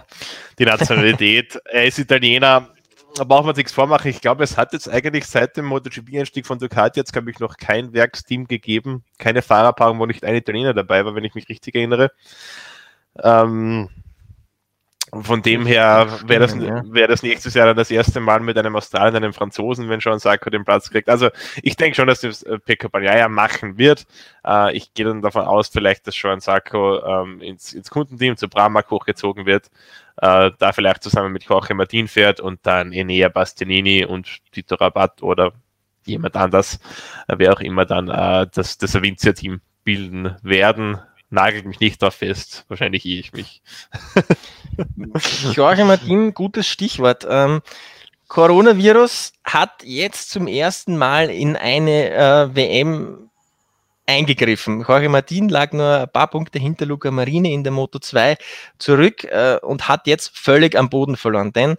die 0.58 0.64
Nationalität. 0.64 1.58
er 1.66 1.84
ist 1.84 1.98
Italiener, 1.98 2.68
da 3.16 3.24
braucht 3.24 3.46
man 3.46 3.56
nichts 3.56 3.72
vormachen. 3.72 4.10
Ich 4.10 4.20
glaube, 4.20 4.44
es 4.44 4.56
hat 4.56 4.72
jetzt 4.72 4.88
eigentlich 4.88 5.26
seit 5.26 5.56
dem 5.56 5.66
MotoGP-Einstieg 5.66 6.46
von 6.46 6.58
Ducati 6.58 7.00
jetzt, 7.00 7.12
glaube 7.12 7.30
ich, 7.30 7.38
noch 7.38 7.56
kein 7.56 7.92
Werksteam 7.92 8.46
gegeben, 8.46 9.04
keine 9.18 9.42
Fahrerpaarung, 9.42 9.98
wo 9.98 10.06
nicht 10.06 10.24
ein 10.24 10.34
Italiener 10.34 10.74
dabei 10.74 11.04
war, 11.04 11.14
wenn 11.14 11.24
ich 11.24 11.34
mich 11.34 11.48
richtig 11.48 11.74
erinnere. 11.74 12.10
Ähm, 13.22 13.88
von 15.22 15.42
dem 15.42 15.66
her 15.66 16.08
wäre 16.26 16.40
das, 16.40 16.58
wär 16.58 17.08
das 17.08 17.22
nächstes 17.22 17.54
Jahr 17.54 17.66
dann 17.66 17.76
das 17.76 17.90
erste 17.90 18.20
Mal 18.20 18.40
mit 18.40 18.56
einem 18.58 18.76
Australier 18.76 19.10
und 19.10 19.16
einem 19.16 19.32
Franzosen, 19.32 19.88
wenn 19.88 20.00
Sean 20.00 20.18
Sarko 20.18 20.50
den 20.50 20.64
Platz 20.64 20.90
kriegt. 20.90 21.08
Also 21.08 21.28
ich 21.62 21.76
denke 21.76 21.96
schon, 21.96 22.06
dass 22.06 22.20
das 22.20 22.42
äh, 22.42 22.58
Pekka 22.58 22.88
Bagnaia 22.88 23.28
machen 23.28 23.78
wird. 23.78 24.06
Äh, 24.44 24.76
ich 24.76 24.94
gehe 24.94 25.06
dann 25.06 25.22
davon 25.22 25.44
aus, 25.44 25.68
vielleicht, 25.68 26.06
dass 26.06 26.14
Sean 26.14 26.40
Sarko 26.40 27.04
ähm, 27.04 27.40
ins, 27.40 27.72
ins 27.72 27.90
Kundenteam 27.90 28.36
zu 28.36 28.48
Bramak 28.48 28.90
hochgezogen 28.90 29.46
wird, 29.46 29.70
äh, 30.16 30.50
da 30.58 30.72
vielleicht 30.72 31.02
zusammen 31.02 31.32
mit 31.32 31.44
Jorge 31.44 31.74
Martin 31.74 32.08
fährt 32.08 32.40
und 32.40 32.60
dann 32.62 32.92
Enea 32.92 33.28
Bastianini 33.28 34.04
und 34.04 34.38
Tito 34.52 34.76
Rabat 34.76 35.22
oder 35.22 35.52
jemand 36.04 36.36
anders, 36.36 36.80
äh, 37.28 37.34
wer 37.38 37.52
auch 37.52 37.60
immer 37.60 37.84
dann 37.84 38.08
äh, 38.08 38.46
das, 38.52 38.78
das 38.78 38.96
Avincia-Team 38.96 39.60
bilden 39.84 40.36
werden 40.42 40.98
nagelt 41.30 41.66
mich 41.66 41.80
nicht 41.80 42.02
darauf 42.02 42.14
fest. 42.14 42.64
Wahrscheinlich 42.68 43.04
eh 43.04 43.18
ich 43.18 43.32
mich. 43.32 43.62
Jorge 45.52 45.84
Martin, 45.84 46.34
gutes 46.34 46.66
Stichwort. 46.66 47.26
Ähm, 47.28 47.62
Coronavirus 48.28 49.32
hat 49.44 49.82
jetzt 49.84 50.30
zum 50.30 50.46
ersten 50.48 50.96
Mal 50.96 51.30
in 51.30 51.56
eine 51.56 52.10
äh, 52.10 52.54
WM 52.54 53.30
eingegriffen. 54.06 54.84
Jorge 54.86 55.08
Martin 55.08 55.48
lag 55.48 55.72
nur 55.72 56.00
ein 56.00 56.08
paar 56.08 56.28
Punkte 56.28 56.58
hinter 56.58 56.86
Luca 56.86 57.10
Marini 57.10 57.52
in 57.52 57.64
der 57.64 57.72
Moto 57.72 57.98
2 57.98 58.36
zurück 58.78 59.24
äh, 59.24 59.58
und 59.62 59.88
hat 59.88 60.06
jetzt 60.06 60.36
völlig 60.36 60.76
am 60.76 60.88
Boden 60.88 61.16
verloren. 61.16 61.52
Denn 61.52 61.76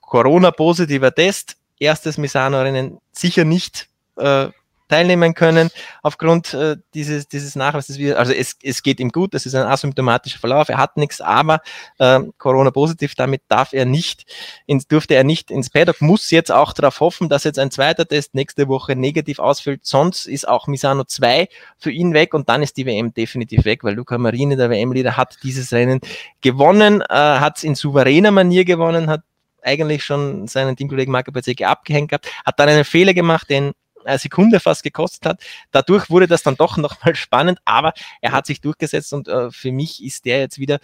Corona-positiver 0.00 1.14
Test, 1.14 1.56
erstes 1.78 2.18
Misano-Rennen 2.18 2.98
sicher 3.12 3.44
nicht 3.44 3.88
äh, 4.16 4.48
teilnehmen 4.88 5.34
können 5.34 5.70
aufgrund 6.02 6.54
äh, 6.54 6.76
dieses, 6.94 7.28
dieses 7.28 7.56
Nachweises. 7.56 7.98
Also 8.16 8.32
es, 8.32 8.56
es 8.62 8.82
geht 8.82 9.00
ihm 9.00 9.10
gut, 9.10 9.34
es 9.34 9.46
ist 9.46 9.54
ein 9.54 9.66
asymptomatischer 9.66 10.38
Verlauf, 10.38 10.68
er 10.68 10.78
hat 10.78 10.96
nichts, 10.96 11.20
aber 11.20 11.60
äh, 11.98 12.20
Corona-positiv, 12.38 13.14
damit 13.14 13.42
darf 13.48 13.72
er 13.72 13.84
nicht, 13.84 14.24
ins, 14.66 14.86
durfte 14.86 15.14
er 15.14 15.24
nicht 15.24 15.50
ins 15.50 15.70
Paddock, 15.70 16.00
muss 16.00 16.30
jetzt 16.30 16.52
auch 16.52 16.72
darauf 16.72 17.00
hoffen, 17.00 17.28
dass 17.28 17.44
jetzt 17.44 17.58
ein 17.58 17.70
zweiter 17.70 18.06
Test 18.06 18.34
nächste 18.34 18.68
Woche 18.68 18.96
negativ 18.96 19.38
ausfällt, 19.38 19.84
sonst 19.84 20.26
ist 20.26 20.46
auch 20.48 20.66
Misano 20.66 21.04
2 21.04 21.48
für 21.78 21.90
ihn 21.90 22.14
weg 22.14 22.34
und 22.34 22.48
dann 22.48 22.62
ist 22.62 22.76
die 22.76 22.86
WM 22.86 23.12
definitiv 23.12 23.64
weg, 23.64 23.84
weil 23.84 23.94
Luca 23.94 24.18
Marini, 24.18 24.56
der 24.56 24.70
WM-Leader, 24.70 25.16
hat 25.16 25.36
dieses 25.42 25.72
Rennen 25.72 26.00
gewonnen, 26.40 27.02
äh, 27.02 27.14
hat 27.14 27.58
es 27.58 27.64
in 27.64 27.74
souveräner 27.74 28.30
Manier 28.30 28.64
gewonnen, 28.64 29.08
hat 29.08 29.22
eigentlich 29.62 30.04
schon 30.04 30.46
seinen 30.46 30.76
Teamkollegen 30.76 31.12
Marco 31.12 31.32
Bezzecchi 31.32 31.64
abgehängt 31.64 32.10
gehabt, 32.10 32.30
hat 32.44 32.58
dann 32.58 32.68
einen 32.68 32.84
Fehler 32.84 33.14
gemacht, 33.14 33.50
den 33.50 33.72
Sekunde 34.18 34.60
fast 34.60 34.82
gekostet 34.82 35.26
hat. 35.26 35.42
Dadurch 35.70 36.10
wurde 36.10 36.26
das 36.26 36.42
dann 36.42 36.56
doch 36.56 36.76
nochmal 36.76 37.14
spannend, 37.14 37.58
aber 37.64 37.92
er 38.20 38.32
hat 38.32 38.46
sich 38.46 38.60
durchgesetzt 38.60 39.12
und 39.12 39.28
äh, 39.28 39.50
für 39.50 39.72
mich 39.72 40.04
ist 40.04 40.24
der 40.24 40.40
jetzt 40.40 40.58
wieder 40.58 40.78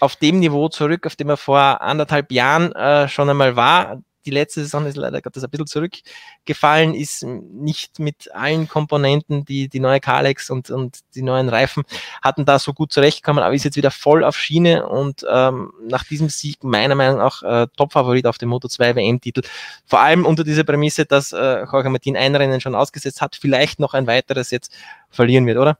auf 0.00 0.16
dem 0.16 0.40
Niveau 0.40 0.68
zurück, 0.68 1.06
auf 1.06 1.16
dem 1.16 1.28
er 1.28 1.36
vor 1.36 1.80
anderthalb 1.80 2.32
Jahren 2.32 2.72
äh, 2.72 3.08
schon 3.08 3.30
einmal 3.30 3.56
war 3.56 4.02
die 4.24 4.30
letzte 4.30 4.60
Saison 4.60 4.86
ist 4.86 4.96
leider 4.96 5.20
Gottes 5.20 5.44
ein 5.44 5.50
bisschen 5.50 5.66
zurückgefallen, 5.66 6.94
ist 6.94 7.24
nicht 7.24 7.98
mit 7.98 8.32
allen 8.34 8.68
Komponenten, 8.68 9.44
die, 9.44 9.68
die 9.68 9.80
neue 9.80 10.00
Kalex 10.00 10.50
und, 10.50 10.70
und 10.70 11.00
die 11.14 11.22
neuen 11.22 11.48
Reifen 11.48 11.84
hatten 12.22 12.44
da 12.44 12.58
so 12.58 12.72
gut 12.72 12.92
zurechtgekommen, 12.92 13.42
aber 13.42 13.54
ist 13.54 13.64
jetzt 13.64 13.76
wieder 13.76 13.90
voll 13.90 14.24
auf 14.24 14.36
Schiene 14.36 14.86
und 14.86 15.24
ähm, 15.28 15.72
nach 15.88 16.04
diesem 16.04 16.28
Sieg 16.28 16.64
meiner 16.64 16.94
Meinung 16.94 17.18
nach 17.18 17.42
äh, 17.42 17.66
Top-Favorit 17.76 18.26
auf 18.26 18.38
dem 18.38 18.48
Moto 18.48 18.68
2 18.68 18.96
WM-Titel. 18.96 19.42
Vor 19.86 20.00
allem 20.00 20.24
unter 20.26 20.44
dieser 20.44 20.64
Prämisse, 20.64 21.04
dass 21.06 21.32
äh, 21.32 21.64
Jorge 21.64 21.90
Martin 21.90 22.16
ein 22.16 22.34
Rennen 22.34 22.60
schon 22.60 22.74
ausgesetzt 22.74 23.20
hat, 23.20 23.36
vielleicht 23.36 23.80
noch 23.80 23.94
ein 23.94 24.06
weiteres 24.06 24.50
jetzt 24.50 24.72
verlieren 25.10 25.46
wird, 25.46 25.58
oder? 25.58 25.78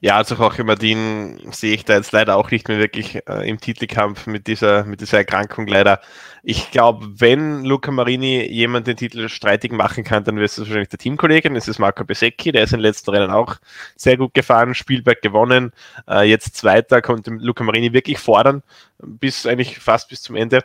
Ja, 0.00 0.16
also 0.16 0.34
Jorge 0.34 0.64
Martin 0.64 1.40
sehe 1.52 1.74
ich 1.74 1.84
da 1.84 1.94
jetzt 1.94 2.12
leider 2.12 2.36
auch 2.36 2.50
nicht 2.50 2.68
mehr 2.68 2.78
wirklich 2.78 3.26
äh, 3.28 3.48
im 3.48 3.60
Titelkampf 3.60 4.26
mit 4.26 4.46
dieser, 4.46 4.84
mit 4.84 5.00
dieser 5.00 5.18
Erkrankung 5.18 5.66
leider. 5.66 6.00
Ich 6.42 6.70
glaube, 6.70 7.08
wenn 7.18 7.64
Luca 7.64 7.90
Marini 7.90 8.44
jemand 8.44 8.86
den 8.86 8.98
Titel 8.98 9.28
streitig 9.30 9.72
machen 9.72 10.04
kann, 10.04 10.24
dann 10.24 10.36
wird 10.36 10.50
es 10.50 10.58
wahrscheinlich 10.58 10.90
der 10.90 10.98
Teamkollege. 10.98 11.50
Das 11.50 11.68
ist 11.68 11.78
Marco 11.78 12.04
Besecchi, 12.04 12.52
der 12.52 12.64
ist 12.64 12.72
in 12.72 12.80
den 12.80 12.82
letzten 12.82 13.10
Rennen 13.10 13.30
auch 13.30 13.56
sehr 13.96 14.18
gut 14.18 14.34
gefahren, 14.34 14.74
Spielberg 14.74 15.22
gewonnen, 15.22 15.72
äh, 16.08 16.28
jetzt 16.28 16.56
Zweiter, 16.56 17.00
konnte 17.00 17.30
Luca 17.30 17.64
Marini 17.64 17.92
wirklich 17.92 18.18
fordern, 18.18 18.62
bis 18.98 19.46
eigentlich 19.46 19.78
fast 19.78 20.10
bis 20.10 20.20
zum 20.20 20.36
Ende. 20.36 20.60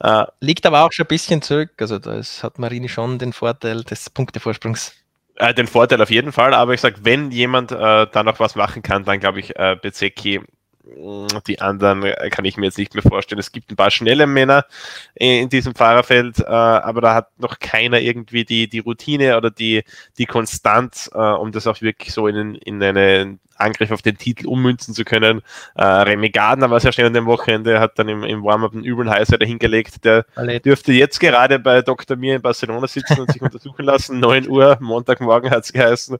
Äh, 0.00 0.24
Liegt 0.40 0.64
aber 0.64 0.84
auch 0.84 0.92
schon 0.92 1.04
ein 1.04 1.08
bisschen 1.08 1.42
zurück, 1.42 1.72
also 1.78 1.98
da 1.98 2.14
ist, 2.18 2.42
hat 2.42 2.58
Marini 2.58 2.88
schon 2.88 3.18
den 3.18 3.32
Vorteil 3.34 3.84
des 3.84 4.08
Punktevorsprungs. 4.08 4.94
Äh, 5.38 5.54
den 5.54 5.68
Vorteil 5.68 6.02
auf 6.02 6.10
jeden 6.10 6.32
Fall, 6.32 6.52
aber 6.52 6.74
ich 6.74 6.80
sage, 6.80 6.96
wenn 7.02 7.30
jemand 7.30 7.70
äh, 7.70 8.06
da 8.10 8.22
noch 8.24 8.40
was 8.40 8.56
machen 8.56 8.82
kann, 8.82 9.04
dann 9.04 9.20
glaube 9.20 9.38
ich, 9.38 9.56
äh, 9.56 9.76
Bezecki, 9.80 10.40
mm, 10.84 11.26
die 11.46 11.60
anderen 11.60 12.02
äh, 12.02 12.28
kann 12.30 12.44
ich 12.44 12.56
mir 12.56 12.66
jetzt 12.66 12.78
nicht 12.78 12.94
mehr 12.94 13.04
vorstellen. 13.04 13.38
Es 13.38 13.52
gibt 13.52 13.70
ein 13.70 13.76
paar 13.76 13.92
schnelle 13.92 14.26
Männer 14.26 14.66
in 15.14 15.48
diesem 15.48 15.76
Fahrerfeld, 15.76 16.40
äh, 16.40 16.44
aber 16.44 17.00
da 17.00 17.14
hat 17.14 17.38
noch 17.38 17.60
keiner 17.60 18.00
irgendwie 18.00 18.44
die, 18.44 18.68
die 18.68 18.80
Routine 18.80 19.36
oder 19.36 19.52
die, 19.52 19.84
die 20.18 20.26
Konstanz, 20.26 21.08
äh, 21.14 21.18
um 21.18 21.52
das 21.52 21.68
auch 21.68 21.80
wirklich 21.82 22.12
so 22.12 22.26
in, 22.26 22.56
in 22.56 22.82
eine 22.82 23.38
Angriff 23.58 23.90
auf 23.90 24.02
den 24.02 24.16
Titel 24.16 24.46
ummünzen 24.46 24.94
zu 24.94 25.04
können. 25.04 25.42
Äh, 25.74 25.84
Remy 25.84 26.30
Gardner 26.30 26.70
war 26.70 26.80
sehr 26.80 26.92
schnell 26.92 27.08
an 27.08 27.14
dem 27.14 27.26
Wochenende, 27.26 27.80
hat 27.80 27.98
dann 27.98 28.08
im, 28.08 28.22
im 28.24 28.44
Warm-up 28.44 28.72
einen 28.72 28.84
üblen 28.84 29.10
Heißer 29.10 29.38
dahingelegt. 29.38 30.04
Der 30.04 30.24
Allet. 30.34 30.64
dürfte 30.64 30.92
jetzt 30.92 31.18
gerade 31.20 31.58
bei 31.58 31.82
Dr. 31.82 32.16
Mir 32.16 32.36
in 32.36 32.42
Barcelona 32.42 32.86
sitzen 32.86 33.20
und 33.20 33.32
sich 33.32 33.42
untersuchen 33.42 33.84
lassen. 33.84 34.20
9 34.20 34.48
Uhr, 34.48 34.78
Montagmorgen 34.80 35.50
hat 35.50 35.64
es 35.64 35.72
geheißen. 35.72 36.16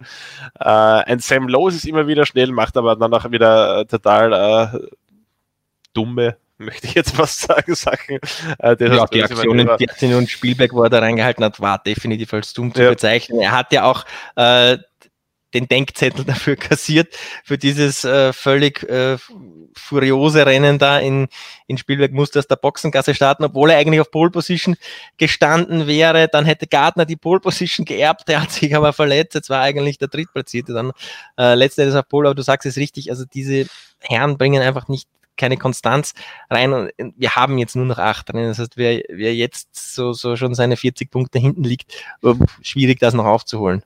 Äh, 0.58 0.64
ein 0.64 1.18
Sam 1.20 1.48
Lowe 1.48 1.70
ist 1.70 1.86
immer 1.86 2.06
wieder 2.06 2.26
schnell, 2.26 2.52
macht 2.52 2.76
aber 2.76 2.96
dann 2.96 3.12
auch 3.14 3.30
wieder 3.30 3.80
äh, 3.80 3.84
total 3.86 4.32
äh, 4.74 4.88
dumme 5.94 6.36
möchte 6.58 6.88
ich 6.88 6.94
jetzt 6.94 7.14
fast 7.16 7.40
sagen, 7.40 7.74
Sachen. 7.74 8.18
Äh, 8.58 8.76
ja, 8.80 9.06
die 9.06 9.22
Aktionen, 9.22 9.68
die 9.78 9.88
Aktion 9.88 10.14
und 10.14 10.28
Spielberg, 10.28 10.72
wo 10.72 10.82
er 10.82 10.90
da 10.90 10.98
reingehalten 10.98 11.44
hat, 11.44 11.60
war 11.60 11.78
definitiv 11.78 12.34
als 12.34 12.52
dumm 12.52 12.74
zu 12.74 12.82
ja. 12.82 12.90
bezeichnen. 12.90 13.40
Er 13.40 13.52
hat 13.52 13.72
ja 13.72 13.84
auch 13.84 14.04
äh, 14.36 14.78
den 15.54 15.68
Denkzettel 15.68 16.24
dafür 16.26 16.56
kassiert, 16.56 17.16
für 17.44 17.58
dieses 17.58 18.04
äh, 18.04 18.32
völlig 18.32 18.82
äh, 18.84 19.18
furiose 19.74 20.44
Rennen 20.46 20.78
da 20.78 20.98
in, 20.98 21.28
in 21.66 21.78
Spielberg 21.78 22.12
musste 22.12 22.38
aus 22.38 22.46
der 22.46 22.56
Boxengasse 22.56 23.14
starten, 23.14 23.44
obwohl 23.44 23.70
er 23.70 23.78
eigentlich 23.78 24.00
auf 24.00 24.10
Pole 24.10 24.30
Position 24.30 24.76
gestanden 25.16 25.86
wäre. 25.86 26.28
Dann 26.28 26.44
hätte 26.44 26.66
Gardner 26.66 27.06
die 27.06 27.16
Pole 27.16 27.40
Position 27.40 27.84
geerbt, 27.84 28.28
der 28.28 28.42
hat 28.42 28.50
sich 28.50 28.74
aber 28.74 28.92
verletzt. 28.92 29.34
Jetzt 29.34 29.50
war 29.50 29.62
eigentlich 29.62 29.98
der 29.98 30.08
Drittplatzierte 30.08 30.72
dann 30.72 30.92
äh, 31.38 31.54
letztendlich 31.54 31.96
auf 31.96 32.08
Pole, 32.08 32.28
aber 32.28 32.34
du 32.34 32.42
sagst 32.42 32.66
es 32.66 32.76
richtig, 32.76 33.10
also 33.10 33.24
diese 33.24 33.66
Herren 34.00 34.38
bringen 34.38 34.62
einfach 34.62 34.88
nicht 34.88 35.08
keine 35.38 35.56
Konstanz 35.56 36.14
rein 36.50 36.72
und 36.72 36.90
wir 37.16 37.36
haben 37.36 37.56
jetzt 37.58 37.76
nur 37.76 37.86
noch 37.86 37.98
acht 37.98 38.28
Rennen. 38.34 38.48
Das 38.48 38.58
heißt, 38.58 38.76
wer, 38.76 39.02
wer 39.08 39.34
jetzt 39.34 39.68
so, 39.94 40.12
so 40.12 40.36
schon 40.36 40.54
seine 40.54 40.76
40 40.76 41.10
Punkte 41.10 41.38
hinten 41.38 41.64
liegt, 41.64 41.94
äh, 42.22 42.34
schwierig 42.60 42.98
das 42.98 43.14
noch 43.14 43.24
aufzuholen. 43.24 43.82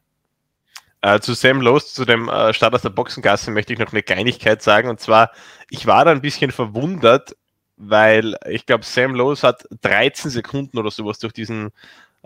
Äh, 1.02 1.18
zu 1.18 1.34
Sam 1.34 1.60
Lowe, 1.60 1.84
zu 1.84 2.04
dem 2.04 2.28
äh, 2.28 2.54
Start 2.54 2.74
aus 2.74 2.82
der 2.82 2.90
Boxengasse, 2.90 3.50
möchte 3.50 3.72
ich 3.72 3.78
noch 3.80 3.92
eine 3.92 4.04
Kleinigkeit 4.04 4.62
sagen. 4.62 4.88
Und 4.88 5.00
zwar, 5.00 5.32
ich 5.68 5.86
war 5.86 6.04
da 6.04 6.12
ein 6.12 6.20
bisschen 6.20 6.52
verwundert, 6.52 7.36
weil 7.76 8.36
ich 8.48 8.66
glaube, 8.66 8.84
Sam 8.84 9.14
Lowe 9.16 9.34
hat 9.42 9.64
13 9.80 10.30
Sekunden 10.30 10.78
oder 10.78 10.92
sowas 10.92 11.18
durch 11.18 11.32
diesen, 11.32 11.72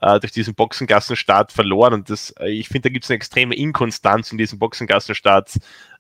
äh, 0.03 0.20
durch 0.20 0.33
diesen 0.33 0.55
Boxengassenstart 0.55 1.53
verloren. 1.53 1.95
Und 1.95 2.11
das, 2.11 2.33
äh, 2.39 2.51
ich 2.51 2.68
finde, 2.68 2.91
da 2.91 2.93
gibt 2.93 3.07
es 3.07 3.11
eine 3.11 3.16
extreme 3.16 3.55
Inkonstanz 3.55 4.31
in 4.31 4.37
diesem 4.37 4.59
Boxengassenstart 4.59 5.55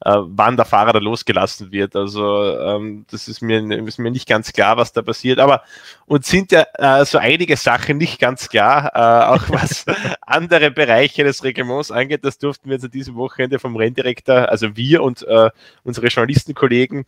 äh, 0.04 0.14
wann 0.16 0.56
der 0.56 0.64
Fahrer 0.66 0.92
da 0.92 0.98
losgelassen 0.98 1.72
wird. 1.72 1.96
Also 1.96 2.58
ähm, 2.58 3.06
das 3.10 3.28
ist 3.28 3.40
mir, 3.42 3.60
ist 3.86 3.98
mir 3.98 4.10
nicht 4.10 4.28
ganz 4.28 4.52
klar, 4.52 4.76
was 4.76 4.92
da 4.92 5.02
passiert. 5.02 5.38
Aber 5.38 5.62
uns 6.06 6.28
sind 6.28 6.52
ja 6.52 6.66
äh, 6.74 7.04
so 7.04 7.18
einige 7.18 7.56
Sachen 7.56 7.96
nicht 7.98 8.20
ganz 8.20 8.48
klar, 8.48 8.92
äh, 8.94 9.26
auch 9.34 9.42
was 9.48 9.84
andere 10.20 10.70
Bereiche 10.70 11.24
des 11.24 11.42
Reglements 11.44 11.90
angeht. 11.90 12.24
Das 12.24 12.38
durften 12.38 12.68
wir 12.68 12.74
jetzt 12.74 12.84
an 12.84 12.90
diesem 12.90 13.16
Wochenende 13.16 13.58
vom 13.58 13.76
Renndirektor, 13.76 14.48
also 14.48 14.76
wir 14.76 15.02
und 15.02 15.22
äh, 15.26 15.50
unsere 15.84 16.08
Journalistenkollegen, 16.08 17.04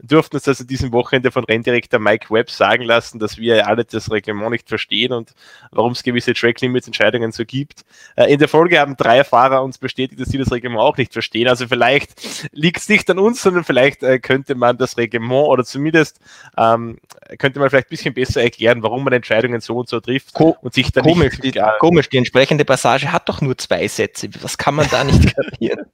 durften 0.00 0.36
uns 0.36 0.44
das 0.44 0.60
an 0.60 0.66
diesem 0.66 0.92
Wochenende 0.92 1.30
von 1.30 1.44
Renndirektor 1.44 2.00
Mike 2.00 2.32
Webb 2.32 2.50
sagen 2.50 2.84
lassen, 2.84 3.18
dass 3.18 3.38
wir 3.38 3.66
alle 3.66 3.84
das 3.84 4.10
Reglement 4.10 4.50
nicht 4.50 4.68
verstehen 4.68 5.12
und 5.12 5.34
warum 5.70 5.92
es 5.92 6.02
gewisse 6.02 6.34
Track 6.34 6.60
Limits 6.60 6.86
Entscheidungen 6.86 7.32
so 7.32 7.44
gibt. 7.44 7.84
Äh, 8.16 8.32
in 8.32 8.38
der 8.38 8.48
Folge 8.48 8.78
haben 8.78 8.96
drei 8.96 9.24
Fahrer 9.24 9.62
uns 9.62 9.78
bestätigt, 9.78 10.20
dass 10.20 10.28
sie 10.28 10.38
das 10.38 10.52
Reglement 10.52 10.80
auch 10.80 10.96
nicht 10.96 11.12
verstehen. 11.12 11.48
Also 11.48 11.66
vielleicht 11.68 12.14
liegt 12.52 12.78
es 12.78 12.88
nicht 12.88 13.08
an 13.10 13.18
uns, 13.18 13.42
sondern 13.42 13.64
vielleicht 13.64 14.02
äh, 14.02 14.18
könnte 14.18 14.54
man 14.54 14.78
das 14.78 14.96
Reglement 14.96 15.48
oder 15.48 15.64
zumindest 15.64 16.20
ähm, 16.56 16.98
könnte 17.38 17.60
man 17.60 17.70
vielleicht 17.70 17.88
ein 17.88 17.90
bisschen 17.90 18.14
besser 18.14 18.42
erklären, 18.42 18.82
warum 18.82 19.04
man 19.04 19.12
Entscheidungen 19.12 19.60
so 19.60 19.76
und 19.76 19.88
so 19.88 20.00
trifft 20.00 20.34
Ko 20.34 20.56
und 20.60 20.74
sich 20.74 20.92
dann 20.92 21.04
komisch, 21.04 21.38
nicht, 21.38 21.56
die, 21.56 21.62
komisch, 21.78 22.08
die 22.08 22.18
entsprechende 22.18 22.64
Passage 22.64 23.12
hat 23.12 23.28
doch 23.28 23.40
nur 23.40 23.56
zwei 23.58 23.88
Sätze. 23.88 24.28
Was 24.40 24.58
kann 24.58 24.74
man 24.74 24.88
da 24.90 25.04
nicht 25.04 25.34
kapieren? 25.36 25.86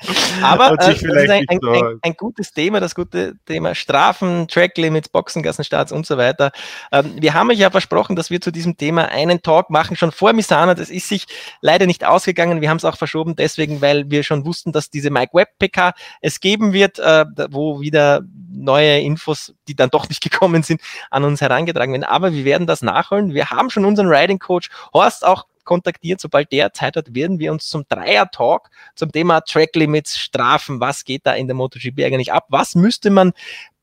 Aber 0.42 0.72
äh, 0.72 0.76
das 0.76 1.02
ist 1.02 1.30
ein, 1.30 1.44
ein, 1.48 1.58
ein, 1.62 1.98
ein, 2.02 2.14
gutes 2.14 2.52
Thema, 2.52 2.80
das 2.80 2.94
gute 2.94 3.34
Thema 3.46 3.74
Strafen, 3.74 4.48
Tracklimits, 4.48 5.08
Boxengassenstarts 5.08 5.92
und 5.92 6.06
so 6.06 6.16
weiter. 6.16 6.52
Ähm, 6.92 7.14
wir 7.20 7.34
haben 7.34 7.50
euch 7.50 7.58
ja 7.58 7.70
versprochen, 7.70 8.16
dass 8.16 8.30
wir 8.30 8.40
zu 8.40 8.50
diesem 8.50 8.76
Thema 8.76 9.08
einen 9.08 9.42
Talk 9.42 9.70
machen, 9.70 9.96
schon 9.96 10.12
vor 10.12 10.32
Misana. 10.32 10.74
Das 10.74 10.90
ist 10.90 11.08
sich 11.08 11.26
leider 11.60 11.86
nicht 11.86 12.04
ausgegangen. 12.04 12.60
Wir 12.60 12.70
haben 12.70 12.76
es 12.76 12.84
auch 12.84 12.96
verschoben, 12.96 13.36
deswegen, 13.36 13.80
weil 13.80 14.10
wir 14.10 14.24
schon 14.24 14.44
wussten, 14.44 14.72
dass 14.72 14.90
diese 14.90 15.10
Mike 15.10 15.34
Web 15.34 15.50
PK 15.58 15.94
es 16.20 16.40
geben 16.40 16.72
wird, 16.72 16.98
äh, 16.98 17.24
wo 17.50 17.80
wieder 17.80 18.22
neue 18.50 19.00
Infos, 19.00 19.54
die 19.68 19.76
dann 19.76 19.90
doch 19.90 20.08
nicht 20.08 20.22
gekommen 20.22 20.62
sind, 20.62 20.80
an 21.10 21.24
uns 21.24 21.40
herangetragen 21.40 21.92
werden. 21.92 22.04
Aber 22.04 22.32
wir 22.32 22.44
werden 22.44 22.66
das 22.66 22.82
nachholen. 22.82 23.32
Wir 23.32 23.50
haben 23.50 23.70
schon 23.70 23.84
unseren 23.84 24.08
Riding 24.08 24.38
Coach 24.38 24.70
Horst 24.92 25.24
auch 25.24 25.46
kontaktiert. 25.64 26.20
Sobald 26.20 26.52
der 26.52 26.72
Zeit 26.72 26.96
hat, 26.96 27.14
werden 27.14 27.38
wir 27.38 27.52
uns 27.52 27.68
zum 27.68 27.84
Dreier-Talk 27.88 28.70
zum 28.94 29.12
Thema 29.12 29.40
Track 29.40 29.74
Limits, 29.76 30.18
Strafen, 30.18 30.80
was 30.80 31.04
geht 31.04 31.26
da 31.26 31.34
in 31.34 31.46
der 31.46 31.54
MotoGP 31.54 32.04
eigentlich 32.04 32.32
ab? 32.32 32.46
Was 32.48 32.74
müsste 32.74 33.10
man 33.10 33.32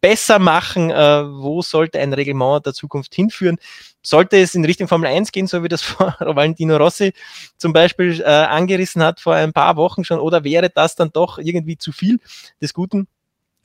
besser 0.01 0.39
machen? 0.39 0.89
Äh, 0.89 1.23
wo 1.25 1.61
sollte 1.61 1.99
ein 1.99 2.13
Reglement 2.13 2.65
der 2.65 2.73
Zukunft 2.73 3.13
hinführen? 3.15 3.57
Sollte 4.01 4.37
es 4.37 4.55
in 4.55 4.65
Richtung 4.65 4.87
Formel 4.87 5.09
1 5.09 5.31
gehen, 5.31 5.47
so 5.47 5.63
wie 5.63 5.69
das 5.69 5.83
Valentino 6.19 6.77
Rossi 6.77 7.13
zum 7.57 7.71
Beispiel 7.71 8.19
äh, 8.21 8.25
angerissen 8.25 9.03
hat 9.03 9.19
vor 9.19 9.35
ein 9.35 9.53
paar 9.53 9.75
Wochen 9.75 10.03
schon, 10.03 10.19
oder 10.19 10.43
wäre 10.43 10.69
das 10.69 10.95
dann 10.95 11.11
doch 11.11 11.37
irgendwie 11.37 11.77
zu 11.77 11.91
viel 11.91 12.19
des 12.61 12.73
Guten? 12.73 13.07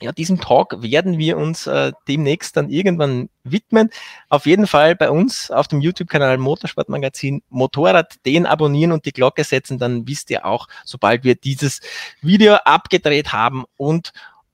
Ja, 0.01 0.11
diesem 0.11 0.39
Talk 0.39 0.83
werden 0.83 1.17
wir 1.17 1.37
uns 1.37 1.65
äh, 1.65 1.91
demnächst 2.07 2.55
dann 2.55 2.69
irgendwann 2.69 3.29
widmen. 3.43 3.89
Auf 4.29 4.45
jeden 4.45 4.67
Fall 4.67 4.95
bei 4.95 5.09
uns 5.09 5.49
auf 5.49 5.67
dem 5.67 5.81
YouTube-Kanal 5.81 6.37
Motorsportmagazin 6.37 7.41
Motorrad 7.49 8.15
den 8.25 8.45
abonnieren 8.45 8.91
und 8.91 9.05
die 9.05 9.11
Glocke 9.11 9.43
setzen, 9.43 9.79
dann 9.79 10.07
wisst 10.07 10.29
ihr 10.29 10.45
auch, 10.45 10.67
sobald 10.85 11.23
wir 11.23 11.35
dieses 11.35 11.81
Video 12.21 12.55
abgedreht 12.55 13.33
haben 13.33 13.65
und 13.77 14.11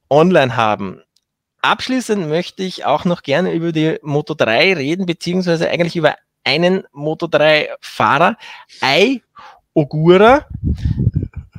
online 0.09 0.55
haben. 0.55 1.01
Abschließend 1.61 2.27
möchte 2.27 2.63
ich 2.63 2.85
auch 2.85 3.03
noch 3.03 3.21
gerne 3.23 3.53
über 3.53 3.71
die 3.71 3.97
Moto 4.01 4.33
3 4.35 4.75
reden, 4.75 5.05
beziehungsweise 5.05 5.69
eigentlich 5.69 5.95
über 5.95 6.15
einen 6.43 6.83
Moto 6.91 7.27
3 7.27 7.69
Fahrer, 7.81 8.37
Ai 8.81 9.21
Ogura, 9.73 10.45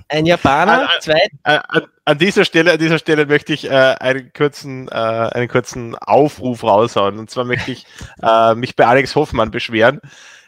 ein 0.08 0.26
Japaner, 0.26 0.88
zwei. 1.00 1.20
An, 1.42 1.60
an, 1.68 1.82
an, 2.04 2.18
dieser 2.18 2.44
Stelle, 2.44 2.72
an 2.72 2.78
dieser 2.78 2.98
Stelle 2.98 3.26
möchte 3.26 3.52
ich 3.52 3.64
äh, 3.64 3.70
einen 3.70 4.32
kurzen, 4.32 4.88
äh, 4.88 4.92
einen 4.92 5.48
kurzen 5.48 5.94
Aufruf 5.96 6.62
raushauen. 6.62 7.18
Und 7.18 7.30
zwar 7.30 7.44
möchte 7.44 7.72
ich 7.72 7.86
äh, 8.22 8.54
mich 8.54 8.76
bei 8.76 8.86
Alex 8.86 9.14
Hoffmann 9.14 9.50
beschweren. 9.50 10.00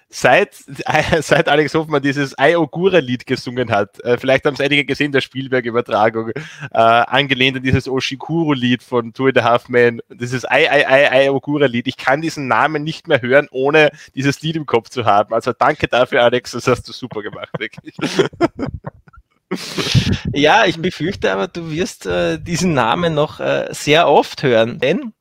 Seit, 0.08 0.54
seit 1.20 1.48
Alex 1.48 1.74
Hoffmann 1.74 2.00
dieses 2.00 2.38
Ayogura-Lied 2.38 3.26
gesungen 3.26 3.70
hat, 3.70 3.98
äh, 4.04 4.16
vielleicht 4.18 4.44
haben 4.44 4.54
es 4.54 4.60
einige 4.60 4.84
gesehen, 4.84 5.10
der 5.10 5.20
Spielberg-Übertragung, 5.20 6.30
äh, 6.30 6.38
angelehnt 6.70 7.56
an 7.56 7.62
dieses 7.64 7.88
Oshikuru-Lied 7.88 8.84
von 8.84 9.12
Two 9.12 9.26
and 9.26 9.38
a 9.38 9.42
Half 9.42 9.68
Men, 9.68 10.00
dieses 10.08 10.44
Ayogura-Lied. 10.44 11.88
Ich 11.88 11.96
kann 11.96 12.20
diesen 12.20 12.46
Namen 12.46 12.84
nicht 12.84 13.08
mehr 13.08 13.20
hören, 13.20 13.48
ohne 13.50 13.90
dieses 14.14 14.40
Lied 14.42 14.54
im 14.54 14.66
Kopf 14.66 14.90
zu 14.90 15.04
haben. 15.04 15.34
Also 15.34 15.52
danke 15.52 15.88
dafür, 15.88 16.22
Alex, 16.22 16.52
das 16.52 16.68
hast 16.68 16.88
du 16.88 16.92
super 16.92 17.22
gemacht, 17.22 17.50
wirklich. 17.58 17.96
ja, 20.32 20.64
ich 20.64 20.80
befürchte 20.80 21.32
aber, 21.32 21.48
du 21.48 21.70
wirst 21.70 22.06
äh, 22.06 22.38
diesen 22.38 22.74
Namen 22.74 23.14
noch 23.14 23.40
äh, 23.40 23.68
sehr 23.70 24.08
oft 24.08 24.42
hören, 24.42 24.78
denn 24.78 25.12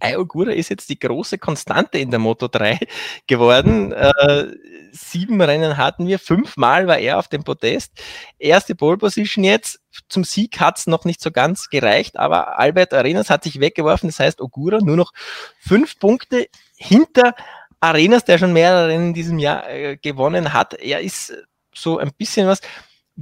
Ayogura 0.00 0.52
ist 0.52 0.70
jetzt 0.70 0.88
die 0.88 0.98
große 0.98 1.38
Konstante 1.38 1.98
in 1.98 2.10
der 2.10 2.18
Moto 2.18 2.48
3 2.48 2.78
geworden. 3.26 3.92
Äh, 3.92 4.46
sieben 4.92 5.40
Rennen 5.40 5.76
hatten 5.76 6.06
wir, 6.06 6.18
fünfmal 6.18 6.86
war 6.86 6.98
er 6.98 7.18
auf 7.18 7.28
dem 7.28 7.44
Podest. 7.44 7.92
Erste 8.38 8.74
Pole 8.74 8.96
Position 8.96 9.44
jetzt. 9.44 9.80
Zum 10.08 10.24
Sieg 10.24 10.58
hat 10.60 10.78
es 10.78 10.86
noch 10.86 11.04
nicht 11.04 11.20
so 11.20 11.30
ganz 11.30 11.68
gereicht, 11.68 12.18
aber 12.18 12.58
Albert 12.58 12.94
Arenas 12.94 13.30
hat 13.30 13.44
sich 13.44 13.60
weggeworfen. 13.60 14.08
Das 14.08 14.20
heißt, 14.20 14.40
Ogura 14.40 14.78
nur 14.80 14.96
noch 14.96 15.12
fünf 15.58 15.98
Punkte 15.98 16.46
hinter 16.76 17.34
Arenas, 17.80 18.24
der 18.24 18.38
schon 18.38 18.52
mehrere 18.52 18.88
Rennen 18.88 19.08
in 19.08 19.14
diesem 19.14 19.38
Jahr 19.38 19.68
äh, 19.68 19.96
gewonnen 19.96 20.52
hat. 20.52 20.74
Er 20.74 21.00
ist 21.00 21.34
so 21.74 21.98
ein 21.98 22.10
bisschen 22.16 22.46
was 22.46 22.60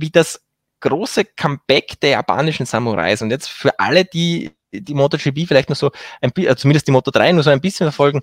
wie 0.01 0.11
das 0.11 0.41
große 0.81 1.25
Comeback 1.25 2.01
der 2.01 2.11
japanischen 2.11 2.67
Samurais. 2.67 3.23
Und 3.23 3.31
jetzt 3.31 3.49
für 3.49 3.79
alle, 3.79 4.05
die 4.05 4.53
die 4.73 4.95
MotoGP 4.95 5.47
vielleicht 5.47 5.69
nur 5.69 5.77
so, 5.77 5.91
ein, 6.21 6.31
äh, 6.37 6.55
zumindest 6.57 6.87
die 6.87 6.93
Moto 6.93 7.11
3 7.11 7.33
nur 7.33 7.43
so 7.43 7.51
ein 7.51 7.61
bisschen 7.61 7.87
verfolgen, 7.87 8.21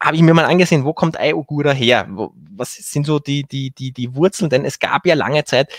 habe 0.00 0.16
ich 0.16 0.22
mir 0.22 0.34
mal 0.34 0.44
angesehen, 0.44 0.84
wo 0.84 0.92
kommt 0.92 1.18
Ai 1.18 1.34
Ogura 1.34 1.72
her? 1.72 2.06
Wo, 2.10 2.32
was 2.34 2.74
sind 2.74 3.06
so 3.06 3.18
die, 3.18 3.42
die, 3.44 3.70
die, 3.70 3.92
die 3.92 4.14
Wurzeln? 4.14 4.50
Denn 4.50 4.64
es 4.64 4.78
gab 4.78 5.06
ja 5.06 5.14
lange 5.14 5.44
Zeit 5.44 5.72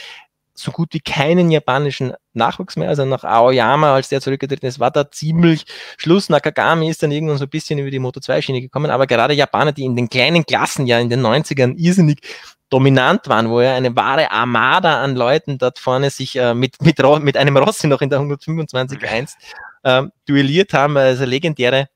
so 0.57 0.71
gut 0.71 0.93
wie 0.93 1.01
keinen 1.01 1.51
japanischen 1.51 2.13
Nachwuchs 2.33 2.77
mehr. 2.77 2.89
Also 2.89 3.05
nach 3.05 3.23
Aoyama, 3.23 3.93
als 3.93 4.09
der 4.09 4.21
zurückgetreten 4.21 4.67
ist, 4.67 4.79
war 4.79 4.91
da 4.91 5.11
ziemlich 5.11 5.65
Schluss. 5.97 6.29
Nakagami 6.29 6.89
ist 6.89 7.03
dann 7.03 7.11
irgendwann 7.11 7.37
so 7.37 7.43
ein 7.45 7.49
bisschen 7.49 7.77
über 7.77 7.91
die 7.91 7.99
Moto 7.99 8.19
2 8.19 8.41
Schiene 8.41 8.61
gekommen. 8.61 8.89
Aber 8.89 9.05
gerade 9.05 9.33
Japaner, 9.33 9.73
die 9.73 9.83
in 9.83 9.95
den 9.95 10.09
kleinen 10.09 10.45
Klassen 10.45 10.87
ja 10.87 10.99
in 10.99 11.09
den 11.09 11.21
90ern 11.21 11.75
irrsinnig 11.75 12.19
dominant 12.69 13.27
waren, 13.27 13.49
wo 13.49 13.61
ja 13.61 13.75
eine 13.75 13.95
wahre 13.95 14.31
Armada 14.31 15.03
an 15.03 15.15
Leuten 15.15 15.57
dort 15.57 15.77
vorne 15.77 16.09
sich 16.09 16.35
äh, 16.37 16.53
mit, 16.53 16.81
mit, 16.81 16.99
mit 17.21 17.37
einem 17.37 17.57
Rossi 17.57 17.87
noch 17.87 18.01
in 18.01 18.09
der 18.09 18.19
125.1 18.19 19.33
äh, 19.83 20.03
duelliert 20.25 20.73
haben, 20.73 20.97
also 20.97 21.25
legendäre 21.25 21.89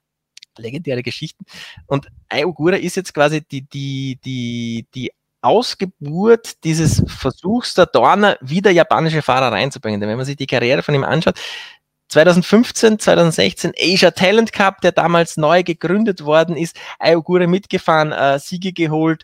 legendäre 0.57 1.03
Geschichten. 1.03 1.45
Und 1.88 2.07
Ayogura 2.28 2.76
ist 2.76 2.95
jetzt 2.95 3.14
quasi 3.14 3.41
die, 3.41 3.62
die, 3.62 4.20
die, 4.24 4.88
die 4.93 5.12
Ausgeburt 5.42 6.64
dieses 6.64 7.04
Versuchs 7.08 7.74
der 7.74 7.86
Dorner, 7.86 8.38
wieder 8.42 8.72
japanische 8.72 9.22
Fahrer 9.22 9.52
reinzubringen. 9.52 10.00
Denn 10.00 10.10
wenn 10.10 10.18
man 10.18 10.26
sich 10.26 10.36
die 10.36 10.48
Karriere 10.48 10.84
von 10.84 10.96
ihm 10.96 11.04
anschaut, 11.04 11.36
2015, 12.10 13.00
2016 13.00 13.74
Asia 13.80 14.12
Talent 14.12 14.52
Cup, 14.52 14.82
der 14.82 14.92
damals 14.92 15.38
neu 15.38 15.64
gegründet 15.64 16.26
worden 16.26 16.58
ist, 16.58 16.76
Ayogura 16.98 17.48
mitgefahren, 17.48 18.12
äh, 18.12 18.40
Siege 18.40 18.74
geholt, 18.74 19.24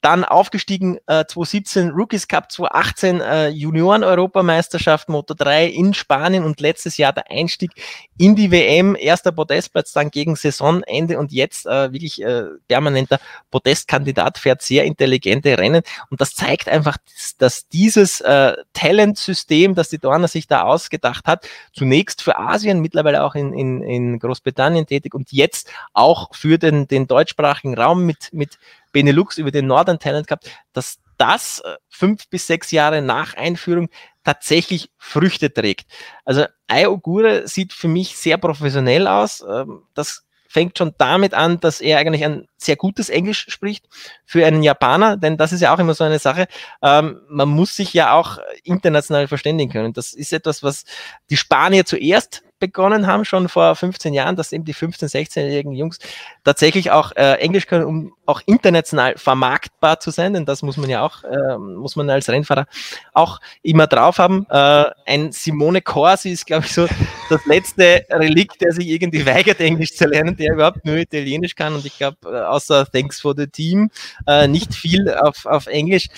dann 0.00 0.24
aufgestiegen 0.24 0.98
äh, 1.06 1.24
2017 1.26 1.90
Rookies 1.90 2.28
Cup, 2.28 2.52
2018 2.52 3.20
äh, 3.20 3.48
Junioren-Europameisterschaft 3.48 5.08
Moto 5.08 5.34
3 5.34 5.66
in 5.66 5.92
Spanien 5.92 6.44
und 6.44 6.60
letztes 6.60 6.96
Jahr 6.98 7.12
der 7.12 7.30
Einstieg 7.30 7.72
in 8.16 8.36
die 8.36 8.50
WM, 8.50 8.96
erster 8.98 9.32
Podestplatz 9.32 9.92
dann 9.92 10.10
gegen 10.10 10.36
Saisonende 10.36 11.18
und 11.18 11.32
jetzt 11.32 11.66
äh, 11.66 11.92
wirklich 11.92 12.22
äh, 12.22 12.44
permanenter 12.68 13.18
Podestkandidat, 13.50 14.38
fährt 14.38 14.62
sehr 14.62 14.84
intelligente 14.84 15.58
Rennen. 15.58 15.82
Und 16.10 16.20
das 16.20 16.34
zeigt 16.34 16.68
einfach, 16.68 16.96
dass, 17.38 17.68
dieses 17.68 18.20
äh, 18.20 18.54
Talent-System, 18.72 19.74
das 19.74 19.88
die 19.88 19.98
Dorner 19.98 20.28
sich 20.28 20.46
da 20.46 20.62
ausgedacht 20.62 21.26
hat, 21.26 21.48
zunächst 21.72 22.22
für 22.22 22.38
Asien, 22.38 22.80
mittlerweile 22.80 23.24
auch 23.24 23.34
in, 23.34 23.52
in, 23.52 23.82
in 23.82 24.18
Großbritannien 24.18 24.86
tätig 24.86 25.14
und 25.14 25.32
jetzt 25.32 25.70
auch 25.92 26.34
für 26.34 26.58
den, 26.58 26.86
den 26.86 27.08
deutschsprachigen 27.08 27.76
Raum 27.76 28.06
mit, 28.06 28.32
mit 28.32 28.58
Benelux 28.92 29.38
über 29.38 29.50
den 29.50 29.66
Northern 29.66 29.98
Talent 29.98 30.26
gehabt, 30.26 30.50
dass 30.72 30.98
das 31.18 31.60
äh, 31.60 31.76
fünf 31.88 32.28
bis 32.28 32.46
sechs 32.46 32.70
Jahre 32.70 33.02
nach 33.02 33.34
Einführung 33.34 33.88
tatsächlich 34.24 34.90
Früchte 34.96 35.52
trägt. 35.52 35.90
Also 36.24 36.46
Ayogura 36.68 37.46
sieht 37.46 37.72
für 37.72 37.88
mich 37.88 38.16
sehr 38.16 38.38
professionell 38.38 39.06
aus. 39.06 39.44
Ähm, 39.48 39.82
das 39.94 40.24
fängt 40.48 40.78
schon 40.78 40.94
damit 40.96 41.34
an, 41.34 41.60
dass 41.60 41.80
er 41.80 41.98
eigentlich 41.98 42.24
ein 42.24 42.48
sehr 42.56 42.76
gutes 42.76 43.10
Englisch 43.10 43.46
spricht 43.48 43.86
für 44.24 44.46
einen 44.46 44.62
Japaner, 44.62 45.16
denn 45.16 45.36
das 45.36 45.52
ist 45.52 45.60
ja 45.60 45.74
auch 45.74 45.78
immer 45.78 45.94
so 45.94 46.04
eine 46.04 46.18
Sache. 46.18 46.46
Ähm, 46.82 47.20
man 47.28 47.48
muss 47.48 47.76
sich 47.76 47.92
ja 47.92 48.14
auch 48.14 48.38
international 48.64 49.28
verständigen 49.28 49.70
können. 49.70 49.92
Das 49.92 50.14
ist 50.14 50.32
etwas, 50.32 50.62
was 50.62 50.84
die 51.28 51.36
Spanier 51.36 51.84
zuerst 51.84 52.42
begonnen 52.58 53.06
haben, 53.06 53.24
schon 53.24 53.48
vor 53.48 53.74
15 53.74 54.14
Jahren, 54.14 54.36
dass 54.36 54.52
eben 54.52 54.64
die 54.64 54.74
15-, 54.74 55.10
16-jährigen 55.10 55.72
Jungs 55.72 55.98
tatsächlich 56.44 56.90
auch 56.90 57.12
äh, 57.16 57.34
Englisch 57.34 57.66
können, 57.66 57.84
um 57.84 58.12
auch 58.26 58.42
international 58.46 59.16
vermarktbar 59.16 60.00
zu 60.00 60.10
sein, 60.10 60.34
denn 60.34 60.44
das 60.44 60.62
muss 60.62 60.76
man 60.76 60.90
ja 60.90 61.02
auch, 61.02 61.24
äh, 61.24 61.58
muss 61.58 61.96
man 61.96 62.10
als 62.10 62.28
Rennfahrer 62.28 62.66
auch 63.14 63.40
immer 63.62 63.86
drauf 63.86 64.18
haben. 64.18 64.46
Äh, 64.50 64.84
ein 65.06 65.32
Simone 65.32 65.80
Corsi 65.80 66.30
ist, 66.30 66.46
glaube 66.46 66.66
ich, 66.66 66.74
so 66.74 66.86
das 67.30 67.44
letzte 67.46 68.04
Relikt, 68.10 68.60
der 68.60 68.72
sich 68.72 68.88
irgendwie 68.88 69.24
weigert, 69.24 69.60
Englisch 69.60 69.94
zu 69.94 70.06
lernen, 70.06 70.36
der 70.36 70.54
überhaupt 70.54 70.84
nur 70.84 70.96
Italienisch 70.96 71.54
kann 71.54 71.74
und 71.74 71.86
ich 71.86 71.96
glaube, 71.96 72.18
äh, 72.24 72.40
außer 72.42 72.86
Thanks 72.90 73.20
for 73.20 73.34
the 73.36 73.46
Team 73.46 73.90
äh, 74.26 74.46
nicht 74.46 74.74
viel 74.74 75.12
auf, 75.14 75.46
auf 75.46 75.66
Englisch 75.66 76.08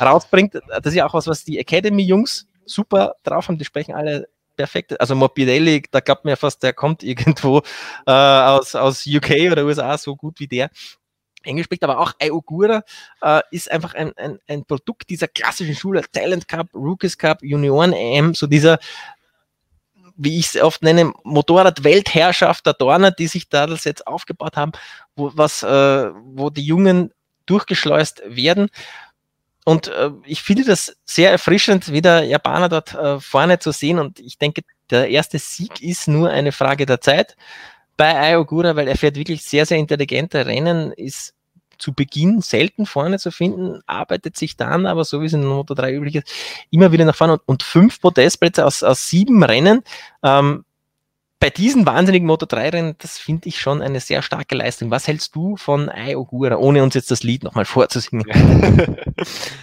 rausbringt. 0.00 0.54
Das 0.54 0.86
ist 0.86 0.94
ja 0.94 1.06
auch 1.06 1.14
was, 1.14 1.26
was 1.26 1.44
die 1.44 1.58
Academy-Jungs 1.58 2.46
super 2.64 3.14
drauf 3.24 3.48
haben, 3.48 3.58
die 3.58 3.64
sprechen 3.64 3.94
alle 3.94 4.28
perfekt. 4.58 5.00
Also 5.00 5.14
Morbidelli, 5.14 5.84
da 5.90 6.00
glaubt 6.00 6.26
mir 6.26 6.36
fast, 6.36 6.62
der 6.62 6.74
kommt 6.74 7.02
irgendwo 7.10 7.62
äh, 8.06 8.10
aus, 8.10 8.74
aus 8.74 9.06
UK 9.06 9.52
oder 9.52 9.64
USA 9.64 9.96
so 9.96 10.14
gut 10.14 10.38
wie 10.40 10.48
der. 10.48 10.70
Englisch 11.44 11.64
spricht, 11.64 11.84
aber 11.84 12.00
auch 12.00 12.12
Ayogura 12.20 12.82
äh, 13.22 13.40
ist 13.52 13.70
einfach 13.70 13.94
ein, 13.94 14.12
ein, 14.16 14.38
ein 14.48 14.64
Produkt 14.64 15.08
dieser 15.08 15.28
klassischen 15.28 15.76
Schule, 15.76 16.02
Talent 16.12 16.48
Cup, 16.48 16.68
Rookies 16.74 17.16
Cup, 17.16 17.42
Junioren 17.42 17.92
EM, 17.92 18.34
so 18.34 18.48
dieser, 18.48 18.80
wie 20.16 20.40
ich 20.40 20.46
es 20.46 20.60
oft 20.60 20.82
nenne, 20.82 21.12
Motorrad-Weltherrschaft 21.22 22.66
der 22.66 22.74
Dorner, 22.74 23.12
die 23.12 23.28
sich 23.28 23.48
da 23.48 23.68
das 23.68 23.84
jetzt 23.84 24.06
aufgebaut 24.08 24.56
haben, 24.56 24.72
wo, 25.14 25.30
was, 25.34 25.62
äh, 25.62 26.10
wo 26.12 26.50
die 26.50 26.64
Jungen 26.64 27.12
durchgeschleust 27.46 28.22
werden. 28.26 28.68
Und 29.68 29.88
äh, 29.88 30.10
ich 30.24 30.40
finde 30.40 30.64
das 30.64 30.96
sehr 31.04 31.30
erfrischend, 31.30 31.92
wieder 31.92 32.22
Japaner 32.22 32.70
dort 32.70 32.94
äh, 32.94 33.20
vorne 33.20 33.58
zu 33.58 33.70
sehen. 33.70 33.98
Und 33.98 34.18
ich 34.18 34.38
denke, 34.38 34.62
der 34.88 35.10
erste 35.10 35.38
Sieg 35.38 35.82
ist 35.82 36.08
nur 36.08 36.30
eine 36.30 36.52
Frage 36.52 36.86
der 36.86 37.02
Zeit 37.02 37.36
bei 37.98 38.16
Ayogura, 38.18 38.76
weil 38.76 38.88
er 38.88 38.96
fährt 38.96 39.16
wirklich 39.16 39.42
sehr, 39.42 39.66
sehr 39.66 39.76
intelligente 39.76 40.46
Rennen, 40.46 40.92
ist 40.92 41.34
zu 41.76 41.92
Beginn 41.92 42.40
selten 42.40 42.86
vorne 42.86 43.18
zu 43.18 43.30
finden, 43.30 43.82
arbeitet 43.86 44.38
sich 44.38 44.56
dann 44.56 44.86
aber, 44.86 45.04
so 45.04 45.20
wie 45.20 45.26
es 45.26 45.34
in 45.34 45.44
Moto 45.44 45.74
3 45.74 45.92
üblich 45.92 46.14
ist, 46.14 46.32
immer 46.70 46.90
wieder 46.90 47.04
nach 47.04 47.14
vorne 47.14 47.34
und, 47.34 47.42
und 47.44 47.62
fünf 47.62 48.00
Podestplätze 48.00 48.64
aus, 48.64 48.82
aus 48.82 49.10
sieben 49.10 49.44
Rennen. 49.44 49.82
Ähm, 50.22 50.64
bei 51.40 51.50
diesen 51.50 51.86
wahnsinnigen 51.86 52.26
Moto 52.26 52.46
3 52.46 52.70
Rennen, 52.70 52.94
das 52.98 53.18
finde 53.18 53.48
ich 53.48 53.60
schon 53.60 53.80
eine 53.80 54.00
sehr 54.00 54.22
starke 54.22 54.56
Leistung. 54.56 54.90
Was 54.90 55.06
hältst 55.06 55.36
du 55.36 55.56
von 55.56 55.88
Ai 55.88 56.16
Ogura, 56.16 56.56
ohne 56.56 56.82
uns 56.82 56.94
jetzt 56.94 57.10
das 57.10 57.22
Lied 57.22 57.44
nochmal 57.44 57.64
vorzusingen? 57.64 58.26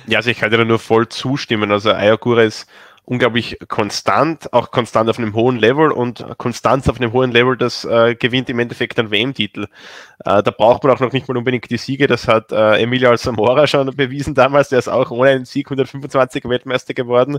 ja, 0.08 0.20
also 0.20 0.30
ich 0.30 0.38
kann 0.38 0.52
dir 0.52 0.64
nur 0.64 0.80
voll 0.80 1.10
zustimmen. 1.10 1.72
Also 1.72 1.92
Ai 1.92 2.14
Ogura 2.14 2.44
ist 2.44 2.68
unglaublich 3.06 3.58
konstant, 3.68 4.52
auch 4.52 4.72
konstant 4.72 5.10
auf 5.10 5.20
einem 5.20 5.34
hohen 5.34 5.58
Level 5.58 5.92
und 5.92 6.26
Konstanz 6.38 6.90
auf 6.90 7.00
einem 7.00 7.14
hohen 7.14 7.32
Level, 7.32 7.56
das 7.56 7.86
äh, 7.86 8.16
gewinnt 8.16 8.50
im 8.50 8.60
Endeffekt 8.60 9.00
einen 9.00 9.12
WM-Titel. 9.12 9.68
Äh, 10.26 10.42
da 10.44 10.52
braucht 10.52 10.84
man 10.84 10.92
auch 10.92 11.00
noch 11.00 11.12
nicht 11.12 11.28
mal 11.28 11.38
unbedingt 11.38 11.70
die 11.70 11.78
Siege, 11.78 12.08
das 12.08 12.28
hat 12.28 12.52
äh, 12.52 12.82
Emilio 12.82 13.10
Alzamora 13.12 13.68
schon 13.68 13.96
bewiesen 13.96 14.34
damals, 14.34 14.70
der 14.70 14.80
ist 14.80 14.88
auch 14.88 15.12
ohne 15.12 15.30
einen 15.30 15.46
Sieg 15.46 15.68
125 15.68 16.46
Weltmeister 16.46 16.94
geworden. 16.94 17.38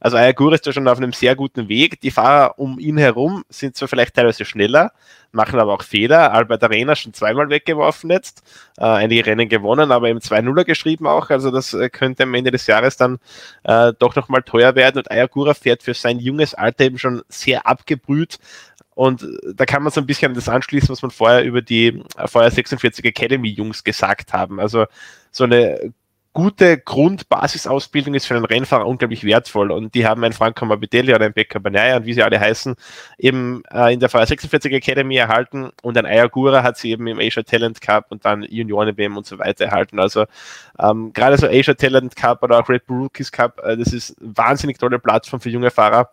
Also 0.00 0.18
Ayagur 0.18 0.52
ist 0.52 0.66
da 0.66 0.72
schon 0.72 0.86
auf 0.86 0.98
einem 0.98 1.12
sehr 1.12 1.34
guten 1.34 1.68
Weg. 1.68 2.00
Die 2.00 2.10
Fahrer 2.10 2.58
um 2.58 2.78
ihn 2.78 2.98
herum 2.98 3.44
sind 3.48 3.76
zwar 3.76 3.88
vielleicht 3.88 4.14
teilweise 4.14 4.44
schneller, 4.44 4.92
machen 5.36 5.60
aber 5.60 5.74
auch 5.74 5.82
Fehler. 5.82 6.32
Albert 6.32 6.64
Arena 6.64 6.96
schon 6.96 7.14
zweimal 7.14 7.48
weggeworfen 7.48 8.10
jetzt, 8.10 8.42
äh, 8.78 8.84
einige 8.84 9.26
Rennen 9.26 9.48
gewonnen, 9.48 9.92
aber 9.92 10.08
im 10.08 10.18
2-0er 10.18 10.64
geschrieben 10.64 11.06
auch. 11.06 11.30
Also 11.30 11.52
das 11.52 11.72
äh, 11.74 11.88
könnte 11.88 12.24
am 12.24 12.34
Ende 12.34 12.50
des 12.50 12.66
Jahres 12.66 12.96
dann 12.96 13.18
äh, 13.62 13.92
doch 13.96 14.16
nochmal 14.16 14.42
teuer 14.42 14.74
werden. 14.74 14.98
Und 14.98 15.10
Ayagura 15.10 15.54
fährt 15.54 15.84
für 15.84 15.94
sein 15.94 16.18
junges 16.18 16.54
Alter 16.54 16.84
eben 16.84 16.98
schon 16.98 17.22
sehr 17.28 17.66
abgebrüht. 17.66 18.38
Und 18.96 19.22
äh, 19.22 19.54
da 19.54 19.66
kann 19.66 19.84
man 19.84 19.92
so 19.92 20.00
ein 20.00 20.06
bisschen 20.06 20.30
an 20.30 20.34
das 20.34 20.48
anschließen, 20.48 20.88
was 20.88 21.02
man 21.02 21.12
vorher 21.12 21.44
über 21.44 21.62
die 21.62 22.02
äh, 22.16 22.26
vorher 22.26 22.50
46 22.50 23.04
Academy 23.04 23.50
Jungs 23.50 23.84
gesagt 23.84 24.32
haben. 24.32 24.58
Also 24.58 24.86
so 25.30 25.44
eine 25.44 25.92
gute 26.36 26.76
Grundbasisausbildung 26.76 28.12
ist 28.12 28.26
für 28.26 28.34
einen 28.34 28.44
Rennfahrer 28.44 28.86
unglaublich 28.86 29.24
wertvoll. 29.24 29.70
Und 29.72 29.94
die 29.94 30.06
haben 30.06 30.22
einen 30.22 30.34
Franco 30.34 30.66
Morbidelli 30.66 31.14
oder 31.14 31.24
einen 31.24 31.32
Becker 31.32 31.60
Banaya 31.60 31.96
und 31.96 32.04
wie 32.04 32.12
sie 32.12 32.22
alle 32.22 32.38
heißen, 32.38 32.76
eben 33.16 33.62
äh, 33.72 33.94
in 33.94 34.00
der 34.00 34.10
VR46 34.10 34.70
Academy 34.70 35.16
erhalten. 35.16 35.70
Und 35.80 35.96
ein 35.96 36.04
Ayagura 36.04 36.62
hat 36.62 36.76
sie 36.76 36.90
eben 36.90 37.06
im 37.06 37.18
Asia 37.18 37.42
Talent 37.42 37.80
Cup 37.80 38.08
und 38.10 38.26
dann 38.26 38.42
Junioren 38.42 38.98
WM 38.98 39.16
und 39.16 39.24
so 39.24 39.38
weiter 39.38 39.64
erhalten. 39.64 39.98
Also 39.98 40.26
ähm, 40.78 41.14
gerade 41.14 41.38
so 41.38 41.46
Asia 41.46 41.72
Talent 41.72 42.14
Cup 42.16 42.42
oder 42.42 42.58
auch 42.58 42.68
Red 42.68 42.86
Bull 42.86 43.04
Rookies 43.04 43.32
Cup, 43.32 43.62
äh, 43.64 43.74
das 43.78 43.94
ist 43.94 44.14
wahnsinnig 44.20 44.78
tolle 44.78 44.98
Plattform 44.98 45.40
für 45.40 45.48
junge 45.48 45.70
Fahrer. 45.70 46.10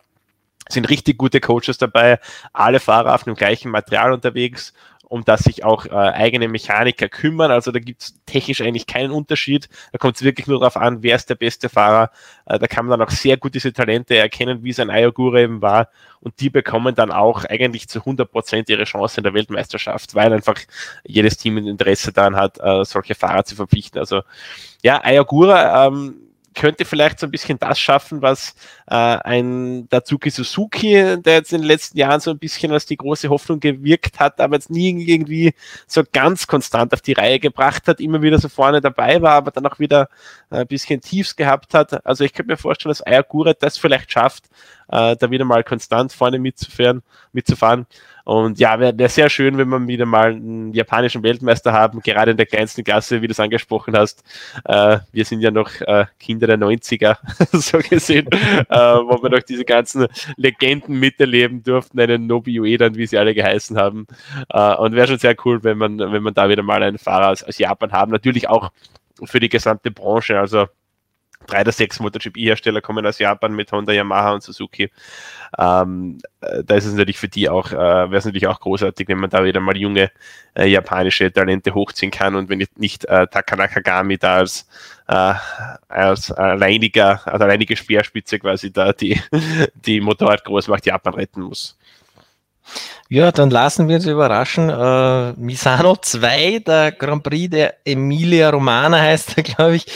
Sind 0.70 0.88
richtig 0.88 1.18
gute 1.18 1.40
Coaches 1.40 1.76
dabei, 1.76 2.18
alle 2.54 2.80
Fahrer 2.80 3.14
auf 3.14 3.24
dem 3.24 3.34
gleichen 3.34 3.70
Material 3.70 4.14
unterwegs 4.14 4.72
um 5.14 5.24
das 5.24 5.44
sich 5.44 5.62
auch 5.64 5.86
äh, 5.86 5.90
eigene 5.90 6.48
Mechaniker 6.48 7.08
kümmern. 7.08 7.52
Also 7.52 7.70
da 7.70 7.78
gibt 7.78 8.02
es 8.02 8.20
technisch 8.26 8.60
eigentlich 8.60 8.88
keinen 8.88 9.12
Unterschied. 9.12 9.68
Da 9.92 9.98
kommt 9.98 10.16
es 10.16 10.22
wirklich 10.24 10.48
nur 10.48 10.58
darauf 10.58 10.76
an, 10.76 11.04
wer 11.04 11.14
ist 11.14 11.30
der 11.30 11.36
beste 11.36 11.68
Fahrer. 11.68 12.10
Äh, 12.46 12.58
da 12.58 12.66
kann 12.66 12.84
man 12.86 12.98
dann 12.98 13.06
auch 13.06 13.12
sehr 13.12 13.36
gut 13.36 13.54
diese 13.54 13.72
Talente 13.72 14.16
erkennen, 14.16 14.64
wie 14.64 14.72
sein 14.72 14.90
Ayogura 14.90 15.38
eben 15.38 15.62
war. 15.62 15.88
Und 16.18 16.40
die 16.40 16.50
bekommen 16.50 16.96
dann 16.96 17.12
auch 17.12 17.44
eigentlich 17.44 17.88
zu 17.88 18.00
100 18.00 18.28
Prozent 18.28 18.68
ihre 18.68 18.82
Chance 18.82 19.18
in 19.20 19.22
der 19.22 19.34
Weltmeisterschaft, 19.34 20.16
weil 20.16 20.32
einfach 20.32 20.58
jedes 21.04 21.36
Team 21.36 21.58
ein 21.58 21.68
Interesse 21.68 22.12
daran 22.12 22.34
hat, 22.34 22.58
äh, 22.58 22.84
solche 22.84 23.14
Fahrer 23.14 23.44
zu 23.44 23.54
verpflichten. 23.54 24.00
Also 24.00 24.22
ja, 24.82 25.00
Ayogura 25.04 25.86
ähm, 25.86 26.16
könnte 26.56 26.84
vielleicht 26.84 27.20
so 27.20 27.28
ein 27.28 27.30
bisschen 27.30 27.60
das 27.60 27.78
schaffen, 27.78 28.20
was 28.20 28.56
äh, 28.86 28.94
ein 28.94 29.88
Dazuki 29.88 30.30
Suzuki, 30.30 31.16
der 31.22 31.34
jetzt 31.34 31.52
in 31.52 31.62
den 31.62 31.68
letzten 31.68 31.98
Jahren 31.98 32.20
so 32.20 32.30
ein 32.30 32.38
bisschen 32.38 32.72
als 32.72 32.86
die 32.86 32.96
große 32.96 33.28
Hoffnung 33.28 33.60
gewirkt 33.60 34.20
hat, 34.20 34.40
aber 34.40 34.56
jetzt 34.56 34.70
nie 34.70 35.04
irgendwie 35.06 35.54
so 35.86 36.02
ganz 36.12 36.46
konstant 36.46 36.92
auf 36.92 37.00
die 37.00 37.12
Reihe 37.12 37.40
gebracht 37.40 37.88
hat, 37.88 38.00
immer 38.00 38.22
wieder 38.22 38.38
so 38.38 38.48
vorne 38.48 38.80
dabei 38.80 39.22
war, 39.22 39.32
aber 39.32 39.50
dann 39.50 39.66
auch 39.66 39.78
wieder 39.78 40.08
äh, 40.50 40.58
ein 40.58 40.66
bisschen 40.66 41.00
Tiefs 41.00 41.36
gehabt 41.36 41.74
hat. 41.74 42.04
Also 42.06 42.24
ich 42.24 42.32
könnte 42.32 42.52
mir 42.52 42.56
vorstellen, 42.56 42.90
dass 42.90 43.02
Ayagura 43.02 43.54
das 43.54 43.78
vielleicht 43.78 44.12
schafft, 44.12 44.44
äh, 44.88 45.16
da 45.16 45.30
wieder 45.30 45.44
mal 45.44 45.64
konstant 45.64 46.12
vorne 46.12 46.38
mitzufahren, 46.38 47.02
mitzufahren. 47.32 47.86
Und 48.24 48.58
ja, 48.58 48.80
wäre 48.80 48.96
wär 48.98 49.08
sehr 49.10 49.28
schön, 49.28 49.58
wenn 49.58 49.68
wir 49.68 49.86
wieder 49.86 50.06
mal 50.06 50.30
einen 50.30 50.72
japanischen 50.72 51.22
Weltmeister 51.22 51.72
haben, 51.72 52.00
gerade 52.00 52.30
in 52.30 52.38
der 52.38 52.46
kleinsten 52.46 52.82
Klasse, 52.82 53.20
wie 53.20 53.26
du 53.26 53.32
es 53.32 53.40
angesprochen 53.40 53.96
hast. 53.96 54.24
Äh, 54.64 54.98
wir 55.12 55.24
sind 55.26 55.40
ja 55.40 55.50
noch 55.50 55.70
äh, 55.82 56.06
Kinder 56.18 56.46
der 56.46 56.58
90er, 56.58 57.18
so 57.52 57.78
gesehen, 57.78 58.28
äh, 58.74 59.08
wo 59.08 59.22
wir 59.22 59.30
noch 59.30 59.42
diese 59.42 59.64
ganzen 59.64 60.06
Legenden 60.36 60.98
miterleben 60.98 61.62
durften, 61.62 62.00
einen 62.00 62.26
Nobi 62.26 62.60
Uedan, 62.60 62.96
wie 62.96 63.06
sie 63.06 63.18
alle 63.18 63.34
geheißen 63.34 63.76
haben. 63.76 64.06
Äh, 64.50 64.74
und 64.74 64.94
wäre 64.94 65.08
schon 65.08 65.18
sehr 65.18 65.36
cool, 65.44 65.62
wenn 65.64 65.78
man, 65.78 65.98
wenn 65.98 66.22
man 66.22 66.34
da 66.34 66.48
wieder 66.48 66.62
mal 66.62 66.82
einen 66.82 66.98
Fahrer 66.98 67.30
aus, 67.30 67.42
aus 67.42 67.58
Japan 67.58 67.92
haben. 67.92 68.12
Natürlich 68.12 68.48
auch 68.48 68.70
für 69.24 69.40
die 69.40 69.48
gesamte 69.48 69.90
Branche. 69.90 70.38
Also 70.38 70.66
drei 71.46 71.64
der 71.64 71.72
sechs 71.72 72.00
MotoGP-Hersteller 72.00 72.80
kommen 72.80 73.06
aus 73.06 73.18
Japan 73.18 73.54
mit 73.54 73.72
Honda, 73.72 73.92
Yamaha 73.92 74.32
und 74.32 74.42
Suzuki. 74.42 74.90
Ähm, 75.58 76.18
äh, 76.40 76.64
da 76.64 76.74
ist 76.74 76.86
es 76.86 76.92
natürlich 76.92 77.18
für 77.18 77.28
die 77.28 77.48
auch, 77.48 77.72
äh, 77.72 77.76
wäre 77.76 78.16
es 78.16 78.24
natürlich 78.24 78.46
auch 78.46 78.60
großartig, 78.60 79.08
wenn 79.08 79.18
man 79.18 79.30
da 79.30 79.44
wieder 79.44 79.60
mal 79.60 79.76
junge 79.76 80.10
äh, 80.54 80.66
japanische 80.66 81.32
Talente 81.32 81.74
hochziehen 81.74 82.10
kann 82.10 82.34
und 82.34 82.48
wenn 82.48 82.64
nicht 82.76 83.04
äh, 83.06 83.26
Takanaka 83.26 83.80
Gami 83.80 84.18
da 84.18 84.36
als, 84.36 84.68
äh, 85.08 85.34
als 85.88 86.32
alleiniger, 86.32 87.26
als 87.26 87.42
alleinige 87.42 87.76
Speerspitze 87.76 88.38
quasi 88.38 88.72
da 88.72 88.92
die, 88.92 89.20
die 89.74 90.00
Motorrad 90.00 90.44
Großmacht 90.44 90.86
Japan 90.86 91.14
retten 91.14 91.42
muss. 91.42 91.78
Ja, 93.14 93.30
dann 93.30 93.50
lassen 93.50 93.86
wir 93.86 93.94
uns 93.94 94.06
überraschen. 94.06 94.70
Äh, 94.70 95.34
Misano 95.34 95.94
2, 95.94 96.64
der 96.66 96.90
Grand 96.90 97.22
Prix 97.22 97.48
der 97.48 97.76
Emilia 97.86 98.50
Romana 98.50 99.00
heißt 99.00 99.38
er, 99.38 99.42
glaube 99.44 99.76
ich, 99.76 99.86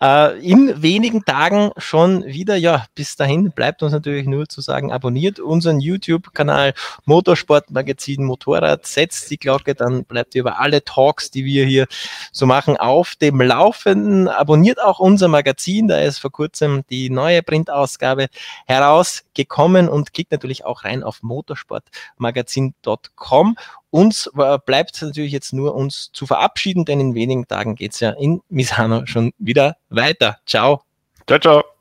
äh, 0.00 0.38
in 0.38 0.80
wenigen 0.80 1.24
Tagen 1.24 1.72
schon 1.76 2.24
wieder. 2.24 2.54
Ja, 2.54 2.86
bis 2.94 3.16
dahin 3.16 3.50
bleibt 3.50 3.82
uns 3.82 3.90
natürlich 3.90 4.28
nur 4.28 4.48
zu 4.48 4.60
sagen, 4.60 4.92
abonniert 4.92 5.40
unseren 5.40 5.80
YouTube-Kanal 5.80 6.72
Motorsportmagazin 7.04 8.22
Motorrad, 8.22 8.86
setzt 8.86 9.28
die 9.32 9.38
Glocke, 9.38 9.74
dann 9.74 10.04
bleibt 10.04 10.36
ihr 10.36 10.42
über 10.42 10.60
alle 10.60 10.84
Talks, 10.84 11.32
die 11.32 11.44
wir 11.44 11.66
hier 11.66 11.88
so 12.30 12.46
machen, 12.46 12.76
auf 12.76 13.16
dem 13.16 13.40
Laufenden. 13.40 14.28
Abonniert 14.28 14.80
auch 14.80 15.00
unser 15.00 15.26
Magazin, 15.26 15.88
da 15.88 15.98
ist 15.98 16.18
vor 16.18 16.30
kurzem 16.30 16.84
die 16.90 17.10
neue 17.10 17.42
Printausgabe 17.42 18.28
herausgekommen 18.68 19.88
und 19.88 20.14
klickt 20.14 20.30
natürlich 20.30 20.64
auch 20.64 20.84
rein 20.84 21.02
auf 21.02 21.24
Motorsportmagazin 21.24 22.67
magazin.com. 22.84 23.56
Uns 23.90 24.30
äh, 24.36 24.58
bleibt 24.64 25.00
natürlich 25.00 25.32
jetzt 25.32 25.52
nur 25.52 25.74
uns 25.74 26.10
zu 26.12 26.26
verabschieden, 26.26 26.84
denn 26.84 27.00
in 27.00 27.14
wenigen 27.14 27.46
Tagen 27.46 27.74
geht 27.74 27.94
es 27.94 28.00
ja 28.00 28.10
in 28.10 28.42
Misano 28.48 29.06
schon 29.06 29.32
wieder 29.38 29.76
weiter. 29.88 30.38
Ciao. 30.46 30.82
Ciao, 31.26 31.38
ciao. 31.38 31.77